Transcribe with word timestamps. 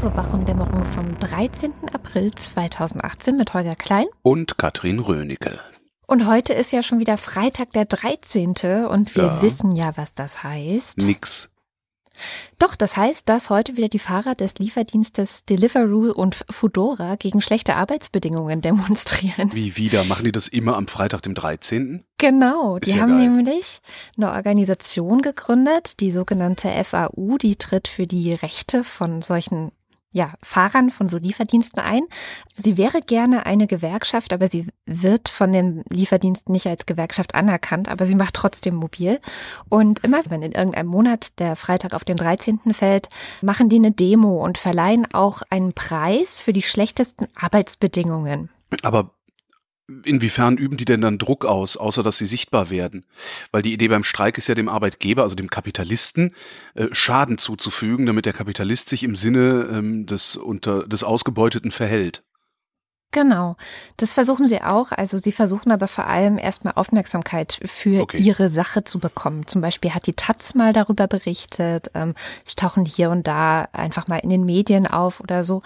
zur 0.00 0.16
Wochendämmerung 0.16 0.82
vom 0.86 1.18
13. 1.18 1.74
April 1.92 2.30
2018 2.30 3.36
mit 3.36 3.52
Holger 3.52 3.74
Klein 3.74 4.06
und 4.22 4.56
Katrin 4.56 4.98
Rönecke. 4.98 5.60
Und 6.06 6.26
heute 6.26 6.54
ist 6.54 6.72
ja 6.72 6.82
schon 6.82 7.00
wieder 7.00 7.18
Freitag 7.18 7.72
der 7.72 7.84
13. 7.84 8.54
und 8.88 9.14
wir 9.14 9.24
ja. 9.24 9.42
wissen 9.42 9.72
ja, 9.72 9.94
was 9.96 10.12
das 10.12 10.42
heißt. 10.42 10.96
Nix. 11.02 11.50
Doch, 12.58 12.76
das 12.76 12.96
heißt, 12.96 13.28
dass 13.28 13.50
heute 13.50 13.76
wieder 13.76 13.88
die 13.88 13.98
Fahrer 13.98 14.34
des 14.34 14.54
Lieferdienstes 14.54 15.44
Deliveroo 15.44 16.12
und 16.12 16.46
Foodora 16.48 17.16
gegen 17.16 17.42
schlechte 17.42 17.76
Arbeitsbedingungen 17.76 18.60
demonstrieren. 18.62 19.50
Wie 19.52 19.76
wieder? 19.76 20.04
Machen 20.04 20.24
die 20.24 20.32
das 20.32 20.48
immer 20.48 20.78
am 20.78 20.88
Freitag, 20.88 21.20
dem 21.20 21.34
13.? 21.34 22.04
Genau, 22.16 22.78
Ist 22.78 22.86
die 22.86 22.96
ja 22.96 23.02
haben 23.02 23.18
geil. 23.18 23.28
nämlich 23.28 23.80
eine 24.16 24.32
Organisation 24.32 25.20
gegründet, 25.20 26.00
die 26.00 26.10
sogenannte 26.10 26.70
FAU, 26.84 27.36
die 27.36 27.56
tritt 27.56 27.86
für 27.86 28.06
die 28.06 28.32
Rechte 28.32 28.82
von 28.82 29.20
solchen 29.20 29.72
ja, 30.12 30.32
Fahrern 30.42 30.90
von 30.90 31.08
so 31.08 31.18
Lieferdiensten 31.18 31.80
ein. 31.80 32.02
Sie 32.56 32.76
wäre 32.76 33.00
gerne 33.00 33.46
eine 33.46 33.66
Gewerkschaft, 33.66 34.32
aber 34.32 34.48
sie 34.48 34.66
wird 34.86 35.28
von 35.28 35.52
den 35.52 35.84
Lieferdiensten 35.88 36.52
nicht 36.52 36.66
als 36.66 36.86
Gewerkschaft 36.86 37.34
anerkannt, 37.34 37.88
aber 37.88 38.06
sie 38.06 38.16
macht 38.16 38.34
trotzdem 38.34 38.74
mobil. 38.74 39.20
Und 39.68 40.02
immer, 40.02 40.22
wenn 40.28 40.42
in 40.42 40.52
irgendeinem 40.52 40.88
Monat 40.88 41.38
der 41.38 41.54
Freitag 41.54 41.94
auf 41.94 42.04
den 42.04 42.16
13. 42.16 42.72
fällt, 42.72 43.08
machen 43.40 43.68
die 43.68 43.76
eine 43.76 43.92
Demo 43.92 44.44
und 44.44 44.58
verleihen 44.58 45.06
auch 45.12 45.42
einen 45.50 45.74
Preis 45.74 46.40
für 46.40 46.52
die 46.52 46.62
schlechtesten 46.62 47.28
Arbeitsbedingungen. 47.36 48.50
Aber 48.82 49.14
inwiefern 50.04 50.56
üben 50.56 50.76
die 50.76 50.84
denn 50.84 51.00
dann 51.00 51.18
Druck 51.18 51.44
aus, 51.44 51.76
außer 51.76 52.02
dass 52.02 52.18
sie 52.18 52.26
sichtbar 52.26 52.70
werden? 52.70 53.04
Weil 53.52 53.62
die 53.62 53.72
Idee 53.72 53.88
beim 53.88 54.04
Streik 54.04 54.38
ist 54.38 54.48
ja 54.48 54.54
dem 54.54 54.68
Arbeitgeber, 54.68 55.22
also 55.22 55.36
dem 55.36 55.50
Kapitalisten, 55.50 56.34
äh, 56.74 56.86
Schaden 56.92 57.38
zuzufügen, 57.38 58.06
damit 58.06 58.26
der 58.26 58.32
Kapitalist 58.32 58.88
sich 58.88 59.02
im 59.02 59.14
Sinne 59.14 59.68
ähm, 59.72 60.06
des, 60.06 60.36
unter, 60.36 60.86
des 60.86 61.04
Ausgebeuteten 61.04 61.70
verhält. 61.70 62.22
Genau, 63.12 63.56
das 63.96 64.14
versuchen 64.14 64.46
sie 64.46 64.62
auch. 64.62 64.92
Also 64.92 65.18
sie 65.18 65.32
versuchen 65.32 65.72
aber 65.72 65.88
vor 65.88 66.06
allem 66.06 66.38
erstmal 66.38 66.74
Aufmerksamkeit 66.76 67.58
für 67.64 68.02
okay. 68.02 68.18
ihre 68.18 68.48
Sache 68.48 68.84
zu 68.84 69.00
bekommen. 69.00 69.48
Zum 69.48 69.60
Beispiel 69.60 69.92
hat 69.92 70.06
die 70.06 70.12
Taz 70.12 70.54
mal 70.54 70.72
darüber 70.72 71.08
berichtet. 71.08 71.90
Ähm, 71.94 72.14
sie 72.44 72.54
tauchen 72.54 72.84
hier 72.84 73.10
und 73.10 73.26
da 73.26 73.66
einfach 73.72 74.06
mal 74.06 74.18
in 74.18 74.30
den 74.30 74.44
Medien 74.44 74.86
auf 74.86 75.20
oder 75.20 75.42
so. 75.42 75.62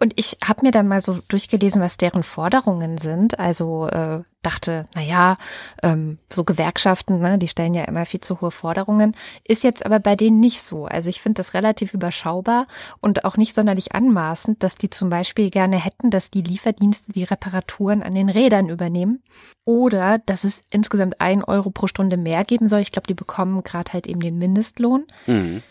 Und 0.00 0.12
ich 0.16 0.38
habe 0.44 0.62
mir 0.66 0.72
dann 0.72 0.88
mal 0.88 1.00
so 1.00 1.20
durchgelesen, 1.28 1.80
was 1.80 1.98
deren 1.98 2.24
Forderungen 2.24 2.98
sind. 2.98 3.38
Also 3.38 3.86
äh, 3.86 4.22
dachte, 4.42 4.86
na 4.94 5.02
ja, 5.02 5.36
ähm, 5.82 6.18
so 6.30 6.44
Gewerkschaften, 6.44 7.20
ne, 7.20 7.38
die 7.38 7.48
stellen 7.48 7.74
ja 7.74 7.84
immer 7.84 8.06
viel 8.06 8.20
zu 8.20 8.40
hohe 8.40 8.50
Forderungen, 8.50 9.16
ist 9.44 9.64
jetzt 9.64 9.84
aber 9.84 9.98
bei 9.98 10.14
denen 10.14 10.38
nicht 10.38 10.62
so. 10.62 10.86
Also 10.86 11.08
ich 11.10 11.20
finde 11.20 11.38
das 11.38 11.54
relativ 11.54 11.92
überschaubar 11.92 12.66
und 13.00 13.24
auch 13.24 13.36
nicht 13.36 13.54
sonderlich 13.54 13.94
anmaßend, 13.94 14.62
dass 14.62 14.76
die 14.76 14.90
zum 14.90 15.10
Beispiel 15.10 15.50
gerne 15.50 15.76
hätten, 15.76 16.10
dass 16.10 16.30
die 16.30 16.42
Lieferdienste 16.42 17.12
die 17.12 17.24
Reparaturen 17.24 18.02
an 18.02 18.14
den 18.14 18.28
Rädern 18.28 18.68
übernehmen 18.68 19.22
oder 19.64 20.18
dass 20.18 20.44
es 20.44 20.62
insgesamt 20.70 21.20
ein 21.20 21.42
Euro 21.42 21.70
pro 21.70 21.88
Stunde 21.88 22.16
mehr 22.16 22.44
geben 22.44 22.68
soll. 22.68 22.80
Ich 22.80 22.92
glaube, 22.92 23.08
die 23.08 23.14
bekommen 23.14 23.64
gerade 23.64 23.92
halt 23.92 24.06
eben 24.06 24.20
den 24.20 24.38
Mindestlohn. 24.38 25.04
Mhm. 25.26 25.62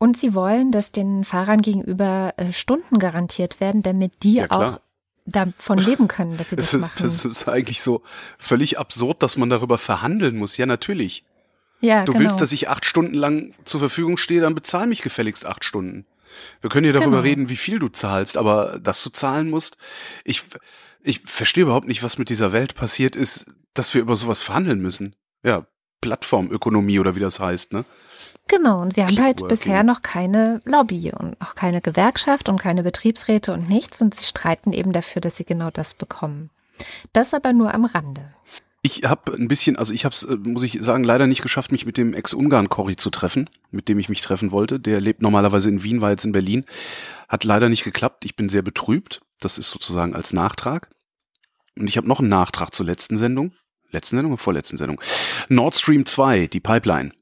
Und 0.00 0.16
sie 0.16 0.34
wollen, 0.34 0.70
dass 0.70 0.92
den 0.92 1.24
Fahrern 1.24 1.60
gegenüber 1.60 2.34
äh, 2.36 2.52
Stunden 2.52 2.98
garantiert 2.98 3.60
werden, 3.60 3.82
damit 3.82 4.22
die 4.22 4.34
ja, 4.34 4.46
auch 4.50 4.80
davon 5.30 5.78
leben 5.78 6.08
können, 6.08 6.36
dass 6.36 6.50
sie 6.50 6.56
das, 6.56 6.70
das 6.70 6.80
machen. 6.80 7.02
Das 7.02 7.24
ist 7.24 7.48
eigentlich 7.48 7.82
so 7.82 8.02
völlig 8.38 8.78
absurd, 8.78 9.22
dass 9.22 9.36
man 9.36 9.50
darüber 9.50 9.78
verhandeln 9.78 10.36
muss. 10.36 10.56
Ja, 10.56 10.66
natürlich. 10.66 11.24
Ja, 11.80 12.04
du 12.04 12.12
genau. 12.12 12.24
willst, 12.24 12.40
dass 12.40 12.52
ich 12.52 12.68
acht 12.68 12.84
Stunden 12.84 13.14
lang 13.14 13.54
zur 13.64 13.80
Verfügung 13.80 14.16
stehe, 14.16 14.40
dann 14.40 14.54
bezahl 14.54 14.86
mich 14.86 15.02
gefälligst 15.02 15.46
acht 15.46 15.64
Stunden. 15.64 16.06
Wir 16.60 16.70
können 16.70 16.86
ja 16.86 16.92
darüber 16.92 17.10
genau. 17.10 17.22
reden, 17.22 17.48
wie 17.48 17.56
viel 17.56 17.78
du 17.78 17.88
zahlst, 17.88 18.36
aber 18.36 18.78
dass 18.82 19.02
du 19.02 19.10
zahlen 19.10 19.48
musst, 19.48 19.76
ich, 20.24 20.42
ich 21.02 21.20
verstehe 21.20 21.62
überhaupt 21.62 21.86
nicht, 21.86 22.02
was 22.02 22.18
mit 22.18 22.28
dieser 22.28 22.52
Welt 22.52 22.74
passiert 22.74 23.16
ist, 23.16 23.46
dass 23.74 23.94
wir 23.94 24.00
über 24.00 24.16
sowas 24.16 24.42
verhandeln 24.42 24.80
müssen. 24.80 25.14
Ja, 25.44 25.66
Plattformökonomie 26.00 26.98
oder 26.98 27.16
wie 27.16 27.20
das 27.20 27.40
heißt, 27.40 27.72
ne? 27.72 27.84
Genau, 28.48 28.80
und 28.80 28.94
sie 28.94 29.04
haben 29.04 29.22
halt 29.22 29.46
bisher 29.46 29.84
noch 29.84 30.00
keine 30.00 30.60
Lobby 30.64 31.12
und 31.12 31.38
auch 31.40 31.54
keine 31.54 31.82
Gewerkschaft 31.82 32.48
und 32.48 32.58
keine 32.58 32.82
Betriebsräte 32.82 33.52
und 33.52 33.68
nichts 33.68 34.00
und 34.00 34.14
sie 34.14 34.24
streiten 34.24 34.72
eben 34.72 34.92
dafür, 34.92 35.20
dass 35.20 35.36
sie 35.36 35.44
genau 35.44 35.70
das 35.70 35.92
bekommen. 35.92 36.48
Das 37.12 37.34
aber 37.34 37.52
nur 37.52 37.74
am 37.74 37.84
Rande. 37.84 38.32
Ich 38.80 39.02
habe 39.04 39.34
ein 39.34 39.48
bisschen, 39.48 39.76
also 39.76 39.92
ich 39.92 40.04
habe 40.04 40.14
es, 40.14 40.22
äh, 40.22 40.36
muss 40.36 40.62
ich 40.62 40.78
sagen, 40.80 41.04
leider 41.04 41.26
nicht 41.26 41.42
geschafft, 41.42 41.72
mich 41.72 41.84
mit 41.84 41.98
dem 41.98 42.14
Ex-Ungarn-Corrie 42.14 42.96
zu 42.96 43.10
treffen, 43.10 43.50
mit 43.70 43.88
dem 43.88 43.98
ich 43.98 44.08
mich 44.08 44.22
treffen 44.22 44.50
wollte. 44.50 44.80
Der 44.80 45.00
lebt 45.00 45.20
normalerweise 45.20 45.68
in 45.68 45.82
Wien, 45.82 46.00
war 46.00 46.10
jetzt 46.10 46.24
in 46.24 46.32
Berlin. 46.32 46.64
Hat 47.28 47.44
leider 47.44 47.68
nicht 47.68 47.84
geklappt. 47.84 48.24
Ich 48.24 48.36
bin 48.36 48.48
sehr 48.48 48.62
betrübt. 48.62 49.20
Das 49.40 49.58
ist 49.58 49.70
sozusagen 49.70 50.14
als 50.14 50.32
Nachtrag. 50.32 50.90
Und 51.76 51.88
ich 51.88 51.96
habe 51.96 52.08
noch 52.08 52.20
einen 52.20 52.28
Nachtrag 52.28 52.72
zur 52.72 52.86
letzten 52.86 53.16
Sendung. 53.16 53.52
Letzten 53.90 54.16
Sendung 54.16 54.32
oder 54.32 54.42
vorletzten 54.42 54.78
Sendung? 54.78 55.00
Nord 55.48 55.76
Stream 55.76 56.06
2, 56.06 56.46
die 56.46 56.60
Pipeline. 56.60 57.12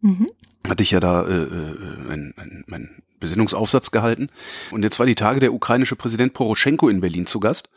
Mhm 0.00 0.30
hatte 0.68 0.82
ich 0.82 0.90
ja 0.90 1.00
da 1.00 1.22
äh, 1.22 1.42
äh 1.42 1.76
mein, 2.08 2.34
mein, 2.36 2.64
mein 2.66 3.02
Besinnungsaufsatz 3.20 3.90
gehalten. 3.90 4.28
Und 4.70 4.82
jetzt 4.82 4.98
war 4.98 5.06
die 5.06 5.14
Tage 5.14 5.40
der 5.40 5.52
ukrainische 5.52 5.96
Präsident 5.96 6.34
Poroschenko 6.34 6.88
in 6.88 7.00
Berlin 7.00 7.26
zu 7.26 7.40
Gast 7.40 7.70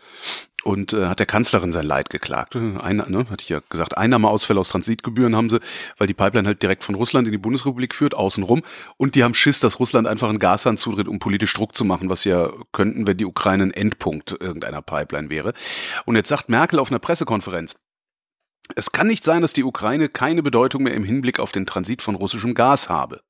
und 0.63 0.91
äh, 0.91 1.05
hat 1.05 1.19
der 1.19 1.25
Kanzlerin 1.25 1.71
sein 1.71 1.85
Leid 1.85 2.09
geklagt. 2.09 2.55
Einer, 2.55 3.07
ne, 3.07 3.25
hatte 3.29 3.43
ich 3.43 3.49
ja 3.49 3.61
gesagt, 3.69 3.97
Einnahmeausfälle 3.97 4.59
aus 4.59 4.69
Transitgebühren 4.69 5.35
haben 5.35 5.49
sie, 5.49 5.61
weil 5.97 6.07
die 6.07 6.13
Pipeline 6.13 6.47
halt 6.47 6.61
direkt 6.61 6.83
von 6.83 6.95
Russland 6.95 7.27
in 7.27 7.31
die 7.31 7.37
Bundesrepublik 7.37 7.95
führt, 7.95 8.13
außenrum. 8.13 8.63
Und 8.97 9.15
die 9.15 9.23
haben 9.23 9.33
Schiss, 9.33 9.61
dass 9.61 9.79
Russland 9.79 10.07
einfach 10.07 10.29
einen 10.29 10.39
Gashahn 10.39 10.75
zudreht, 10.75 11.07
um 11.07 11.19
politisch 11.19 11.53
Druck 11.53 11.75
zu 11.75 11.85
machen, 11.85 12.09
was 12.09 12.25
ja 12.25 12.51
könnten, 12.73 13.07
wenn 13.07 13.17
die 13.17 13.25
Ukraine 13.25 13.63
ein 13.63 13.71
Endpunkt 13.71 14.31
irgendeiner 14.31 14.81
Pipeline 14.81 15.29
wäre. 15.29 15.53
Und 16.05 16.17
jetzt 16.17 16.29
sagt 16.29 16.49
Merkel 16.49 16.79
auf 16.79 16.91
einer 16.91 16.99
Pressekonferenz, 16.99 17.75
es 18.75 18.91
kann 18.91 19.07
nicht 19.07 19.23
sein, 19.23 19.41
dass 19.41 19.53
die 19.53 19.63
Ukraine 19.63 20.09
keine 20.09 20.43
Bedeutung 20.43 20.83
mehr 20.83 20.93
im 20.93 21.03
Hinblick 21.03 21.39
auf 21.39 21.51
den 21.51 21.65
Transit 21.65 22.01
von 22.01 22.15
russischem 22.15 22.53
Gas 22.53 22.89
habe. 22.89 23.21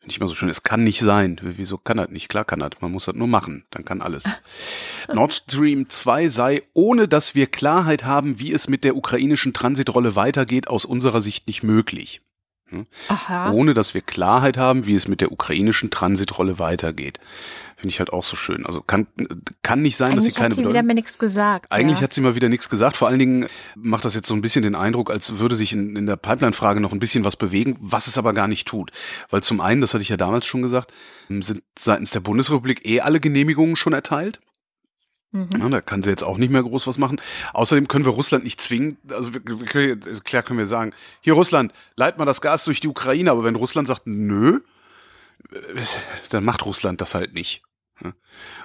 Finde 0.00 0.12
ich 0.12 0.20
mal 0.20 0.28
so 0.28 0.34
schön. 0.34 0.48
Es 0.48 0.62
kann 0.62 0.82
nicht 0.82 1.00
sein. 1.00 1.38
Wieso 1.42 1.76
kann 1.76 1.98
das 1.98 2.08
nicht? 2.08 2.30
Klar 2.30 2.46
kann 2.46 2.60
das. 2.60 2.70
Man 2.80 2.90
muss 2.90 3.04
das 3.04 3.14
nur 3.14 3.28
machen. 3.28 3.64
Dann 3.70 3.84
kann 3.84 4.00
alles. 4.00 4.24
Nord 5.12 5.34
Stream 5.34 5.90
2 5.90 6.28
sei, 6.28 6.62
ohne 6.72 7.06
dass 7.06 7.34
wir 7.34 7.46
Klarheit 7.46 8.04
haben, 8.04 8.40
wie 8.40 8.52
es 8.52 8.68
mit 8.68 8.82
der 8.82 8.96
ukrainischen 8.96 9.52
Transitrolle 9.52 10.16
weitergeht, 10.16 10.68
aus 10.68 10.86
unserer 10.86 11.20
Sicht 11.20 11.46
nicht 11.46 11.62
möglich. 11.62 12.22
Hm? 12.70 12.86
Aha. 13.08 13.50
Ohne 13.50 13.74
dass 13.74 13.94
wir 13.94 14.00
Klarheit 14.00 14.56
haben, 14.56 14.86
wie 14.86 14.94
es 14.94 15.08
mit 15.08 15.20
der 15.20 15.32
ukrainischen 15.32 15.90
Transitrolle 15.90 16.58
weitergeht. 16.58 17.18
Finde 17.76 17.92
ich 17.92 17.98
halt 17.98 18.12
auch 18.12 18.24
so 18.24 18.36
schön. 18.36 18.64
Also 18.66 18.80
kann, 18.82 19.06
kann 19.62 19.82
nicht 19.82 19.96
sein, 19.96 20.12
Eigentlich 20.12 20.24
dass 20.26 20.34
sie 20.34 20.38
keine 20.38 20.50
hat 20.50 20.56
sie 20.56 20.62
Bedeutung. 20.62 20.74
wieder 20.74 20.86
mir 20.86 20.94
nichts 20.94 21.18
gesagt. 21.18 21.72
Eigentlich 21.72 21.98
ja. 21.98 22.04
hat 22.04 22.12
sie 22.12 22.20
mal 22.20 22.34
wieder 22.34 22.48
nichts 22.48 22.68
gesagt. 22.68 22.96
Vor 22.96 23.08
allen 23.08 23.18
Dingen 23.18 23.46
macht 23.74 24.04
das 24.04 24.14
jetzt 24.14 24.28
so 24.28 24.34
ein 24.34 24.40
bisschen 24.40 24.62
den 24.62 24.74
Eindruck, 24.74 25.10
als 25.10 25.38
würde 25.38 25.56
sich 25.56 25.72
in, 25.72 25.96
in 25.96 26.06
der 26.06 26.16
Pipeline-Frage 26.16 26.80
noch 26.80 26.92
ein 26.92 27.00
bisschen 27.00 27.24
was 27.24 27.36
bewegen, 27.36 27.76
was 27.80 28.06
es 28.06 28.18
aber 28.18 28.34
gar 28.34 28.48
nicht 28.48 28.68
tut. 28.68 28.92
Weil 29.30 29.42
zum 29.42 29.60
einen, 29.60 29.80
das 29.80 29.94
hatte 29.94 30.02
ich 30.02 30.08
ja 30.08 30.16
damals 30.16 30.46
schon 30.46 30.62
gesagt, 30.62 30.92
sind 31.28 31.62
seitens 31.78 32.10
der 32.10 32.20
Bundesrepublik 32.20 32.86
eh 32.86 33.00
alle 33.00 33.18
Genehmigungen 33.18 33.76
schon 33.76 33.92
erteilt. 33.94 34.40
Mhm. 35.32 35.48
Ja, 35.58 35.68
da 35.68 35.80
kann 35.80 36.02
sie 36.02 36.10
jetzt 36.10 36.24
auch 36.24 36.38
nicht 36.38 36.50
mehr 36.50 36.62
groß 36.62 36.86
was 36.86 36.98
machen. 36.98 37.20
Außerdem 37.52 37.88
können 37.88 38.04
wir 38.04 38.12
Russland 38.12 38.44
nicht 38.44 38.60
zwingen. 38.60 38.96
Also 39.10 39.32
wir, 39.32 39.40
wir 39.44 39.66
können, 39.66 40.00
klar 40.24 40.42
können 40.42 40.58
wir 40.58 40.66
sagen, 40.66 40.92
hier 41.20 41.34
Russland, 41.34 41.72
leit 41.96 42.18
mal 42.18 42.24
das 42.24 42.40
Gas 42.40 42.64
durch 42.64 42.80
die 42.80 42.88
Ukraine. 42.88 43.30
Aber 43.30 43.44
wenn 43.44 43.56
Russland 43.56 43.86
sagt, 43.86 44.06
nö, 44.06 44.60
dann 46.30 46.44
macht 46.44 46.64
Russland 46.66 47.00
das 47.00 47.14
halt 47.14 47.32
nicht. 47.34 47.62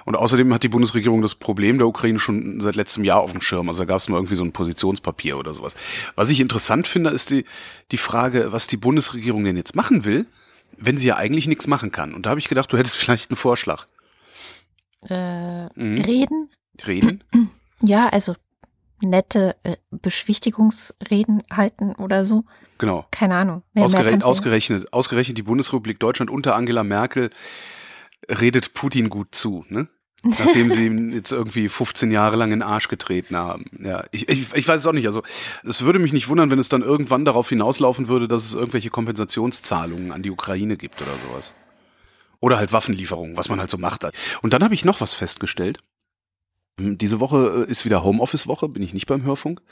Und 0.04 0.16
außerdem 0.16 0.52
hat 0.54 0.62
die 0.62 0.68
Bundesregierung 0.68 1.20
das 1.20 1.34
Problem 1.34 1.78
der 1.78 1.86
Ukraine 1.86 2.18
schon 2.18 2.60
seit 2.60 2.76
letztem 2.76 3.04
Jahr 3.04 3.20
auf 3.20 3.32
dem 3.32 3.40
Schirm. 3.40 3.68
Also 3.68 3.82
da 3.82 3.86
gab 3.86 3.98
es 3.98 4.08
mal 4.08 4.16
irgendwie 4.16 4.34
so 4.34 4.44
ein 4.44 4.52
Positionspapier 4.52 5.36
oder 5.36 5.52
sowas. 5.52 5.74
Was 6.14 6.30
ich 6.30 6.40
interessant 6.40 6.86
finde, 6.86 7.10
ist 7.10 7.30
die, 7.30 7.44
die 7.90 7.98
Frage, 7.98 8.52
was 8.52 8.66
die 8.66 8.76
Bundesregierung 8.76 9.44
denn 9.44 9.56
jetzt 9.56 9.76
machen 9.76 10.04
will, 10.04 10.26
wenn 10.78 10.96
sie 10.96 11.08
ja 11.08 11.16
eigentlich 11.16 11.48
nichts 11.48 11.66
machen 11.66 11.92
kann. 11.92 12.14
Und 12.14 12.26
da 12.26 12.30
habe 12.30 12.40
ich 12.40 12.48
gedacht, 12.48 12.72
du 12.72 12.78
hättest 12.78 12.96
vielleicht 12.98 13.30
einen 13.30 13.36
Vorschlag. 13.36 13.86
Äh, 15.08 15.66
mhm. 15.74 16.00
Reden? 16.02 16.50
Reden? 16.86 17.24
Ja, 17.82 18.08
also 18.08 18.34
nette 19.02 19.54
äh, 19.62 19.76
Beschwichtigungsreden 19.90 21.42
halten 21.52 21.94
oder 21.94 22.24
so. 22.24 22.44
Genau. 22.78 23.06
Keine 23.10 23.36
Ahnung. 23.36 23.62
Mehr, 23.74 23.84
ausgerechnet, 23.84 24.20
mehr 24.20 24.26
ausgerechnet, 24.26 24.92
ausgerechnet 24.94 25.38
die 25.38 25.42
Bundesrepublik 25.42 26.00
Deutschland 26.00 26.30
unter 26.30 26.54
Angela 26.54 26.84
Merkel 26.84 27.28
redet 28.30 28.74
Putin 28.74 29.10
gut 29.10 29.34
zu, 29.34 29.64
ne? 29.68 29.88
Nachdem 30.22 30.70
sie 30.70 30.86
ihm 30.86 31.12
jetzt 31.12 31.30
irgendwie 31.30 31.68
15 31.68 32.10
Jahre 32.10 32.36
lang 32.36 32.50
in 32.50 32.60
den 32.60 32.68
Arsch 32.68 32.88
getreten 32.88 33.36
haben. 33.36 33.66
Ja, 33.78 34.04
ich, 34.10 34.28
ich, 34.28 34.54
ich 34.54 34.66
weiß 34.66 34.80
es 34.80 34.86
auch 34.86 34.92
nicht. 34.92 35.06
Also, 35.06 35.22
es 35.62 35.82
würde 35.82 36.00
mich 36.00 36.12
nicht 36.12 36.28
wundern, 36.28 36.50
wenn 36.50 36.58
es 36.58 36.68
dann 36.68 36.82
irgendwann 36.82 37.24
darauf 37.24 37.48
hinauslaufen 37.48 38.08
würde, 38.08 38.26
dass 38.26 38.44
es 38.44 38.54
irgendwelche 38.54 38.90
Kompensationszahlungen 38.90 40.10
an 40.10 40.22
die 40.22 40.30
Ukraine 40.30 40.76
gibt 40.76 41.00
oder 41.00 41.12
sowas. 41.28 41.54
Oder 42.46 42.58
halt 42.58 42.72
Waffenlieferungen, 42.72 43.36
was 43.36 43.48
man 43.48 43.58
halt 43.58 43.72
so 43.72 43.76
macht. 43.76 44.06
Und 44.40 44.52
dann 44.52 44.62
habe 44.62 44.72
ich 44.72 44.84
noch 44.84 45.00
was 45.00 45.14
festgestellt. 45.14 45.78
Diese 46.78 47.18
Woche 47.18 47.66
äh, 47.66 47.68
ist 47.68 47.84
wieder 47.84 48.04
Homeoffice-Woche, 48.04 48.68
bin 48.68 48.84
ich 48.84 48.94
nicht 48.94 49.08
beim 49.08 49.24
Hörfunk. 49.24 49.62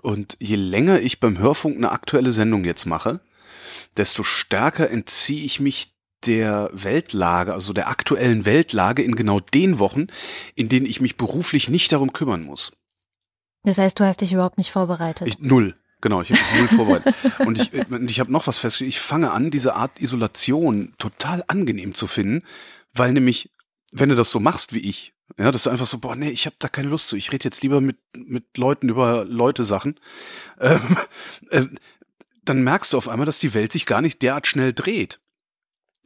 Und 0.00 0.34
je 0.40 0.56
länger 0.56 0.98
ich 1.00 1.20
beim 1.20 1.38
Hörfunk 1.38 1.76
eine 1.76 1.90
aktuelle 1.90 2.32
Sendung 2.32 2.64
jetzt 2.64 2.86
mache, 2.86 3.20
desto 3.98 4.22
stärker 4.22 4.90
entziehe 4.90 5.44
ich 5.44 5.60
mich 5.60 5.92
der 6.24 6.70
Weltlage, 6.72 7.52
also 7.52 7.74
der 7.74 7.88
aktuellen 7.88 8.46
Weltlage 8.46 9.02
in 9.02 9.14
genau 9.14 9.38
den 9.38 9.78
Wochen, 9.78 10.06
in 10.54 10.70
denen 10.70 10.86
ich 10.86 11.02
mich 11.02 11.18
beruflich 11.18 11.68
nicht 11.68 11.92
darum 11.92 12.14
kümmern 12.14 12.44
muss. 12.44 12.78
Das 13.62 13.76
heißt, 13.76 14.00
du 14.00 14.06
hast 14.06 14.22
dich 14.22 14.32
überhaupt 14.32 14.56
nicht 14.56 14.70
vorbereitet? 14.70 15.28
Ich, 15.28 15.38
null. 15.40 15.74
Genau, 16.06 16.22
ich 16.22 16.30
habe 16.30 16.58
null 16.58 16.68
vorbereitet. 16.68 17.16
Und 17.40 17.60
ich, 17.60 17.72
ich 17.72 18.20
habe 18.20 18.30
noch 18.30 18.46
was 18.46 18.60
festgestellt. 18.60 18.90
Ich 18.90 19.00
fange 19.00 19.32
an, 19.32 19.50
diese 19.50 19.74
Art 19.74 20.00
Isolation 20.00 20.94
total 20.98 21.42
angenehm 21.48 21.94
zu 21.94 22.06
finden, 22.06 22.44
weil 22.94 23.12
nämlich, 23.12 23.50
wenn 23.90 24.10
du 24.10 24.14
das 24.14 24.30
so 24.30 24.38
machst 24.38 24.72
wie 24.72 24.88
ich, 24.88 25.14
ja, 25.36 25.50
das 25.50 25.62
ist 25.62 25.66
einfach 25.66 25.86
so, 25.86 25.98
boah, 25.98 26.14
nee, 26.14 26.30
ich 26.30 26.46
habe 26.46 26.54
da 26.60 26.68
keine 26.68 26.90
Lust 26.90 27.08
zu. 27.08 27.16
Ich 27.16 27.32
rede 27.32 27.42
jetzt 27.42 27.64
lieber 27.64 27.80
mit, 27.80 27.96
mit 28.14 28.56
Leuten 28.56 28.88
über 28.88 29.24
Leute 29.24 29.64
Sachen. 29.64 29.98
Ähm, 30.60 30.96
äh, 31.50 31.66
dann 32.44 32.62
merkst 32.62 32.92
du 32.92 32.98
auf 32.98 33.08
einmal, 33.08 33.26
dass 33.26 33.40
die 33.40 33.54
Welt 33.54 33.72
sich 33.72 33.84
gar 33.84 34.00
nicht 34.00 34.22
derart 34.22 34.46
schnell 34.46 34.72
dreht. 34.72 35.18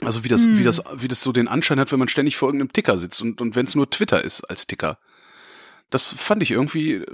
Also 0.00 0.24
wie 0.24 0.28
das, 0.28 0.46
hm. 0.46 0.58
wie 0.58 0.64
das, 0.64 0.82
wie 0.94 1.08
das 1.08 1.22
so 1.22 1.30
den 1.30 1.46
Anschein 1.46 1.78
hat, 1.78 1.92
wenn 1.92 1.98
man 1.98 2.08
ständig 2.08 2.38
vor 2.38 2.48
irgendeinem 2.48 2.72
Ticker 2.72 2.96
sitzt 2.96 3.20
und, 3.20 3.42
und 3.42 3.54
wenn 3.54 3.66
es 3.66 3.74
nur 3.74 3.90
Twitter 3.90 4.24
ist 4.24 4.44
als 4.44 4.66
Ticker. 4.66 4.98
Das 5.90 6.10
fand 6.10 6.42
ich 6.42 6.52
irgendwie 6.52 7.04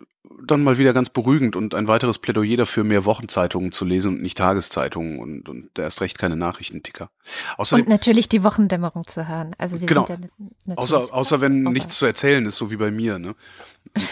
dann 0.46 0.62
mal 0.62 0.78
wieder 0.78 0.92
ganz 0.92 1.10
beruhigend 1.10 1.56
und 1.56 1.74
ein 1.74 1.88
weiteres 1.88 2.18
Plädoyer 2.18 2.56
dafür, 2.56 2.84
mehr 2.84 3.04
Wochenzeitungen 3.04 3.72
zu 3.72 3.84
lesen 3.84 4.14
und 4.14 4.22
nicht 4.22 4.38
Tageszeitungen 4.38 5.18
und, 5.18 5.48
und 5.48 5.78
erst 5.78 6.00
recht 6.00 6.18
keine 6.18 6.36
Nachrichtienticker. 6.36 7.10
Außerdem, 7.56 7.84
und 7.84 7.90
natürlich 7.90 8.28
die 8.28 8.42
Wochendämmerung 8.42 9.06
zu 9.06 9.28
hören. 9.28 9.54
Also 9.58 9.80
wir 9.80 9.86
genau. 9.86 10.06
sind 10.06 10.30
ja 10.66 10.74
außer, 10.76 11.12
außer 11.12 11.40
wenn 11.40 11.66
außer. 11.66 11.74
nichts 11.74 11.98
zu 11.98 12.06
erzählen 12.06 12.44
ist, 12.46 12.56
so 12.56 12.70
wie 12.70 12.76
bei 12.76 12.90
mir. 12.90 13.18
Ne? 13.18 13.34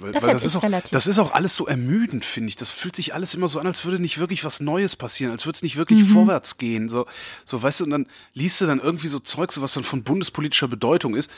Weil, 0.00 0.12
weil 0.14 0.32
das, 0.32 0.44
ist 0.44 0.56
auch, 0.56 0.64
das 0.90 1.06
ist 1.06 1.18
auch 1.18 1.32
alles 1.32 1.54
so 1.54 1.66
ermüdend, 1.66 2.24
finde 2.24 2.48
ich. 2.48 2.56
Das 2.56 2.68
fühlt 2.68 2.96
sich 2.96 3.14
alles 3.14 3.32
immer 3.32 3.48
so 3.48 3.60
an, 3.60 3.66
als 3.66 3.84
würde 3.84 4.00
nicht 4.00 4.18
wirklich 4.18 4.44
was 4.44 4.60
Neues 4.60 4.96
passieren, 4.96 5.30
als 5.32 5.46
würde 5.46 5.56
es 5.56 5.62
nicht 5.62 5.76
wirklich 5.76 6.00
mhm. 6.00 6.12
vorwärts 6.12 6.58
gehen. 6.58 6.88
So, 6.88 7.06
so, 7.44 7.62
weißt 7.62 7.80
du, 7.80 7.84
und 7.84 7.90
dann 7.90 8.06
liest 8.32 8.60
du 8.60 8.66
dann 8.66 8.80
irgendwie 8.80 9.08
so 9.08 9.20
Zeug, 9.20 9.52
so 9.52 9.62
was 9.62 9.72
dann 9.72 9.84
von 9.84 10.02
bundespolitischer 10.02 10.68
Bedeutung 10.68 11.14
ist. 11.14 11.30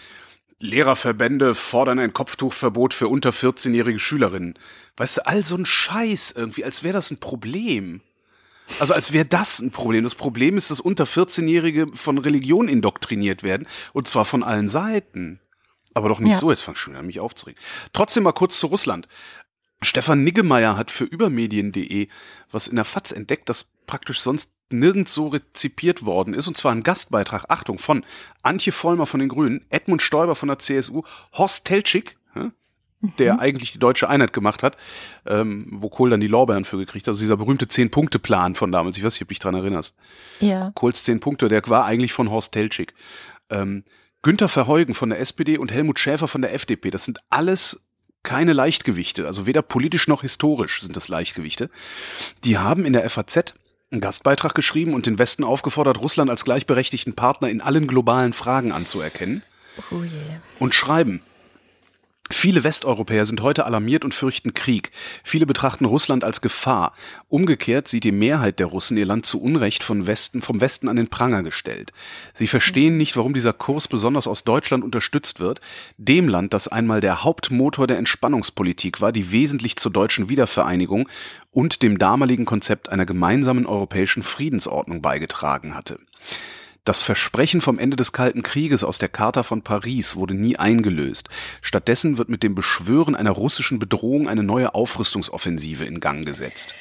Lehrerverbände 0.61 1.55
fordern 1.55 1.99
ein 1.99 2.13
Kopftuchverbot 2.13 2.95
für 2.95 3.09
unter 3.09 3.31
14-jährige 3.31 3.99
Schülerinnen. 3.99 4.59
Weißt 4.97 5.19
du, 5.19 5.27
all 5.27 5.45
so 5.45 5.57
ein 5.57 5.67
Scheiß 5.67 6.33
irgendwie, 6.33 6.65
als 6.65 6.83
wäre 6.83 6.95
das 6.95 7.11
ein 7.11 7.19
Problem. 7.19 8.01
Also 8.81 8.95
als 8.95 9.13
wäre 9.13 9.27
das 9.27 9.61
ein 9.61 9.71
Problem. 9.71 10.05
Das 10.05 10.15
Problem 10.15 10.57
ist, 10.57 10.71
dass 10.71 10.81
unter 10.81 11.05
14-Jährige 11.05 11.87
von 11.93 12.19
Religion 12.19 12.69
indoktriniert 12.69 13.43
werden 13.43 13.67
und 13.93 14.09
zwar 14.09 14.25
von 14.25 14.43
allen 14.43 14.69
Seiten. 14.69 15.41
Aber 15.95 16.09
doch 16.09 16.21
nicht 16.21 16.33
ja. 16.33 16.39
so, 16.39 16.51
jetzt 16.51 16.63
fang 16.63 16.75
schon 16.75 16.97
an 16.97 17.07
mich 17.07 17.21
aufzuregen. 17.21 17.61
Trotzdem 17.93 18.25
mal 18.25 18.33
kurz 18.33 18.59
zu 18.59 18.67
Russland. 18.67 19.09
Stefan 19.83 20.25
Niggemeier 20.25 20.77
hat 20.77 20.91
für 20.91 21.05
übermedien.de 21.05 22.09
was 22.51 22.69
in 22.69 22.77
der 22.77 22.85
FAZ 22.85 23.13
entdeckt, 23.13 23.49
das 23.49 23.71
praktisch 23.87 24.21
sonst 24.21 24.53
nirgends 24.71 25.15
so 25.15 25.29
rezipiert 25.29 26.05
worden 26.05 26.35
ist, 26.35 26.49
und 26.49 26.57
zwar 26.57 26.73
ein 26.73 26.83
Gastbeitrag, 26.83 27.45
Achtung, 27.49 27.79
von 27.79 28.05
Antje 28.43 28.73
Vollmer 28.73 29.07
von 29.07 29.21
den 29.21 29.29
Grünen, 29.29 29.65
Edmund 29.69 30.03
Stoiber 30.03 30.35
von 30.35 30.49
der 30.49 30.59
CSU, 30.59 31.03
Horst 31.33 31.67
Teltschik, 31.67 32.17
der 33.19 33.35
mhm. 33.35 33.41
eigentlich 33.41 33.73
die 33.73 33.79
deutsche 33.79 34.09
Einheit 34.09 34.33
gemacht 34.33 34.63
hat, 34.63 34.77
ähm, 35.27 35.67
wo 35.71 35.89
Kohl 35.89 36.11
dann 36.11 36.21
die 36.21 36.27
Lorbeeren 36.27 36.65
für 36.65 36.79
gekriegt 36.79 37.07
hat. 37.07 37.13
Also 37.13 37.21
dieser 37.21 37.37
berühmte 37.37 37.69
Zehn-Punkte-Plan 37.69 38.55
von 38.55 38.73
damals, 38.73 38.97
ich 38.97 39.05
weiß 39.05 39.15
nicht, 39.15 39.23
ob 39.23 39.29
du 39.29 39.33
dich 39.33 39.39
dran 39.39 39.55
erinnerst. 39.55 39.97
Ja. 40.41 40.73
Kohls 40.75 41.05
Zehn 41.05 41.21
Punkte, 41.21 41.49
der 41.49 41.67
war 41.69 41.85
eigentlich 41.85 42.13
von 42.13 42.31
Horst 42.31 42.53
Teltschik. 42.53 42.95
Ähm, 43.51 43.85
Günther 44.23 44.49
Verheugen 44.49 44.95
von 44.95 45.11
der 45.11 45.21
SPD 45.21 45.59
und 45.59 45.73
Helmut 45.73 46.01
Schäfer 46.01 46.27
von 46.27 46.43
der 46.43 46.53
FDP, 46.53 46.91
das 46.91 47.05
sind 47.05 47.21
alles 47.31 47.86
keine 48.27 48.53
Leichtgewichte, 48.53 49.27
also 49.27 49.47
weder 49.47 49.63
politisch 49.63 50.09
noch 50.09 50.21
historisch 50.21 50.83
sind 50.83 50.97
das 50.97 51.09
Leichtgewichte. 51.09 51.71
Die 52.45 52.59
haben 52.59 52.85
in 52.85 52.93
der 52.93 53.09
FAZ 53.09 53.55
einen 53.91 54.01
Gastbeitrag 54.01 54.55
geschrieben 54.55 54.95
und 54.95 55.07
den 55.07 55.19
Westen 55.19 55.45
aufgefordert, 55.45 56.01
Russland 56.01 56.29
als 56.29 56.45
gleichberechtigten 56.45 57.15
Partner 57.15 57.49
in 57.49 57.61
allen 57.61 57.87
globalen 57.87 58.33
Fragen 58.33 58.73
anzuerkennen. 58.73 59.43
Oh 59.93 60.03
je. 60.03 60.11
Und 60.59 60.75
schreiben, 60.75 61.23
Viele 62.31 62.65
Westeuropäer 62.65 63.25
sind 63.25 63.41
heute 63.41 63.67
alarmiert 63.67 64.05
und 64.05 64.13
fürchten 64.13 64.53
Krieg. 64.53 64.91
Viele 65.23 65.47
betrachten 65.47 65.85
Russland 65.85 66.25
als 66.25 66.41
Gefahr. 66.41 66.93
Umgekehrt 67.29 67.87
sieht 67.87 68.03
die 68.03 68.13
Mehrheit 68.13 68.59
der 68.59 68.67
Russen 68.67 68.97
ihr 68.97 69.07
Land 69.07 69.27
zu 69.27 69.41
Unrecht 69.41 69.85
von 69.85 70.07
Westen, 70.07 70.43
vom 70.43 70.61
Westen 70.61 70.89
an 70.89 70.97
den 70.97 71.09
Pranger 71.09 71.45
gestellt. 71.45 71.93
Sie 72.35 72.49
verstehen 72.49 72.97
nicht, 72.97 73.17
warum 73.17 73.33
dieser 73.33 73.53
Kurs 73.53 73.87
besonders 73.87 74.27
aus 74.27 74.43
Deutschland 74.43 74.83
unterstützt 74.83 75.39
wird, 75.39 75.61
dem 75.99 76.29
Land, 76.29 76.53
das 76.53 76.67
einmal 76.67 77.01
der 77.01 77.23
Hauptmotor 77.23 77.87
der 77.87 77.99
Entspannungspolitik 77.99 79.01
war, 79.01 79.13
die 79.13 79.31
wesentlich 79.31 79.77
zur 79.77 79.93
deutschen 79.93 80.29
Wiedervereinigung 80.29 81.09
und 81.53 81.83
dem 81.83 81.97
damaligen 81.97 82.45
Konzept 82.45 82.89
einer 82.89 83.07
gemeinsamen 83.07 83.67
europäischen 83.67 84.25
Friedensordnung 84.25 85.01
beigetragen 85.01 85.77
hatte. 85.77 86.01
Das 86.87 87.03
Versprechen 87.03 87.61
vom 87.61 87.81
Ende 87.81 87.97
des 87.97 88.13
Kalten 88.13 88.45
Krieges 88.45 88.85
aus 88.85 88.99
der 88.99 89.09
Charta 89.09 89.43
von 89.43 89.63
Paris 89.63 90.15
wurde 90.15 90.35
nie 90.35 90.57
eingelöst. 90.57 91.29
Stattdessen 91.61 92.17
wird 92.17 92.29
mit 92.29 92.45
dem 92.45 92.55
Beschwören 92.55 93.17
einer 93.17 93.33
russischen 93.33 93.81
Bedrohung 93.81 94.29
eine 94.29 94.45
neue 94.45 94.73
Aufrüstungsoffensive 94.73 95.85
in 95.85 95.99
Gang 95.99 96.25
gesetzt. 96.25 96.77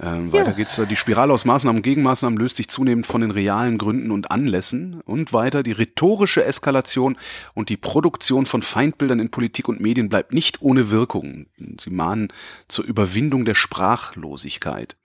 Ähm, 0.00 0.28
ja. 0.28 0.34
Weiter 0.34 0.52
geht's. 0.52 0.80
Die 0.88 0.94
Spirale 0.94 1.32
aus 1.32 1.44
Maßnahmen 1.44 1.78
und 1.78 1.82
Gegenmaßnahmen 1.82 2.38
löst 2.38 2.58
sich 2.58 2.68
zunehmend 2.68 3.08
von 3.08 3.20
den 3.20 3.32
realen 3.32 3.76
Gründen 3.76 4.12
und 4.12 4.30
Anlässen. 4.30 5.00
Und 5.00 5.32
weiter, 5.32 5.64
die 5.64 5.72
rhetorische 5.72 6.44
Eskalation 6.44 7.16
und 7.54 7.70
die 7.70 7.76
Produktion 7.76 8.46
von 8.46 8.62
Feindbildern 8.62 9.18
in 9.18 9.32
Politik 9.32 9.66
und 9.66 9.80
Medien 9.80 10.08
bleibt 10.08 10.32
nicht 10.32 10.62
ohne 10.62 10.92
Wirkung. 10.92 11.46
Sie 11.80 11.90
mahnen 11.90 12.28
zur 12.68 12.84
Überwindung 12.84 13.44
der 13.44 13.56
Sprachlosigkeit. 13.56 14.96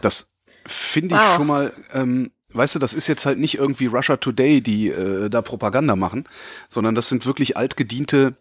Das 0.00 0.36
finde 0.64 1.16
ich 1.16 1.20
wow. 1.20 1.36
schon 1.36 1.46
mal 1.48 1.72
ähm, 1.92 2.30
weißt 2.54 2.74
du, 2.74 2.78
das 2.78 2.94
ist 2.94 3.08
jetzt 3.08 3.26
halt 3.26 3.38
nicht 3.38 3.56
irgendwie 3.58 3.86
Russia 3.86 4.16
Today, 4.16 4.60
die 4.60 4.88
äh, 4.88 5.28
da 5.28 5.42
Propaganda 5.42 5.96
machen, 5.96 6.24
sondern 6.68 6.94
das 6.94 7.08
sind 7.08 7.26
wirklich 7.26 7.56
altgediente 7.56 8.36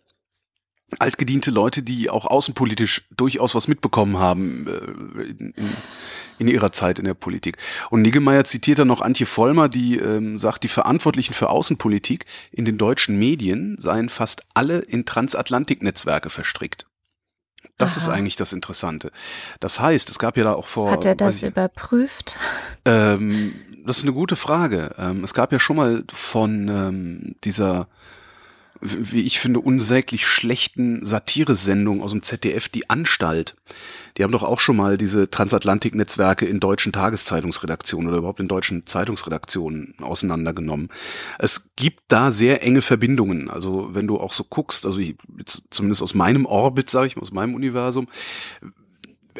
altgediente 1.00 1.52
Leute, 1.52 1.84
die 1.84 2.10
auch 2.10 2.26
außenpolitisch 2.26 3.08
durchaus 3.16 3.56
was 3.56 3.68
mitbekommen 3.68 4.20
haben 4.20 4.68
äh, 4.68 5.22
in, 5.24 5.52
in, 5.52 5.70
in, 6.40 6.48
ihrer 6.48 6.72
Zeit 6.72 7.00
in 7.00 7.06
der 7.06 7.14
Politik. 7.14 7.58
Und 7.90 8.02
Niggemeier 8.02 8.44
zitiert 8.44 8.80
dann 8.80 8.88
noch 8.88 9.02
Antje 9.02 9.26
Vollmer, 9.26 9.70
die 9.70 9.98
ähm, 9.98 10.38
sagt, 10.38 10.64
die 10.64 10.68
Verantwortlichen 10.68 11.34
für 11.34 11.50
Außenpolitik 11.50 12.26
in 12.52 12.66
den 12.66 12.78
deutschen 12.78 13.18
Medien 13.18 13.78
seien 13.80 14.10
fast 14.10 14.44
alle 14.54 14.80
in 14.80 15.06
Transatlantiknetzwerke 15.06 16.30
verstrickt. 16.30 16.88
Das 17.78 17.94
Aha. 17.94 18.02
ist 18.02 18.10
eigentlich 18.10 18.36
das 18.36 18.54
Interessante. 18.54 19.12
Das 19.60 19.80
heißt, 19.80 20.10
es 20.10 20.20
gab 20.20 20.38
ja 20.38 20.44
da 20.44 20.54
auch 20.54 20.68
vor. 20.68 20.92
Hat 20.92 21.06
er 21.06 21.16
das 21.16 21.38
ich, 21.38 21.50
überprüft? 21.50 22.38
Ähm, 22.86 23.56
das 23.86 24.00
ist 24.00 24.04
eine 24.04 24.14
gute 24.14 24.36
Frage. 24.36 24.96
Ähm, 24.98 25.24
es 25.24 25.34
gab 25.34 25.52
ja 25.52 25.60
schon 25.60 25.78
mal 25.78 26.04
von 26.12 26.68
ähm, 26.68 27.36
dieser, 27.44 27.88
wie 28.82 29.22
ich 29.22 29.40
finde, 29.40 29.60
unsäglich 29.60 30.26
schlechten 30.26 31.06
Satiresendung 31.06 32.02
aus 32.02 32.12
dem 32.12 32.24
ZDF, 32.24 32.70
die 32.70 32.90
Anstalt. 32.90 33.56
Die 34.18 34.24
haben 34.24 34.32
doch 34.32 34.44
auch 34.44 34.60
schon 34.60 34.76
mal 34.76 34.98
diese 34.98 35.30
Transatlantik-Netzwerke 35.30 36.46
in 36.46 36.60
deutschen 36.60 36.92
Tageszeitungsredaktionen 36.92 38.10
oder 38.10 38.18
überhaupt 38.18 38.40
in 38.40 38.48
deutschen 38.48 38.86
Zeitungsredaktionen 38.86 39.96
auseinandergenommen. 40.02 40.90
Es 41.40 41.70
gibt 41.76 42.04
da 42.08 42.32
sehr 42.32 42.64
enge 42.64 42.82
Verbindungen. 42.82 43.50
Also 43.50 43.90
wenn 43.94 44.08
du 44.08 44.20
auch 44.20 44.34
so 44.34 44.44
guckst, 44.44 44.86
also 44.86 45.00
ich, 45.00 45.16
zumindest 45.70 46.02
aus 46.02 46.14
meinem 46.14 46.46
Orbit, 46.46 46.90
sage 46.90 47.08
ich 47.08 47.16
mal, 47.16 47.22
aus 47.22 47.32
meinem 47.32 47.56
Universum, 47.56 48.08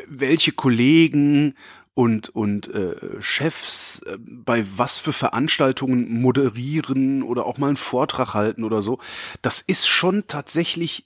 welche 0.08 0.52
Kollegen 0.52 1.56
und, 1.94 2.30
und 2.30 2.74
äh, 2.74 2.96
Chefs 3.20 4.02
äh, 4.06 4.18
bei 4.20 4.66
was 4.78 4.98
für 4.98 5.14
Veranstaltungen 5.14 6.22
moderieren 6.22 7.22
oder 7.22 7.46
auch 7.46 7.58
mal 7.58 7.68
einen 7.68 7.78
Vortrag 7.78 8.34
halten 8.34 8.64
oder 8.64 8.82
so. 8.82 9.00
Das 9.42 9.62
ist 9.62 9.88
schon 9.88 10.26
tatsächlich, 10.28 11.06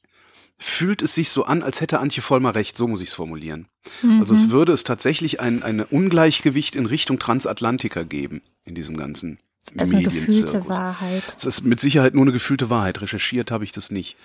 fühlt 0.58 1.02
es 1.02 1.16
sich 1.16 1.30
so 1.30 1.46
an, 1.46 1.64
als 1.64 1.82
hätte 1.82 2.00
Antje 2.00 2.22
Vollmer 2.22 2.54
recht, 2.54 2.78
so 2.78 2.88
muss 2.88 3.02
ich 3.02 3.10
es 3.10 3.16
formulieren. 3.16 3.68
Mhm. 4.04 4.20
Also 4.22 4.36
es 4.36 4.50
würde 4.50 4.74
es 4.74 4.84
tatsächlich 4.84 5.40
ein, 5.40 5.64
ein 5.64 5.82
Ungleichgewicht 5.82 6.76
in 6.76 6.86
Richtung 6.86 7.18
Transatlantiker 7.18 8.06
geben 8.06 8.42
in 8.64 8.76
diesem 8.76 8.96
ganzen 8.96 9.40
also 9.78 9.96
eine 9.96 10.06
gefühlte 10.06 10.68
Wahrheit. 10.68 11.24
Es 11.36 11.46
ist 11.46 11.64
mit 11.64 11.80
Sicherheit 11.80 12.14
nur 12.14 12.24
eine 12.24 12.32
gefühlte 12.32 12.70
Wahrheit. 12.70 13.02
Recherchiert 13.02 13.52
habe 13.52 13.64
ich 13.64 13.72
das 13.72 13.92
nicht. 13.92 14.16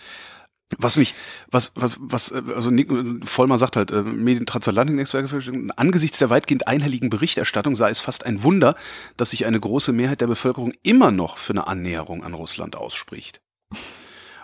Was 0.78 0.96
mich, 0.96 1.14
was, 1.50 1.72
was, 1.74 1.98
was, 2.00 2.32
also 2.32 2.70
Nick, 2.70 2.88
Vollmer 3.24 3.58
sagt 3.58 3.76
halt, 3.76 3.90
äh, 3.90 4.02
Medien-Transatlantik-Netzwerke, 4.02 5.72
angesichts 5.76 6.18
der 6.18 6.30
weitgehend 6.30 6.68
einhelligen 6.68 7.10
Berichterstattung 7.10 7.74
sei 7.74 7.90
es 7.90 8.00
fast 8.00 8.24
ein 8.24 8.44
Wunder, 8.44 8.76
dass 9.16 9.30
sich 9.30 9.46
eine 9.46 9.58
große 9.58 9.92
Mehrheit 9.92 10.20
der 10.20 10.28
Bevölkerung 10.28 10.72
immer 10.82 11.10
noch 11.10 11.38
für 11.38 11.54
eine 11.54 11.66
Annäherung 11.66 12.22
an 12.22 12.34
Russland 12.34 12.76
ausspricht. 12.76 13.40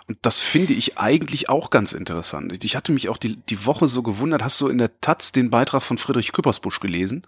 Und 0.07 0.17
das 0.21 0.39
finde 0.39 0.73
ich 0.73 0.97
eigentlich 0.97 1.49
auch 1.49 1.69
ganz 1.69 1.93
interessant. 1.93 2.63
Ich 2.63 2.75
hatte 2.75 2.93
mich 2.93 3.09
auch 3.09 3.17
die, 3.17 3.35
die 3.35 3.65
Woche 3.65 3.89
so 3.89 4.03
gewundert, 4.03 4.43
hast 4.43 4.59
du 4.61 4.69
in 4.69 4.77
der 4.77 4.99
Taz 5.01 5.33
den 5.33 5.49
Beitrag 5.49 5.83
von 5.83 5.97
Friedrich 5.97 6.31
Küppersbusch 6.31 6.79
gelesen? 6.79 7.27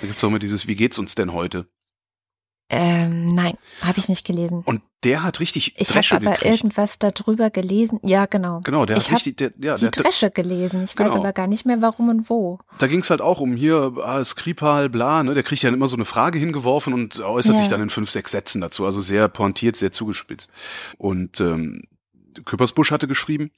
Da 0.00 0.06
gibt's 0.06 0.22
auch 0.22 0.28
immer 0.28 0.40
dieses, 0.40 0.66
wie 0.66 0.76
geht's 0.76 0.98
uns 0.98 1.14
denn 1.14 1.32
heute? 1.32 1.66
Ähm, 2.70 3.26
nein, 3.26 3.54
habe 3.82 3.98
ich 3.98 4.08
nicht 4.10 4.26
gelesen. 4.26 4.62
Und 4.64 4.82
der 5.04 5.22
hat 5.22 5.40
richtig 5.40 5.74
Ich 5.80 5.94
habe 5.96 6.06
aber 6.16 6.32
gekriegt. 6.32 6.44
irgendwas 6.44 6.98
darüber 6.98 7.48
gelesen. 7.50 7.98
Ja, 8.02 8.26
genau. 8.26 8.60
Genau, 8.62 8.84
der 8.84 8.96
ich 8.98 9.10
hat 9.10 9.16
richtig, 9.16 9.36
der, 9.38 9.52
ja, 9.60 9.76
die 9.76 9.82
der, 9.82 9.90
Dresche 9.90 10.30
gelesen. 10.30 10.84
Ich 10.84 10.98
weiß 10.98 11.08
Genau. 11.12 11.20
aber 11.20 11.32
gar 11.32 11.46
nicht 11.46 11.64
mehr, 11.64 11.80
warum 11.80 12.08
und 12.10 12.28
wo. 12.28 12.58
da 12.78 12.86
ging 12.86 13.00
es 13.00 13.08
halt 13.08 13.20
auch 13.22 13.40
um 13.40 13.56
hier, 13.56 13.92
ah, 14.02 14.22
Skripal, 14.22 14.90
bla, 14.90 15.22
ne, 15.22 15.32
der 15.34 15.44
kriegt 15.44 15.62
ja 15.62 15.70
immer 15.70 15.88
so 15.88 15.96
eine 15.96 16.04
Frage 16.04 16.38
hingeworfen 16.38 16.92
und 16.92 17.18
äußert 17.20 17.54
Ja. 17.54 17.58
sich 17.60 17.68
dann 17.68 17.80
in 17.80 17.88
fünf, 17.88 18.10
sechs 18.10 18.32
Sätzen 18.32 18.60
dazu, 18.60 18.84
also 18.84 19.00
sehr 19.00 19.28
pointiert, 19.28 19.76
sehr 19.76 19.92
zugespitzt. 19.92 20.50
Und 20.98 21.40
ähm, 21.40 21.84
Küppersbusch 22.44 22.90
hatte 22.90 23.08
geschrieben, 23.08 23.50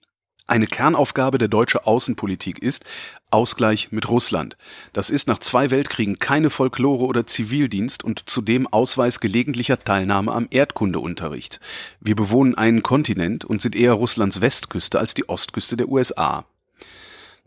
eine 0.51 0.67
Kernaufgabe 0.67 1.39
der 1.39 1.49
deutschen 1.49 1.81
Außenpolitik 1.81 2.59
ist 2.59 2.85
Ausgleich 3.31 3.93
mit 3.93 4.09
Russland. 4.09 4.57
Das 4.93 5.09
ist 5.09 5.29
nach 5.29 5.39
zwei 5.39 5.71
Weltkriegen 5.71 6.19
keine 6.19 6.51
Folklore 6.51 7.05
oder 7.05 7.27
Zivildienst 7.27 8.03
und 8.03 8.29
zudem 8.29 8.67
Ausweis 8.67 9.21
gelegentlicher 9.21 9.79
Teilnahme 9.79 10.33
am 10.33 10.49
Erdkundeunterricht. 10.51 11.61
Wir 12.01 12.17
bewohnen 12.17 12.57
einen 12.57 12.83
Kontinent 12.83 13.45
und 13.45 13.63
sind 13.63 13.77
eher 13.77 13.93
Russlands 13.93 14.41
Westküste 14.41 14.99
als 14.99 15.15
die 15.15 15.29
Ostküste 15.29 15.77
der 15.77 15.89
USA. 15.89 16.45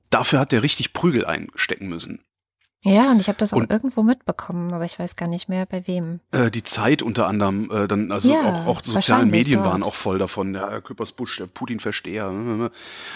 Dafür 0.09 0.39
hat 0.39 0.53
er 0.53 0.63
richtig 0.63 0.93
Prügel 0.93 1.25
einstecken 1.25 1.89
müssen. 1.89 2.23
Ja, 2.85 3.11
und 3.11 3.19
ich 3.21 3.29
habe 3.29 3.37
das 3.37 3.53
auch 3.53 3.57
Und- 3.57 3.71
irgendwo 3.71 4.03
mitbekommen, 4.03 4.73
aber 4.73 4.83
ich 4.83 4.99
weiß 4.99 5.15
gar 5.15 5.29
nicht 5.29 5.47
mehr 5.47 5.65
bei 5.65 5.87
wem. 5.87 6.19
Äh, 6.31 6.51
die 6.51 6.63
Zeit 6.63 7.01
unter 7.01 7.27
anderem, 7.27 7.71
äh, 7.71 7.87
dann, 7.87 8.11
also 8.11 8.29
Ja, 8.33 8.41
auch, 8.41 8.65
auch 8.67 8.77
soziale 8.83 8.95
wahrscheinlich 8.95 9.31
Medien 9.31 9.59
dort. 9.63 9.71
waren 9.71 9.83
auch 9.83 9.95
voll 9.95 10.19
davon. 10.19 10.53
Ja, 10.53 10.69
Herr 10.69 10.81
Küppersbusch, 10.81 11.37
der 11.37 11.45
Putin-Versteher. 11.47 12.25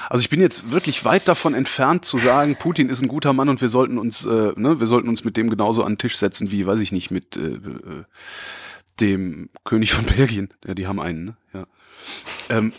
Also 0.09 0.21
ich 0.21 0.29
bin 0.29 0.39
jetzt 0.39 0.71
wirklich 0.71 1.03
weit 1.03 1.27
davon 1.27 1.53
entfernt 1.53 2.05
zu 2.05 2.17
sagen, 2.17 2.55
Putin 2.55 2.87
ist 2.89 3.01
ein 3.01 3.09
guter 3.09 3.33
Mann 3.33 3.49
und 3.49 3.59
wir 3.59 3.67
sollten 3.69 3.97
uns, 3.97 4.25
äh, 4.25 4.53
ne, 4.55 4.79
wir 4.79 4.87
sollten 4.87 5.09
uns 5.09 5.25
mit 5.25 5.35
dem 5.35 5.49
genauso 5.49 5.83
an 5.83 5.93
den 5.93 5.97
Tisch 5.97 6.17
setzen 6.17 6.49
wie, 6.49 6.65
weiß 6.65 6.79
ich 6.79 6.93
nicht, 6.93 7.11
mit 7.11 7.35
äh, 7.35 7.39
äh, 7.55 8.03
dem 9.01 9.49
König 9.65 9.91
von 9.93 10.05
Belgien. 10.05 10.49
Ja, 10.65 10.75
die 10.75 10.87
haben 10.87 10.99
einen, 11.01 11.25
ne? 11.25 11.37
Ja. 11.53 11.67
Ähm, 12.49 12.71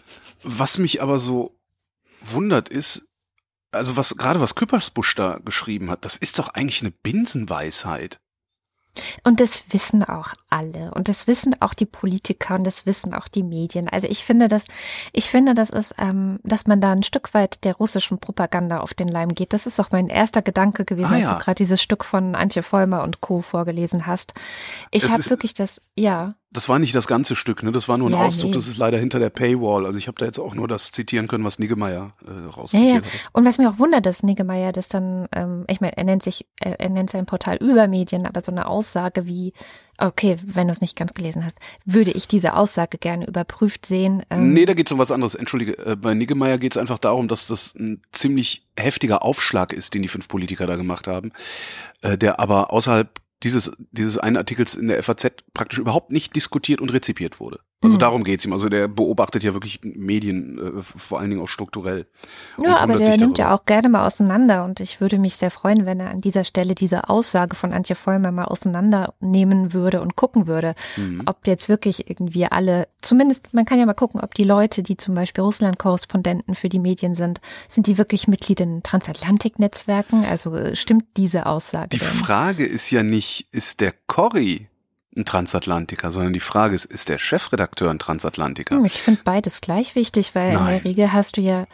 was 0.43 0.79
mich 0.79 1.03
aber 1.03 1.19
so 1.19 1.55
wundert 2.33 2.69
ist, 2.71 3.08
also 3.73 3.97
was 3.97 4.17
gerade 4.17 4.41
was 4.41 4.55
Küppersbusch 4.55 5.15
da 5.15 5.39
geschrieben 5.45 5.91
hat, 5.91 6.05
das 6.05 6.17
ist 6.17 6.39
doch 6.39 6.49
eigentlich 6.51 6.83
eine 6.83 6.91
Binsenweisheit. 6.91 8.21
Und 9.23 9.39
das 9.41 9.65
wissen 9.71 10.03
auch 10.03 10.35
alle. 10.51 10.91
Und 10.93 11.09
das 11.09 11.27
wissen 11.27 11.55
auch 11.61 11.75
die 11.75 11.87
Politiker 11.87 12.57
und 12.57 12.65
das 12.65 12.87
wissen 12.87 13.15
auch 13.15 13.29
die 13.29 13.43
Medien. 13.43 13.89
Also 13.89 14.09
ich 14.09 14.25
finde 14.25 14.49
das, 14.49 14.65
ich 15.13 15.31
finde, 15.31 15.55
das 15.55 15.71
ist, 15.71 15.95
ähm, 15.99 16.41
dass 16.43 16.67
man 16.67 16.81
da 16.81 16.93
ein 16.93 17.03
Stück 17.03 17.33
weit 17.35 17.65
der 17.65 17.77
russischen 17.77 18.19
Propaganda 18.19 18.81
auf 18.81 18.95
den 18.95 19.09
Leim 19.09 19.35
geht. 19.35 19.53
Das 19.53 19.67
ist 19.67 19.79
auch 19.79 19.91
mein 19.93 20.09
erster 20.09 20.43
Gedanke 20.43 20.85
gewesen, 20.85 21.13
Ah, 21.13 21.15
als 21.15 21.23
ja. 21.23 21.35
du 21.35 21.45
gerade 21.45 21.55
dieses 21.57 21.81
Stück 21.83 22.05
von 22.05 22.35
Antje 22.35 22.63
Vollmer 22.63 23.05
und 23.05 23.21
Co. 23.21 23.41
vorgelesen 23.41 24.07
hast. 24.07 24.33
Ich 24.91 25.09
habe 25.09 25.31
wirklich 25.31 25.55
das, 25.55 25.81
ja. 25.95 26.35
Das 26.51 26.67
war 26.71 26.79
nicht 26.79 26.95
das 26.95 27.07
ganze 27.07 27.37
Stück, 27.37 27.63
ne? 27.63 27.73
Das 27.73 27.91
war 27.91 27.99
nur 27.99 28.09
ein 28.09 28.15
Ja, 28.15 28.21
Auszug, 28.25 28.49
nee. 28.49 28.55
das 28.55 28.67
ist 28.69 28.79
leider 28.79 28.97
hinter 28.97 29.19
der 29.19 29.29
Paywall. 29.29 29.85
Also 29.85 29.99
ich 29.99 30.07
habe 30.09 30.17
da 30.19 30.25
jetzt 30.25 30.39
auch 30.39 30.55
nur 30.55 30.67
das 30.67 30.93
zitieren 30.93 31.29
können, 31.29 31.45
was 31.45 31.59
Niggemeier 31.59 32.15
äh, 32.27 32.31
Ja, 32.31 32.41
ja. 32.41 32.49
rauszitiert 32.51 33.05
hat. 33.05 33.13
Und 33.35 33.45
was 33.45 33.59
mir 33.59 33.69
auch 33.69 33.79
wundert, 33.79 34.07
dass 34.07 34.23
Niggemeier 34.23 34.73
das 34.73 34.89
dann, 34.89 35.29
ähm, 35.33 35.65
ich 35.69 35.83
meine, 35.83 35.97
er 35.99 36.05
nennt 36.05 36.23
sich, 36.23 36.47
er, 36.61 36.81
er 36.81 36.89
nennt 36.89 37.11
sein 37.11 37.27
Portal 37.27 37.59
über 37.59 37.87
Medien, 37.87 38.27
aber 38.27 38.41
so 38.41 38.51
eine 38.51 38.67
Aussage 38.67 39.27
wie, 39.27 39.53
okay, 39.99 40.39
wenn 40.43 40.69
du 40.69 40.73
es 40.73 40.81
nicht 40.81 40.97
ganz 40.97 41.13
gelesen 41.13 41.45
hast, 41.45 41.59
würde 41.85 42.13
ich 42.13 42.27
diese 42.29 42.55
Aussage 42.55 42.97
gerne 42.97 43.27
überprüft 43.27 43.85
sehen. 43.85 44.23
Ähm, 44.31 44.55
Nee, 44.55 44.65
da 44.65 44.73
geht's 44.73 44.91
um 44.91 44.99
was 44.99 45.11
anderes. 45.11 45.35
Entschuldige, 45.35 45.77
äh, 45.85 45.97
bei 45.97 46.15
Niggemeier 46.15 46.57
geht's 46.57 46.79
einfach 46.79 46.99
darum, 46.99 47.29
dass 47.29 47.47
das 47.47 47.75
ein 47.75 48.01
ziemlich 48.13 48.67
heftiger 48.79 49.23
Aufschlag 49.23 49.75
ist, 49.75 49.93
den 49.95 50.01
die 50.01 50.09
fünf 50.09 50.29
Politiker 50.29 50.67
da 50.67 50.77
gemacht 50.77 51.09
haben, 51.09 51.33
äh, 52.01 52.17
der 52.17 52.41
aber 52.41 52.73
außerhalb 52.73 53.11
dieses, 53.43 53.71
dieses 53.93 54.19
einen 54.19 54.37
Artikels 54.37 54.75
in 54.75 54.89
der 54.89 55.03
FAZ 55.03 55.29
praktisch 55.55 55.79
überhaupt 55.79 56.11
nicht 56.11 56.35
diskutiert 56.35 56.81
und 56.81 56.91
rezipiert 56.91 57.41
wurde. 57.41 57.61
Also 57.81 57.97
Mhm. 57.97 58.01
darum 58.01 58.25
geht's 58.25 58.45
ihm. 58.45 58.53
Also 58.53 58.69
der 58.69 58.89
beobachtet 58.89 59.45
ja 59.45 59.53
wirklich 59.53 59.81
Medien, 59.85 60.59
äh, 60.79 60.83
vor 60.83 61.21
allen 61.21 61.31
Dingen 61.31 61.41
auch 61.43 61.49
strukturell. 61.49 62.07
Ja, 62.61 62.79
aber 62.79 62.97
der 62.97 63.17
nimmt 63.17 63.39
ja 63.39 63.55
auch 63.55 63.67
gerne 63.67 63.89
mal 63.89 64.05
auseinander 64.05 64.65
und 64.65 64.81
ich 64.81 65.01
würde 65.01 65.19
mich 65.21 65.37
sehr 65.37 65.53
freuen, 65.53 65.87
wenn 65.87 66.01
er 66.01 66.11
an 66.11 66.19
dieser 66.19 66.43
Stelle 66.43 66.75
diese 66.75 67.09
Aussage 67.09 67.55
von 67.55 67.73
Antje 67.73 67.95
Vollmer 67.95 68.33
mal 68.33 68.47
auseinandernehmen 68.47 69.73
würde 69.73 70.01
und 70.01 70.17
gucken 70.17 70.49
würde, 70.49 70.75
Mhm. 70.97 71.23
ob 71.27 71.47
jetzt 71.47 71.69
wirklich 71.69 72.11
irgendwie 72.11 72.47
alle, 72.47 72.89
zumindest 73.01 73.55
man 73.55 73.65
kann 73.65 73.79
ja 73.79 73.87
mal 73.87 73.95
gucken, 73.95 74.21
ob 74.21 74.35
die 74.35 74.43
Leute, 74.45 74.83
die 74.83 74.97
zum 74.97 75.15
Beispiel 75.15 75.45
Russland-Korrespondenten 75.45 76.57
für 76.57 76.69
die 76.69 76.81
Medien 76.81 77.15
sind, 77.15 77.41
sind 77.69 77.87
die 77.87 77.97
wirklich 77.97 78.27
Mitglied 78.27 78.59
in 78.59 78.83
Transatlantik-Netzwerken? 78.83 80.25
Also 80.25 80.55
äh, 80.55 80.75
stimmt 80.75 81.05
diese 81.17 81.47
Aussage 81.47 81.91
Die 81.91 81.99
denn? 81.99 82.09
Frage 82.09 82.65
ist 82.67 82.91
ja 82.91 83.03
nicht, 83.05 83.47
ist 83.53 83.81
der 83.81 83.95
Corey 84.09 84.69
ein 85.19 85.25
Transatlantiker, 85.27 86.11
sondern 86.11 86.33
die 86.33 86.41
Frage 86.41 86.75
ist, 86.75 86.85
ist 86.87 87.09
der 87.09 87.19
Chefredakteur 87.19 87.91
ein 87.91 87.99
Transatlantiker? 87.99 88.77
Hm, 88.77 88.85
Ich 88.85 89.03
finde 89.03 89.21
beides 89.25 89.61
gleich 89.61 89.95
wichtig, 89.95 90.35
weil 90.35 90.53
in 90.53 90.55
Nein. 90.55 90.67
der 90.75 90.85
Regel 90.85 91.13
hast 91.13 91.37
du 91.37 91.41
ja. 91.41 91.67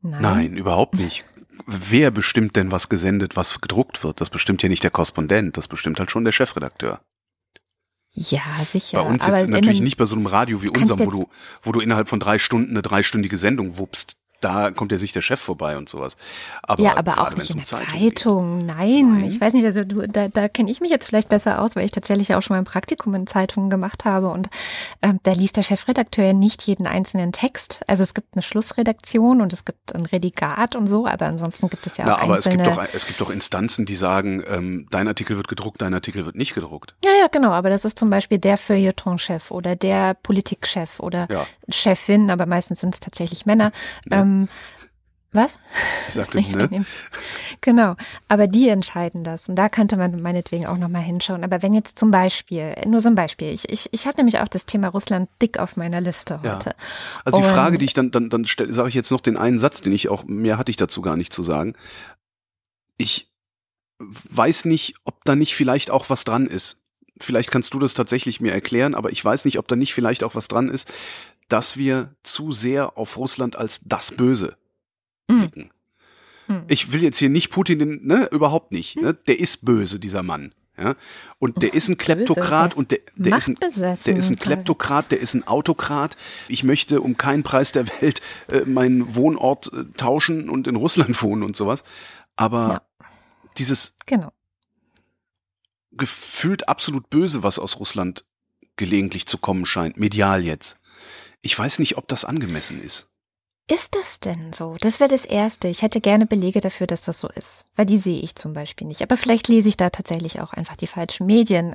Nein. 0.00 0.22
Nein, 0.22 0.56
überhaupt 0.56 0.94
nicht. 0.94 1.24
Wer 1.66 2.10
bestimmt 2.10 2.56
denn, 2.56 2.72
was 2.72 2.88
gesendet, 2.88 3.36
was 3.36 3.60
gedruckt 3.60 4.02
wird? 4.02 4.20
Das 4.20 4.30
bestimmt 4.30 4.62
ja 4.62 4.68
nicht 4.68 4.82
der 4.82 4.90
Korrespondent, 4.90 5.56
das 5.56 5.68
bestimmt 5.68 5.98
halt 5.98 6.10
schon 6.10 6.24
der 6.24 6.32
Chefredakteur. 6.32 7.00
Ja, 8.14 8.40
sicher. 8.64 9.02
bei 9.02 9.08
uns 9.08 9.26
jetzt 9.26 9.44
in 9.44 9.50
natürlich 9.50 9.80
nicht 9.80 9.96
bei 9.96 10.04
so 10.04 10.16
einem 10.16 10.26
Radio 10.26 10.62
wie 10.62 10.68
unserem, 10.68 11.06
wo 11.06 11.10
du, 11.10 11.28
wo 11.62 11.72
du 11.72 11.80
innerhalb 11.80 12.08
von 12.08 12.20
drei 12.20 12.38
Stunden 12.38 12.70
eine 12.72 12.82
dreistündige 12.82 13.38
Sendung 13.38 13.78
wuppst. 13.78 14.16
Da 14.42 14.70
kommt 14.72 14.92
ja 14.92 14.98
sich 14.98 15.12
der 15.12 15.22
Chef 15.22 15.40
vorbei 15.40 15.76
und 15.78 15.88
sowas. 15.88 16.16
Aber 16.62 16.82
ja, 16.82 16.96
aber 16.96 17.18
auch 17.20 17.30
nicht 17.34 17.50
in 17.50 17.56
der 17.56 17.64
Zeitung. 17.64 17.86
Zeitung. 17.92 18.66
Nein. 18.66 19.14
Nein? 19.20 19.24
ich 19.24 19.40
weiß 19.40 19.52
nicht, 19.54 19.64
also 19.64 19.84
du, 19.84 20.06
da, 20.08 20.28
da 20.28 20.48
kenne 20.48 20.70
ich 20.70 20.80
mich 20.80 20.90
jetzt 20.90 21.06
vielleicht 21.06 21.28
besser 21.28 21.60
aus, 21.62 21.76
weil 21.76 21.84
ich 21.84 21.92
tatsächlich 21.92 22.34
auch 22.34 22.42
schon 22.42 22.54
mal 22.54 22.58
ein 22.60 22.64
Praktikum 22.64 23.14
in 23.14 23.26
Zeitungen 23.26 23.70
gemacht 23.70 24.04
habe 24.04 24.28
und 24.30 24.48
ähm, 25.00 25.18
da 25.22 25.32
liest 25.32 25.56
der 25.56 25.62
Chefredakteur 25.62 26.24
ja 26.26 26.32
nicht 26.32 26.62
jeden 26.64 26.86
einzelnen 26.86 27.32
Text. 27.32 27.80
Also 27.86 28.02
es 28.02 28.14
gibt 28.14 28.34
eine 28.34 28.42
Schlussredaktion 28.42 29.40
und 29.40 29.52
es 29.52 29.64
gibt 29.64 29.94
ein 29.94 30.06
Redigat 30.06 30.74
und 30.76 30.88
so, 30.88 31.06
aber 31.06 31.26
ansonsten 31.26 31.68
gibt 31.70 31.86
es 31.86 31.96
ja 31.96 32.04
Na, 32.06 32.16
auch 32.16 32.22
aber 32.22 32.38
es 32.38 32.44
gibt, 32.44 32.60
einzelne. 32.60 32.86
doch, 32.86 32.94
es 32.94 33.06
gibt 33.06 33.20
doch 33.20 33.30
Instanzen, 33.30 33.86
die 33.86 33.94
sagen, 33.94 34.42
ähm, 34.48 34.88
dein 34.90 35.06
Artikel 35.08 35.36
wird 35.36 35.48
gedruckt, 35.48 35.80
dein 35.82 35.94
Artikel 35.94 36.26
wird 36.26 36.34
nicht 36.36 36.54
gedruckt. 36.54 36.94
ja, 37.04 37.10
ja, 37.20 37.28
genau, 37.30 37.50
aber 37.50 37.70
das 37.70 37.84
ist 37.84 37.98
zum 37.98 38.10
Beispiel 38.10 38.38
der 38.38 38.56
Feuilleton-Chef 38.56 39.50
oder 39.50 39.76
der 39.76 40.14
Politikchef 40.14 40.98
oder 41.00 41.28
Ja. 41.30 41.46
Chefin, 41.70 42.30
aber 42.30 42.46
meistens 42.46 42.80
sind 42.80 42.94
es 42.94 43.00
tatsächlich 43.00 43.46
Männer. 43.46 43.70
Ähm, 44.10 44.31
was? 45.34 45.58
Ich 46.08 46.14
sagte, 46.14 46.40
ne? 46.42 46.84
Genau, 47.62 47.96
aber 48.28 48.48
die 48.48 48.68
entscheiden 48.68 49.24
das 49.24 49.48
und 49.48 49.56
da 49.56 49.68
könnte 49.70 49.96
man 49.96 50.20
meinetwegen 50.20 50.66
auch 50.66 50.76
nochmal 50.76 51.00
hinschauen. 51.02 51.42
Aber 51.42 51.62
wenn 51.62 51.72
jetzt 51.72 51.98
zum 51.98 52.10
Beispiel, 52.10 52.74
nur 52.86 53.00
so 53.00 53.08
ein 53.08 53.14
Beispiel, 53.14 53.48
ich, 53.50 53.66
ich, 53.70 53.88
ich 53.92 54.06
habe 54.06 54.18
nämlich 54.18 54.40
auch 54.40 54.48
das 54.48 54.66
Thema 54.66 54.88
Russland 54.88 55.30
dick 55.40 55.58
auf 55.58 55.76
meiner 55.76 56.00
Liste 56.02 56.38
Ja. 56.42 56.56
heute. 56.56 56.74
Also 57.24 57.38
die 57.40 57.46
Und- 57.48 57.54
Frage, 57.54 57.78
die 57.78 57.86
ich 57.86 57.94
dann, 57.94 58.10
dann, 58.10 58.28
dann 58.28 58.44
stelle, 58.44 58.74
sage 58.74 58.90
ich 58.90 58.94
jetzt 58.94 59.10
noch 59.10 59.20
den 59.22 59.38
einen 59.38 59.58
Satz, 59.58 59.80
den 59.80 59.92
ich 59.94 60.08
auch, 60.10 60.24
mehr 60.24 60.58
hatte 60.58 60.70
ich 60.70 60.76
dazu 60.76 61.00
gar 61.00 61.16
nicht 61.16 61.32
zu 61.32 61.42
sagen. 61.42 61.74
Ich 62.98 63.32
weiß 63.98 64.64
nicht, 64.66 64.96
ob 65.04 65.24
da 65.24 65.34
nicht 65.36 65.54
vielleicht 65.54 65.90
auch 65.90 66.10
was 66.10 66.24
dran 66.24 66.46
ist. 66.46 66.78
Vielleicht 67.20 67.50
kannst 67.52 67.72
du 67.72 67.78
das 67.78 67.94
tatsächlich 67.94 68.40
mir 68.40 68.52
erklären, 68.52 68.94
aber 68.94 69.10
ich 69.12 69.24
weiß 69.24 69.44
nicht, 69.44 69.58
ob 69.58 69.68
da 69.68 69.76
nicht 69.76 69.94
vielleicht 69.94 70.24
auch 70.24 70.34
was 70.34 70.48
dran 70.48 70.68
ist, 70.68 70.92
dass 71.52 71.76
wir 71.76 72.14
zu 72.22 72.52
sehr 72.52 72.96
auf 72.96 73.18
Russland 73.18 73.56
als 73.56 73.82
das 73.84 74.10
Böse 74.10 74.56
Hm. 75.30 75.40
blicken. 75.40 75.70
Hm. 76.46 76.64
Ich 76.68 76.92
will 76.92 77.02
jetzt 77.02 77.18
hier 77.18 77.28
nicht 77.28 77.50
Putin, 77.50 78.00
ne, 78.06 78.28
überhaupt 78.32 78.72
nicht. 78.72 78.96
Ne? 78.96 79.14
Der 79.14 79.38
ist 79.38 79.64
böse, 79.64 80.00
dieser 80.00 80.22
Mann. 80.22 80.54
Ja? 80.78 80.96
Und 81.38 81.62
der 81.62 81.74
ist 81.74 81.88
ein 81.88 81.98
Kleptokrat 81.98 82.50
der 82.50 82.68
ist 82.72 82.76
und 82.78 82.90
der, 82.90 82.98
der 83.16 83.36
ist 83.36 83.48
ein, 83.48 83.56
der 83.60 84.16
ist 84.16 84.30
ein 84.30 84.36
Kleptokrat, 84.36 85.10
der 85.12 85.20
ist 85.20 85.34
ein 85.34 85.46
Autokrat. 85.46 86.16
Ich 86.48 86.64
möchte 86.64 87.02
um 87.02 87.16
keinen 87.18 87.42
Preis 87.42 87.72
der 87.72 87.86
Welt 88.00 88.22
äh, 88.48 88.60
meinen 88.60 89.14
Wohnort 89.14 89.70
äh, 89.72 89.84
tauschen 89.96 90.48
und 90.48 90.66
in 90.66 90.76
Russland 90.76 91.20
wohnen 91.22 91.42
und 91.42 91.54
sowas. 91.54 91.84
Aber 92.34 92.82
dieses 93.58 93.94
Genau. 94.06 94.32
gefühlt 95.92 96.68
absolut 96.68 97.10
Böse, 97.10 97.42
was 97.42 97.58
aus 97.58 97.78
Russland 97.78 98.24
gelegentlich 98.76 99.26
zu 99.26 99.36
kommen 99.36 99.66
scheint, 99.66 99.98
medial 99.98 100.42
jetzt. 100.44 100.78
Ich 101.42 101.58
weiß 101.58 101.78
nicht, 101.80 101.98
ob 101.98 102.08
das 102.08 102.24
angemessen 102.24 102.82
ist. 102.82 103.08
Ist 103.70 103.94
das 103.94 104.18
denn 104.20 104.52
so? 104.52 104.76
Das 104.80 104.98
wäre 105.00 105.08
das 105.10 105.24
Erste. 105.24 105.68
Ich 105.68 105.82
hätte 105.82 106.00
gerne 106.00 106.26
Belege 106.26 106.60
dafür, 106.60 106.86
dass 106.86 107.02
das 107.02 107.20
so 107.20 107.28
ist. 107.28 107.64
Weil 107.76 107.86
die 107.86 107.98
sehe 107.98 108.20
ich 108.20 108.34
zum 108.34 108.52
Beispiel 108.52 108.86
nicht. 108.86 109.02
Aber 109.02 109.16
vielleicht 109.16 109.48
lese 109.48 109.68
ich 109.68 109.76
da 109.76 109.90
tatsächlich 109.90 110.40
auch 110.40 110.52
einfach 110.52 110.76
die 110.76 110.86
falschen 110.88 111.26
Medien. 111.26 111.72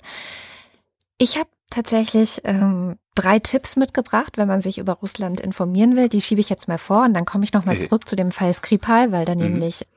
Ich 1.17 1.37
habe 1.37 1.49
tatsächlich 1.69 2.41
ähm, 2.43 2.97
drei 3.15 3.39
Tipps 3.39 3.75
mitgebracht, 3.77 4.37
wenn 4.37 4.47
man 4.47 4.61
sich 4.61 4.77
über 4.77 4.93
Russland 4.93 5.39
informieren 5.39 5.95
will. 5.95 6.09
Die 6.09 6.21
schiebe 6.21 6.41
ich 6.41 6.49
jetzt 6.49 6.67
mal 6.67 6.77
vor 6.77 7.03
und 7.03 7.13
dann 7.13 7.25
komme 7.25 7.43
ich 7.45 7.53
nochmal 7.53 7.75
Hey. 7.75 7.87
zurück 7.87 8.07
zu 8.07 8.15
dem 8.15 8.31
Fall 8.31 8.53
Skripal, 8.53 9.11
weil 9.11 9.25
da 9.25 9.33
Mhm. 9.33 9.41
nämlich 9.41 9.87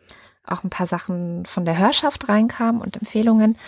auch 0.44 0.64
ein 0.64 0.70
paar 0.70 0.86
Sachen 0.86 1.44
von 1.44 1.64
der 1.64 1.76
Hörschaft 1.78 2.28
reinkamen 2.28 2.80
und 2.80 2.96
Empfehlungen. 2.96 3.58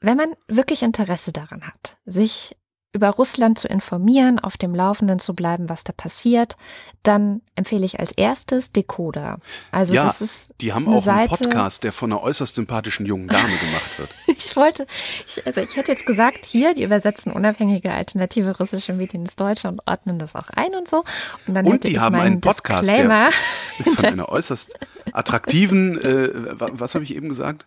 Wenn 0.00 0.16
man 0.16 0.34
wirklich 0.48 0.82
Interesse 0.82 1.32
daran 1.32 1.62
hat, 1.66 1.96
sich 2.04 2.56
über 2.94 3.08
Russland 3.08 3.58
zu 3.58 3.68
informieren, 3.68 4.38
auf 4.38 4.58
dem 4.58 4.74
Laufenden 4.74 5.18
zu 5.18 5.34
bleiben, 5.34 5.70
was 5.70 5.82
da 5.82 5.94
passiert, 5.94 6.56
dann 7.02 7.40
empfehle 7.54 7.86
ich 7.86 7.98
als 7.98 8.12
erstes 8.12 8.70
Decoder. 8.70 9.38
Also 9.70 9.94
ja, 9.94 10.04
das 10.04 10.20
ist 10.20 10.54
die 10.60 10.74
haben 10.74 10.86
auch 10.86 11.06
einen 11.06 11.28
Podcast, 11.28 11.84
der 11.84 11.92
von 11.92 12.12
einer 12.12 12.22
äußerst 12.22 12.54
sympathischen 12.54 13.06
jungen 13.06 13.28
Dame 13.28 13.48
gemacht 13.48 13.98
wird. 13.98 14.10
ich 14.26 14.54
wollte, 14.56 14.86
ich, 15.26 15.46
also 15.46 15.62
ich 15.62 15.74
hätte 15.76 15.90
jetzt 15.90 16.04
gesagt, 16.04 16.44
hier, 16.44 16.74
die 16.74 16.82
übersetzen 16.82 17.32
unabhängige 17.32 17.92
alternative 17.92 18.58
russische 18.58 18.92
Medien 18.92 19.22
ins 19.22 19.36
Deutsche 19.36 19.68
und 19.68 19.80
ordnen 19.86 20.18
das 20.18 20.36
auch 20.36 20.50
ein 20.50 20.74
und 20.74 20.86
so. 20.86 21.02
Und, 21.46 21.54
dann 21.54 21.66
und 21.66 21.88
die 21.88 21.98
haben 21.98 22.16
einen 22.16 22.42
Podcast, 22.42 22.90
der 22.90 23.30
von 23.96 24.04
einer 24.04 24.28
äußerst 24.28 24.78
attraktiven, 25.12 25.98
äh, 25.98 26.28
was 26.58 26.94
habe 26.94 27.04
ich 27.04 27.16
eben 27.16 27.30
gesagt? 27.30 27.66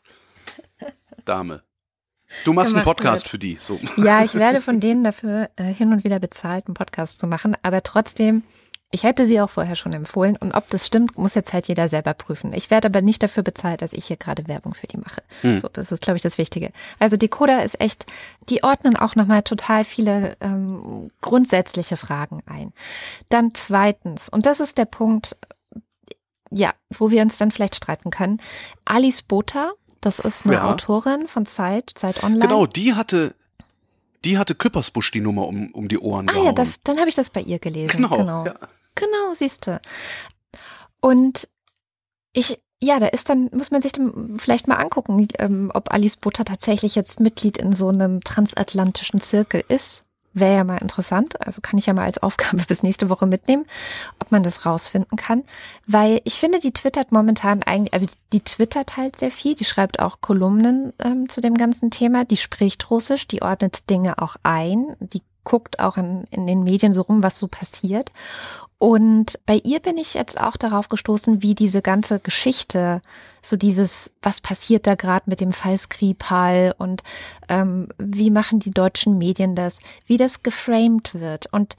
Dame. 1.26 1.64
Du 2.44 2.54
machst 2.54 2.76
einen 2.76 2.84
Podcast 2.84 3.24
wird. 3.24 3.30
für 3.30 3.40
die. 3.40 3.58
So. 3.60 3.80
Ja, 3.98 4.24
ich 4.24 4.36
werde 4.36 4.62
von 4.62 4.80
denen 4.80 5.04
dafür 5.04 5.50
äh, 5.56 5.64
hin 5.66 5.92
und 5.92 6.04
wieder 6.04 6.20
bezahlt, 6.20 6.68
einen 6.68 6.74
Podcast 6.74 7.20
zu 7.20 7.28
machen. 7.28 7.56
Aber 7.64 7.82
trotzdem, 7.84 8.44
ich 8.92 9.04
hätte 9.04 9.26
sie 9.26 9.42
auch 9.42 9.50
vorher 9.50 9.76
schon 9.76 9.94
empfohlen. 9.94 10.38
Und 10.38 10.54
ob 10.54 10.68
das 10.68 10.86
stimmt, 10.86 11.18
muss 11.18 11.36
jetzt 11.36 11.54
halt 11.54 11.68
jeder 11.68 11.90
selber 11.90 12.14
prüfen. 12.14 12.54
Ich 12.54 12.72
werde 12.72 12.88
aber 12.88 13.02
nicht 13.02 13.24
dafür 13.24 13.44
bezahlt, 13.44 13.82
dass 13.82 13.94
ich 13.94 14.06
hier 14.06 14.18
gerade 14.18 14.48
Werbung 14.48 14.74
für 14.74 14.88
die 14.88 14.98
mache. 14.98 15.22
Hm. 15.42 15.58
So, 15.58 15.68
das 15.72 15.92
ist, 15.92 16.02
glaube 16.02 16.18
ich, 16.18 16.24
das 16.24 16.38
Wichtige. 16.38 16.72
Also 17.00 17.18
Decoder 17.18 17.64
ist 17.64 17.80
echt, 17.82 18.06
die 18.50 18.64
ordnen 18.64 18.96
auch 18.96 19.16
nochmal 19.16 19.44
total 19.44 19.84
viele 19.84 20.38
ähm, 20.40 21.12
grundsätzliche 21.22 21.98
Fragen 21.98 22.42
ein. 22.46 22.74
Dann 23.30 23.54
zweitens, 23.54 24.30
und 24.30 24.46
das 24.46 24.60
ist 24.60 24.78
der 24.78 24.86
Punkt, 24.86 25.36
ja, 26.52 26.74
wo 26.98 27.12
wir 27.12 27.22
uns 27.22 27.38
dann 27.38 27.52
vielleicht 27.52 27.76
streiten 27.76 28.12
können. 28.12 28.42
Alice 28.86 29.24
Botha 29.24 29.74
das 30.02 30.20
ist 30.20 30.46
eine 30.46 30.56
ja. 30.56 30.72
Autorin 30.72 31.28
von 31.28 31.46
Zeit, 31.46 31.92
Zeit 31.96 32.24
Online. 32.24 32.48
Genau, 32.48 32.66
die 32.66 32.94
hatte, 32.94 33.36
die 34.24 34.38
hatte 34.38 34.56
Küppersbusch 34.56 35.12
die 35.12 35.22
Nummer 35.22 35.48
um, 35.48 35.72
um 35.72 35.88
die 35.88 36.00
Ohren 36.00 36.30
ah, 36.30 36.34
gehauen. 36.34 36.46
Ah 36.46 36.50
ja, 36.50 36.54
das, 36.54 36.82
dann 36.84 36.98
habe 36.98 37.10
ich 37.10 37.16
das 37.16 37.30
bei 37.30 37.42
ihr 37.42 37.60
gelesen. 37.60 37.98
Genau, 37.98 38.18
genau, 38.18 38.46
ja. 38.46 38.56
genau 38.96 39.34
siehst 39.34 39.68
du. 39.68 39.80
Und 41.02 41.48
ich, 42.34 42.62
ja, 42.82 43.00
da 43.00 43.08
ist 43.08 43.30
dann, 43.30 43.50
muss 43.54 43.72
man 43.72 43.82
sich 43.82 43.92
dann 43.92 44.38
vielleicht 44.38 44.68
mal 44.68 44.76
angucken, 44.76 45.28
ähm, 45.40 45.72
ob 45.74 45.94
Alice 45.94 46.18
Butter 46.18 46.46
tatsächlich 46.46 46.96
jetzt 46.96 47.20
Mitglied 47.20 47.58
in 47.58 47.74
so 47.74 47.90
einem 47.90 48.22
transatlantischen 48.22 49.22
Zirkel 49.22 49.64
ist. 49.68 50.05
Wäre 50.36 50.58
ja 50.58 50.64
mal 50.66 50.82
interessant. 50.82 51.42
Also 51.42 51.62
kann 51.62 51.80
ich 51.80 51.86
ja 51.86 51.94
mal 51.94 52.04
als 52.04 52.22
Aufgabe 52.22 52.62
bis 52.68 52.84
nächste 52.84 53.10
Woche 53.10 53.26
mitnehmen, 53.26 53.66
ob 54.20 54.32
man 54.32 54.44
das 54.44 54.66
rausfinden 54.66 55.18
kann. 55.18 55.44
Weil 55.88 56.20
ich 56.26 56.36
finde, 56.36 56.60
die 56.60 56.74
twittert 56.74 57.14
momentan 57.14 57.64
eigentlich, 57.64 57.94
also 57.94 58.06
die, 58.34 58.42
twittert 58.42 58.98
halt 58.98 59.16
sehr 59.16 59.32
viel. 59.32 59.56
Die 59.56 59.64
schreibt 59.64 60.00
auch 60.00 60.20
Kolumnen 60.20 60.92
ähm, 61.00 61.30
zu 61.30 61.40
dem 61.40 61.56
ganzen 61.56 61.90
Thema. 61.90 62.26
Die 62.26 62.36
spricht 62.36 62.92
Russisch, 62.92 63.28
die 63.28 63.42
ordnet 63.42 63.90
Dinge 63.90 64.20
auch 64.20 64.36
ein. 64.44 64.98
Die 65.00 65.22
guckt 65.46 65.80
auch 65.80 65.96
in, 65.96 66.26
in 66.32 66.46
den 66.46 66.64
Medien 66.64 66.94
so 66.94 67.02
rum, 67.02 67.24
was 67.24 67.40
so 67.40 67.48
passiert. 67.48 68.12
Und 68.78 69.40
bei 69.46 69.62
ihr 69.64 69.80
bin 69.80 69.98
ich 69.98 70.14
jetzt 70.14 70.40
auch 70.40 70.58
darauf 70.58 70.90
gestoßen, 70.90 71.42
wie 71.42 71.56
diese 71.56 71.82
ganze 71.82 72.20
Geschichte, 72.20 73.02
so 73.42 73.56
dieses, 73.56 74.12
was 74.22 74.42
passiert 74.42 74.86
da 74.86 74.96
gerade 74.96 75.30
mit 75.30 75.40
dem 75.40 75.54
Fall 75.54 75.78
Skripal 75.78 76.76
und 76.78 77.02
ähm, 77.48 77.88
wie 77.98 78.32
machen 78.32 78.60
die 78.60 78.72
deutschen 78.72 79.18
Medien 79.18 79.56
das, 79.56 79.80
wie 80.06 80.18
das 80.18 80.44
geframed 80.44 81.14
wird. 81.14 81.48
Und, 81.54 81.78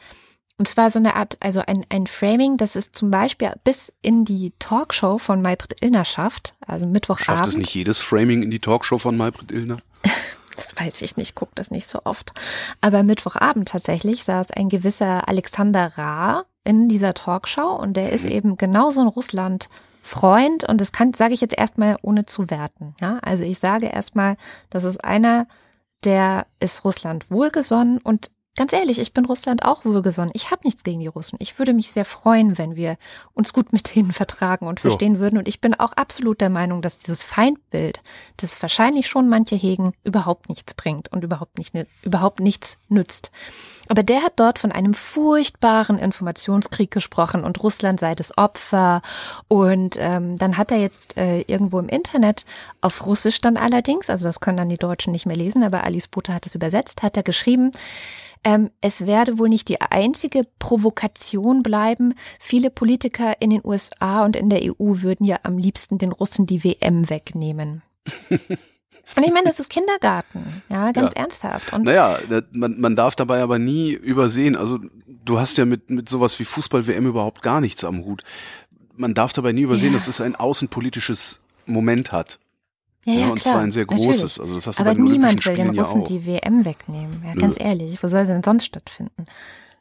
und 0.57 0.69
zwar 0.69 0.91
so 0.91 0.99
eine 0.99 1.17
Art, 1.17 1.37
also 1.41 1.61
ein, 1.67 1.85
ein 1.91 2.07
Framing, 2.07 2.57
das 2.57 2.77
ist 2.77 2.97
zum 2.97 3.11
Beispiel 3.11 3.53
bis 3.63 3.93
in 4.01 4.25
die 4.25 4.55
Talkshow 4.59 5.19
von 5.19 5.43
Maybrit 5.43 5.83
Illner 5.83 6.07
schafft, 6.07 6.55
also 6.67 6.87
Mittwochabend. 6.87 7.39
Schafft 7.39 7.47
es 7.47 7.59
nicht 7.59 7.75
jedes 7.75 8.01
Framing 8.01 8.43
in 8.43 8.51
die 8.51 8.61
Talkshow 8.61 8.97
von 8.97 9.19
Maybrit 9.19 9.53
Illner? 9.53 9.77
Das 10.57 10.75
weiß 10.79 11.03
ich 11.03 11.17
nicht, 11.17 11.35
gucke 11.35 11.53
das 11.55 11.71
nicht 11.71 11.87
so 11.87 12.01
oft. 12.05 12.33
Aber 12.81 13.03
Mittwochabend 13.03 13.69
tatsächlich 13.69 14.25
saß 14.25 14.51
ein 14.51 14.69
gewisser 14.69 15.29
Alexander 15.29 15.97
Ra 15.97 16.45
in 16.65 16.89
dieser 16.89 17.15
Talkshow 17.15 17.77
und 17.77 17.97
der 17.97 18.13
ist 18.13 18.25
mhm. 18.25 18.33
eben 18.33 18.57
genauso 18.57 19.03
ein 19.03 19.09
Russland 19.09 19.69
Freund 20.03 20.63
und 20.63 20.81
das 20.81 20.93
kann 20.93 21.13
sage 21.15 21.35
ich 21.35 21.41
jetzt 21.41 21.59
erstmal 21.59 21.97
ohne 22.01 22.27
zu 22.27 22.49
werten, 22.49 22.95
ja? 23.01 23.19
Also 23.23 23.43
ich 23.43 23.59
sage 23.59 23.87
erstmal, 23.87 24.37
das 24.71 24.85
ist 24.85 25.05
einer, 25.05 25.49
der 26.05 26.47
ist 26.61 26.85
Russland 26.85 27.29
wohlgesonnen 27.29 27.99
und 27.99 28.31
Ganz 28.57 28.73
ehrlich, 28.73 28.99
ich 28.99 29.13
bin 29.13 29.27
Russland 29.27 29.67
auch 29.67 29.85
wohlgesonnen. 29.85 30.33
Ich 30.35 30.51
habe 30.51 30.63
nichts 30.65 30.83
gegen 30.83 31.01
die 31.01 31.07
Russen. 31.09 31.37
Ich 31.41 31.59
würde 31.59 31.75
mich 31.75 31.93
sehr 31.93 32.07
freuen, 32.07 32.57
wenn 32.57 32.75
wir 32.75 32.97
uns 33.35 33.53
gut 33.53 33.71
mit 33.75 33.95
denen 33.95 34.13
vertragen 34.13 34.67
und 34.67 34.81
verstehen 34.81 35.17
jo. 35.17 35.19
würden. 35.21 35.39
Und 35.39 35.47
ich 35.47 35.61
bin 35.61 35.75
auch 35.75 35.93
absolut 35.93 36.41
der 36.41 36.49
Meinung, 36.49 36.81
dass 36.81 36.99
dieses 36.99 37.23
Feindbild, 37.23 38.01
das 38.39 38.61
wahrscheinlich 38.63 39.09
schon 39.09 39.29
manche 39.29 39.57
hegen, 39.57 39.93
überhaupt 40.05 40.49
nichts 40.49 40.73
bringt 40.73 41.13
und 41.13 41.23
überhaupt, 41.23 41.59
nicht, 41.59 41.75
überhaupt 42.03 42.41
nichts 42.41 42.79
nützt. 42.89 43.31
Aber 43.89 44.03
der 44.03 44.23
hat 44.23 44.33
dort 44.37 44.59
von 44.59 44.73
einem 44.73 44.95
furchtbaren 44.95 45.99
Informationskrieg 45.99 46.91
gesprochen 46.91 47.45
und 47.45 47.63
Russland 47.63 48.01
sei 48.01 48.15
das 48.15 48.37
Opfer. 48.39 49.03
Und 49.49 49.97
ähm, 50.01 50.39
dann 50.39 50.57
hat 50.57 50.73
er 50.73 50.79
jetzt 50.79 51.19
äh, 51.19 51.43
irgendwo 51.43 51.79
im 51.79 51.91
Internet 51.91 52.47
auf 52.81 53.05
Russisch 53.05 53.43
dann 53.43 53.59
allerdings, 53.59 54.09
also 54.09 54.25
das 54.25 54.41
können 54.41 54.57
dann 54.57 54.71
die 54.71 54.79
Deutschen 54.79 55.13
nicht 55.13 55.27
mehr 55.27 55.37
lesen, 55.37 55.63
aber 55.63 55.85
Alice 55.85 56.09
Butter 56.09 56.33
hat 56.33 56.47
es 56.47 56.55
übersetzt, 56.55 57.03
hat 57.03 57.19
er 57.19 57.23
geschrieben, 57.23 57.71
ähm, 58.47 58.71
es 58.81 59.07
werde 59.07 59.41
wohl 59.41 59.49
nicht 59.49 59.69
die 59.69 59.81
einzige 59.81 60.45
Provokation 60.61 61.65
bleiben. 61.65 62.15
Viele 62.39 62.71
Politiker 62.71 63.43
in 63.43 63.51
den 63.51 63.61
USA 63.65 64.25
und 64.25 64.37
in 64.37 64.51
der 64.51 64.61
EU 64.63 65.03
würden 65.03 65.27
ja 65.27 65.41
am 65.43 65.59
liebsten 65.59 65.99
den 65.99 66.13
Russen 66.13 66.47
die 66.47 66.63
WM 66.63 67.11
wegnehmen. 67.11 67.83
Und 69.15 69.23
ich 69.23 69.33
meine, 69.33 69.47
das 69.47 69.61
ist 69.61 69.71
Kindergarten, 69.71 70.65
ja, 70.69 70.91
ganz 70.91 71.13
ja. 71.15 71.21
ernsthaft. 71.21 71.73
Und 71.73 71.85
naja, 71.85 72.19
man, 72.51 72.81
man 72.81 72.97
darf 72.97 73.15
dabei 73.15 73.41
aber 73.41 73.61
nie 73.61 73.93
übersehen, 73.93 74.57
also 74.57 74.81
du 75.07 75.39
hast 75.39 75.59
ja 75.59 75.65
mit, 75.65 75.91
mit 75.91 76.09
sowas 76.09 76.41
wie 76.41 76.45
Fußball-WM 76.45 77.07
überhaupt 77.07 77.41
gar 77.41 77.61
nichts 77.61 77.85
am 77.85 78.05
Hut. 78.05 78.25
Man 78.97 79.15
darf 79.15 79.33
dabei 79.33 79.53
nie 79.53 79.61
übersehen, 79.61 79.93
ja. 79.93 79.95
dass 79.95 80.09
es 80.09 80.21
ein 80.21 80.35
außenpolitisches 80.35 81.39
Moment 81.67 82.11
hat. 82.11 82.41
Ja, 83.07 83.13
ja, 83.13 83.21
ja 83.21 83.29
und 83.29 83.41
klar, 83.41 83.55
zwar 83.55 83.63
ein 83.63 83.71
sehr 83.71 83.87
großes. 83.87 84.41
Also 84.41 84.57
das 84.57 84.67
hast 84.67 84.81
Aber 84.81 84.91
du 84.91 84.97
bei 84.97 85.03
den 85.05 85.13
niemand 85.13 85.47
will 85.47 85.55
den 85.55 85.79
Russen 85.79 86.01
ja 86.01 86.07
die 86.09 86.27
WM 86.27 86.65
wegnehmen. 86.65 87.23
Ja, 87.25 87.35
ganz 87.35 87.57
Nö. 87.57 87.65
ehrlich, 87.65 88.03
wo 88.03 88.09
soll 88.09 88.27
sie 88.27 88.33
denn 88.33 88.43
sonst 88.43 88.65
stattfinden? 88.65 89.27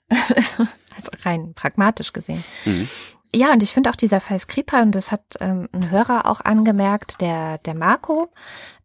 also, 0.36 0.68
also 0.96 1.10
rein 1.24 1.54
pragmatisch 1.56 2.14
gesehen. 2.14 2.44
Mhm. 2.66 2.88
Ja, 3.34 3.52
und 3.52 3.64
ich 3.64 3.74
finde 3.74 3.90
auch 3.90 3.96
dieser 3.96 4.20
Fall 4.20 4.38
Skripal, 4.38 4.84
und 4.84 4.94
das 4.94 5.12
hat 5.12 5.24
ähm, 5.40 5.68
ein 5.74 5.90
Hörer 5.90 6.30
auch 6.30 6.42
angemerkt, 6.42 7.20
der, 7.20 7.58
der 7.58 7.74
Marco, 7.74 8.32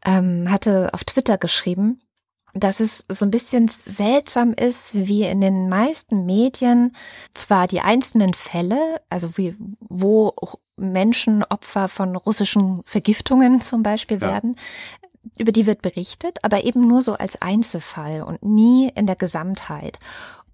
ähm, 0.05 0.51
hatte 0.51 0.89
auf 0.93 1.05
Twitter 1.05 1.37
geschrieben, 1.37 2.01
dass 2.55 2.81
es 2.81 3.05
so 3.09 3.25
ein 3.25 3.31
bisschen 3.31 3.69
seltsam 3.69 4.53
ist, 4.53 4.95
wie 4.95 5.25
in 5.25 5.41
den 5.41 5.69
meisten 5.69 6.27
Medien 6.27 6.97
zwar 7.33 7.67
die 7.67 7.81
einzelnen 7.81 8.35
Fälle, 8.35 9.01
also 9.09 9.37
wie, 9.37 9.57
wo 9.81 10.35
Menschen 10.77 11.45
Opfer 11.45 11.89
von 11.89 12.17
russischen 12.17 12.83
Vergiftungen 12.85 13.61
zum 13.61 13.83
Beispiel 13.83 14.19
ja. 14.19 14.29
werden, 14.29 14.57
über 15.39 15.53
die 15.53 15.67
wird 15.67 15.83
berichtet, 15.83 16.39
aber 16.43 16.65
eben 16.65 16.87
nur 16.87 17.03
so 17.03 17.15
als 17.15 17.41
Einzelfall 17.41 18.23
und 18.23 18.43
nie 18.43 18.91
in 18.95 19.07
der 19.07 19.17
Gesamtheit. 19.17 19.99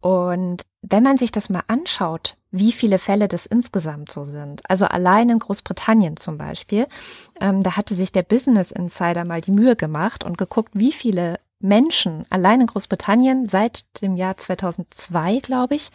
Und 0.01 0.67
wenn 0.83 1.03
man 1.03 1.17
sich 1.17 1.33
das 1.33 1.49
mal 1.49 1.63
anschaut, 1.67 2.37
wie 2.51 2.73
viele 2.73 2.99
Fälle 2.99 3.29
das 3.29 3.47
insgesamt 3.47 4.13
so 4.13 4.25
sind, 4.25 4.69
also 4.69 4.85
allein 4.85 5.31
in 5.31 5.39
Großbritannien 5.39 6.17
zum 6.17 6.39
Beispiel, 6.39 6.87
ähm, 7.41 7.63
da 7.63 7.77
hatte 7.77 7.95
sich 7.95 8.13
der 8.13 8.23
Business 8.23 8.71
Insider 8.71 9.25
mal 9.25 9.41
die 9.41 9.51
Mühe 9.51 9.75
gemacht 9.75 10.23
und 10.23 10.39
geguckt, 10.39 10.71
wie 10.75 10.93
viele 10.93 11.41
Menschen 11.59 12.27
allein 12.29 12.61
in 12.61 12.67
Großbritannien 12.67 13.49
seit 13.49 14.03
dem 14.03 14.17
Jahr 14.17 14.37
2002, 14.37 15.41
glaube 15.41 15.75
ich, 15.75 15.89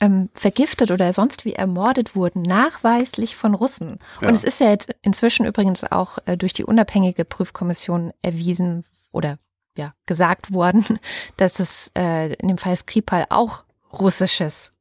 ähm, 0.00 0.28
vergiftet 0.34 0.90
oder 0.90 1.12
sonst 1.12 1.44
wie 1.44 1.54
ermordet 1.54 2.14
wurden, 2.14 2.42
nachweislich 2.42 3.36
von 3.36 3.54
Russen. 3.54 3.98
Ja. 4.20 4.28
Und 4.28 4.34
es 4.34 4.44
ist 4.44 4.60
ja 4.60 4.70
jetzt 4.70 4.94
inzwischen 5.02 5.46
übrigens 5.46 5.84
auch 5.84 6.18
äh, 6.26 6.36
durch 6.36 6.52
die 6.52 6.64
unabhängige 6.64 7.24
Prüfkommission 7.24 8.12
erwiesen 8.22 8.84
oder 9.10 9.38
ja 9.76 9.94
gesagt 10.06 10.52
worden, 10.52 10.84
dass 11.36 11.58
es 11.58 11.90
äh, 11.96 12.34
in 12.34 12.48
dem 12.48 12.58
Fall 12.58 12.76
Skripal 12.76 13.26
auch 13.30 13.64
russisches, 13.92 14.72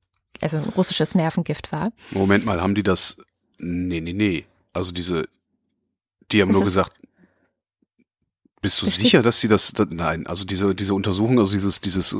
also 0.41 0.57
ein 0.57 0.65
russisches 0.65 1.15
Nervengift 1.15 1.71
war. 1.71 1.91
Moment 2.11 2.45
mal, 2.45 2.61
haben 2.61 2.75
die 2.75 2.83
das? 2.83 3.17
Nee, 3.57 3.99
nee, 3.99 4.13
nee. 4.13 4.45
Also 4.73 4.93
diese, 4.93 5.27
die 6.31 6.41
haben 6.41 6.49
es 6.49 6.55
nur 6.55 6.63
gesagt, 6.63 6.99
bist 8.61 8.81
du 8.81 8.85
das 8.85 8.97
sicher, 8.97 9.21
dass 9.21 9.39
sie 9.39 9.47
das, 9.47 9.71
das, 9.71 9.87
nein, 9.89 10.27
also 10.27 10.45
diese, 10.45 10.75
diese 10.75 10.93
Untersuchung, 10.93 11.39
also 11.39 11.53
dieses, 11.53 11.79
dieses 11.79 12.15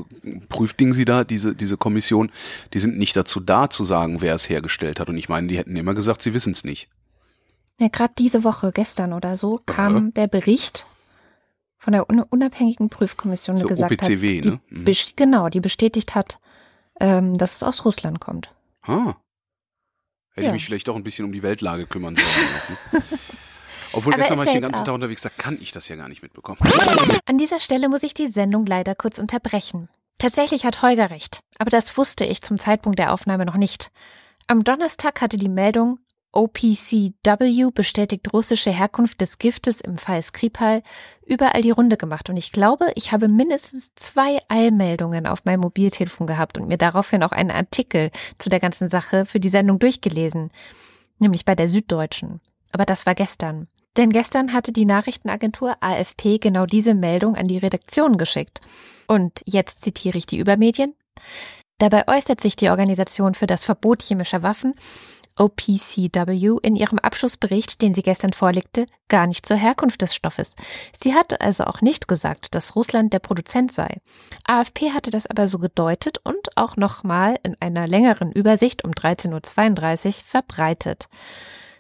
Prüfding 0.48 0.94
sie 0.94 1.06
da, 1.06 1.24
diese, 1.24 1.54
diese 1.54 1.76
Kommission, 1.76 2.32
die 2.74 2.80
sind 2.80 2.98
nicht 2.98 3.16
dazu 3.16 3.40
da 3.40 3.70
zu 3.70 3.84
sagen, 3.84 4.22
wer 4.22 4.36
es 4.36 4.50
hergestellt 4.50 5.00
hat. 5.00 5.10
Und 5.10 5.18
ich 5.18 5.28
meine, 5.28 5.48
die 5.48 5.58
hätten 5.58 5.76
immer 5.76 5.94
gesagt, 5.94 6.22
sie 6.22 6.34
wissen 6.34 6.54
es 6.54 6.64
nicht. 6.64 6.88
Ja, 7.80 7.88
gerade 7.88 8.14
diese 8.18 8.44
Woche, 8.44 8.72
gestern 8.72 9.14
oder 9.14 9.38
so, 9.38 9.62
kam 9.66 9.96
ja. 9.96 10.12
der 10.12 10.28
Bericht 10.28 10.86
von 11.78 11.94
der 11.94 12.10
unabhängigen 12.10 12.90
Prüfkommission, 12.90 13.56
die 13.56 13.62
so, 13.62 13.68
gesagt 13.68 13.92
OPCW, 13.92 14.38
hat, 14.38 14.46
die, 14.46 14.50
ne? 14.50 14.60
Mhm. 14.70 14.86
genau, 15.16 15.50
die 15.50 15.62
bestätigt 15.62 16.16
hat, 16.16 16.40
ähm, 17.00 17.38
dass 17.38 17.56
es 17.56 17.64
aus 17.64 17.86
Russland 17.86 18.20
kommt. 18.20 18.54
Ah. 18.82 19.16
Hätte 20.32 20.46
ja. 20.46 20.48
ich 20.48 20.54
mich 20.54 20.66
vielleicht 20.66 20.88
doch 20.88 20.96
ein 20.96 21.04
bisschen 21.04 21.26
um 21.26 21.32
die 21.32 21.44
Weltlage 21.44 21.86
kümmern 21.86 22.16
sollen. 22.16 23.04
Obwohl 23.94 24.14
Aber 24.14 24.22
gestern 24.22 24.38
war 24.38 24.46
ich 24.46 24.52
den 24.52 24.62
ganzen 24.62 24.82
auch. 24.82 24.86
Tag 24.86 24.96
unterwegs, 24.96 25.22
da 25.22 25.30
kann 25.30 25.58
ich 25.62 25.72
das 25.72 25.88
ja 25.88 25.96
gar 25.96 26.10
nicht 26.10 26.22
mitbekommen. 26.22 26.60
An 27.26 27.38
dieser 27.38 27.60
Stelle 27.60 27.90
muss 27.90 28.04
ich 28.04 28.14
die 28.14 28.28
Sendung 28.28 28.66
leider 28.66 28.96
kurz 28.96 29.20
unterbrechen. 29.20 29.90
Tatsächlich 30.18 30.66
hat 30.66 30.82
Holger 30.82 31.12
recht, 31.12 31.40
aber 31.58 31.70
das 31.70 31.98
wusste 31.98 32.26
ich 32.26 32.42
zum 32.42 32.60
Zeitpunkt 32.60 33.00
der 33.00 33.14
Aufnahme 33.14 33.46
noch 33.46 33.56
nicht. 33.56 33.90
Am 34.48 34.64
Donnerstag 34.64 35.22
hatte 35.22 35.38
die 35.38 35.48
Meldung 35.48 36.00
OPCW 36.32 37.72
bestätigt 37.74 38.32
russische 38.34 38.70
Herkunft 38.70 39.20
des 39.22 39.40
Giftes 39.40 39.82
im 39.82 39.98
Fall 39.98 40.22
Skripal 40.22 40.84
überall 41.26 41.62
die 41.62 41.72
Runde 41.72 41.98
gemacht 41.98 42.30
und 42.30 42.38
ich 42.38 42.52
glaube, 42.52 42.92
ich 42.96 43.12
habe 43.12 43.28
mindestens 43.28 43.92
zwei 43.96 44.40
Eilmeldungen 44.48 45.26
auf 45.26 45.46
meinem 45.46 45.62
Mobiltelefon 45.62 46.28
gehabt 46.28 46.58
und 46.58 46.68
mir 46.68 46.78
daraufhin 46.78 47.24
auch 47.24 47.32
einen 47.32 47.52
Artikel 47.52 48.12
zu 48.38 48.50
der 48.50 48.60
ganzen 48.60 48.90
Sache 48.90 49.26
für 49.26 49.40
die 49.40 49.50
Sendung 49.50 49.80
durchgelesen, 49.80 50.52
nämlich 51.18 51.46
bei 51.46 51.56
der 51.56 51.68
Süddeutschen. 51.68 52.42
Aber 52.72 52.86
das 52.86 53.06
war 53.06 53.16
gestern. 53.16 53.68
Denn 53.98 54.12
gestern 54.12 54.54
hatte 54.54 54.72
die 54.72 54.86
Nachrichtenagentur 54.86 55.76
AFP 55.82 56.38
genau 56.38 56.66
diese 56.66 56.94
Meldung 56.94 57.36
an 57.36 57.48
die 57.48 57.58
Redaktion 57.58 58.18
geschickt. 58.18 58.62
Und 59.08 59.42
jetzt 59.46 59.82
zitiere 59.82 60.18
ich 60.18 60.26
die 60.26 60.38
Übermedien. 60.38 60.94
Dabei 61.80 62.08
äußert 62.08 62.42
sich 62.42 62.56
die 62.56 62.70
Organisation 62.70 63.34
für 63.34 63.48
das 63.48 63.64
Verbot 63.64 64.04
chemischer 64.04 64.44
Waffen 64.44 64.76
OPCW 65.40 66.58
in 66.62 66.76
ihrem 66.76 67.00
Abschlussbericht, 67.00 67.82
den 67.82 67.94
sie 67.94 68.04
gestern 68.04 68.34
vorlegte, 68.34 68.86
gar 69.08 69.26
nicht 69.26 69.46
zur 69.46 69.58
Herkunft 69.58 70.02
des 70.02 70.14
Stoffes. 70.14 70.56
Sie 71.02 71.14
hatte 71.14 71.40
also 71.42 71.64
auch 71.64 71.82
nicht 71.82 72.08
gesagt, 72.08 72.54
dass 72.54 72.76
Russland 72.76 73.14
der 73.14 73.20
Produzent 73.20 73.72
sei. 73.72 74.02
AFP 74.44 74.92
hatte 74.92 75.12
das 75.12 75.28
aber 75.28 75.48
so 75.48 75.58
gedeutet 75.58 76.20
und 76.24 76.58
auch 76.58 76.76
nochmal 76.76 77.40
in 77.44 77.56
einer 77.62 77.88
längeren 77.88 78.32
Übersicht 78.32 78.84
um 78.84 78.92
13.32 78.92 80.08
Uhr 80.08 80.14
verbreitet. 80.26 81.08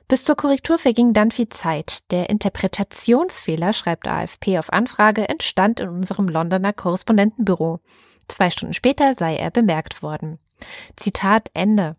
Bis 0.09 0.23
zur 0.23 0.35
Korrektur 0.35 0.79
verging 0.79 1.13
dann 1.13 1.29
viel 1.29 1.49
Zeit. 1.49 2.09
Der 2.09 2.31
Interpretationsfehler, 2.31 3.73
schreibt 3.73 4.07
AFP 4.07 4.57
auf 4.57 4.73
Anfrage, 4.73 5.29
entstand 5.29 5.79
in 5.79 5.87
unserem 5.87 6.27
Londoner 6.27 6.73
Korrespondentenbüro. 6.73 7.79
Zwei 8.27 8.49
Stunden 8.49 8.73
später 8.73 9.13
sei 9.13 9.35
er 9.35 9.51
bemerkt 9.51 10.01
worden. 10.01 10.39
Zitat 10.95 11.51
Ende. 11.53 11.95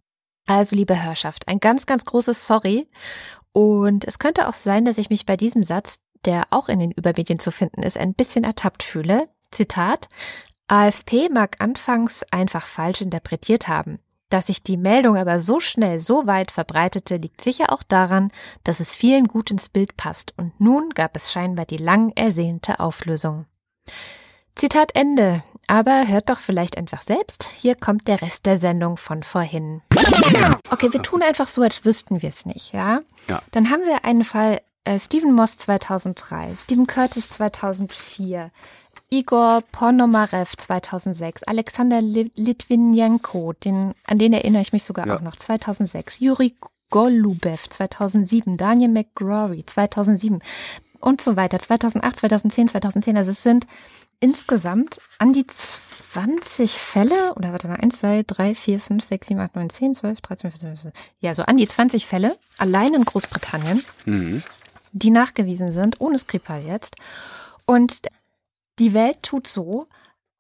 Also, 0.49 0.75
liebe 0.75 1.01
Hörschaft, 1.01 1.47
ein 1.47 1.61
ganz, 1.61 1.87
ganz 1.87 2.05
großes 2.05 2.49
Sorry. 2.49 2.89
Und 3.53 4.05
es 4.05 4.19
könnte 4.19 4.49
auch 4.49 4.55
sein, 4.55 4.85
dass 4.85 4.99
ich 4.99 5.09
mich 5.09 5.25
bei 5.25 5.37
diesem 5.37 5.63
Satz, 5.63 6.01
der 6.25 6.49
auch 6.51 6.69
in 6.69 6.81
den 6.81 6.91
Übermedien 6.91 7.39
zu 7.39 7.53
finden 7.53 7.85
ist, 7.85 7.97
ein 7.97 8.15
bisschen 8.15 8.43
ertappt 8.43 8.83
fühle. 8.83 9.29
Zitat. 9.53 10.09
AFP 10.67 11.29
mag 11.29 11.61
anfangs 11.61 12.25
einfach 12.33 12.67
falsch 12.67 13.03
interpretiert 13.03 13.69
haben. 13.69 14.01
Dass 14.31 14.47
sich 14.47 14.63
die 14.63 14.77
Meldung 14.77 15.17
aber 15.17 15.39
so 15.39 15.61
schnell 15.61 15.99
so 15.99 16.27
weit 16.27 16.51
verbreitete, 16.51 17.17
liegt 17.17 17.41
sicher 17.41 17.73
auch 17.73 17.83
daran, 17.83 18.31
dass 18.65 18.81
es 18.81 18.95
vielen 18.95 19.27
gut 19.29 19.51
ins 19.51 19.69
Bild 19.69 19.97
passt 19.97 20.33
und 20.37 20.59
nun 20.61 20.91
gab 20.91 21.17
es 21.17 21.33
scheinbar 21.33 21.67
die 21.67 21.77
lang 21.77 22.13
ersehnte 22.15 22.81
Auflösung. 22.81 23.47
Zitat 24.55 24.95
Ende. 24.95 25.43
Aber 25.67 26.09
hört 26.09 26.31
doch 26.31 26.39
vielleicht 26.39 26.77
einfach 26.77 27.01
selbst. 27.01 27.49
Hier 27.55 27.77
kommt 27.77 28.09
der 28.09 28.23
Rest 28.23 28.45
der 28.47 28.59
Sendung 28.59 28.97
von 28.97 29.23
vorhin. 29.23 29.83
Okay, 30.69 30.93
wir 30.93 31.03
tun 31.03 31.23
einfach 31.23 31.47
so, 31.47 31.63
als 31.63 31.85
wüssten 31.85 32.23
wir 32.23 32.29
es 32.29 32.45
nicht, 32.45 32.73
ja? 32.73 33.03
ja? 33.29 33.43
Dann 33.53 33.71
haben 33.71 33.85
wir 33.85 34.05
einen 34.05 34.25
Fall 34.25 34.63
äh, 34.85 34.99
Stephen 34.99 35.33
Moss 35.33 35.57
2003, 35.57 36.57
Stephen 36.57 36.87
Curtis 36.87 37.29
2004, 37.31 38.51
Igor 39.13 39.63
Ponomarev 39.73 40.57
2006, 40.57 41.43
Alexander 41.43 42.01
Litvinenko, 42.01 43.53
den, 43.53 43.95
an 44.07 44.19
den 44.19 44.33
erinnere 44.33 44.63
ich 44.63 44.73
mich 44.73 44.85
sogar 44.85 45.09
ja. 45.09 45.17
auch 45.17 45.21
noch, 45.21 45.35
2006, 45.35 46.21
Juri 46.21 46.55
Golubev 46.91 47.69
2007, 47.69 48.57
Daniel 48.57 48.91
McGrory 48.91 49.67
2007 49.67 50.41
und 51.01 51.21
so 51.21 51.37
weiter, 51.37 51.59
2008, 51.59 52.17
2010, 52.19 52.69
2010. 52.69 53.17
Also 53.17 53.31
es 53.31 53.43
sind 53.43 53.67
insgesamt 54.21 55.01
an 55.19 55.33
die 55.33 55.47
20 55.47 56.73
Fälle, 56.73 57.33
oder 57.35 57.53
warte 57.53 57.69
mal, 57.69 57.81
1, 57.81 58.01
2, 58.01 58.25
3, 58.27 58.55
4, 58.55 58.81
5, 58.81 59.05
6, 59.05 59.27
7, 59.29 59.41
8, 59.41 59.57
9, 59.57 59.71
10, 59.71 59.95
12, 59.95 60.21
13, 60.21 60.51
14, 60.51 60.69
15, 60.69 60.93
ja, 61.21 61.35
so 61.35 61.43
an 61.43 61.57
die 61.57 61.67
20 61.67 62.07
Fälle, 62.07 62.37
allein 62.59 62.95
in 62.95 63.05
Großbritannien, 63.05 63.85
mhm. 64.05 64.43
die 64.93 65.11
nachgewiesen 65.11 65.73
sind, 65.73 66.01
ohne 66.01 66.19
Skripal 66.19 66.63
jetzt. 66.63 66.97
Und 67.65 68.03
die 68.81 68.95
Welt 68.95 69.23
tut 69.23 69.47
so, 69.47 69.87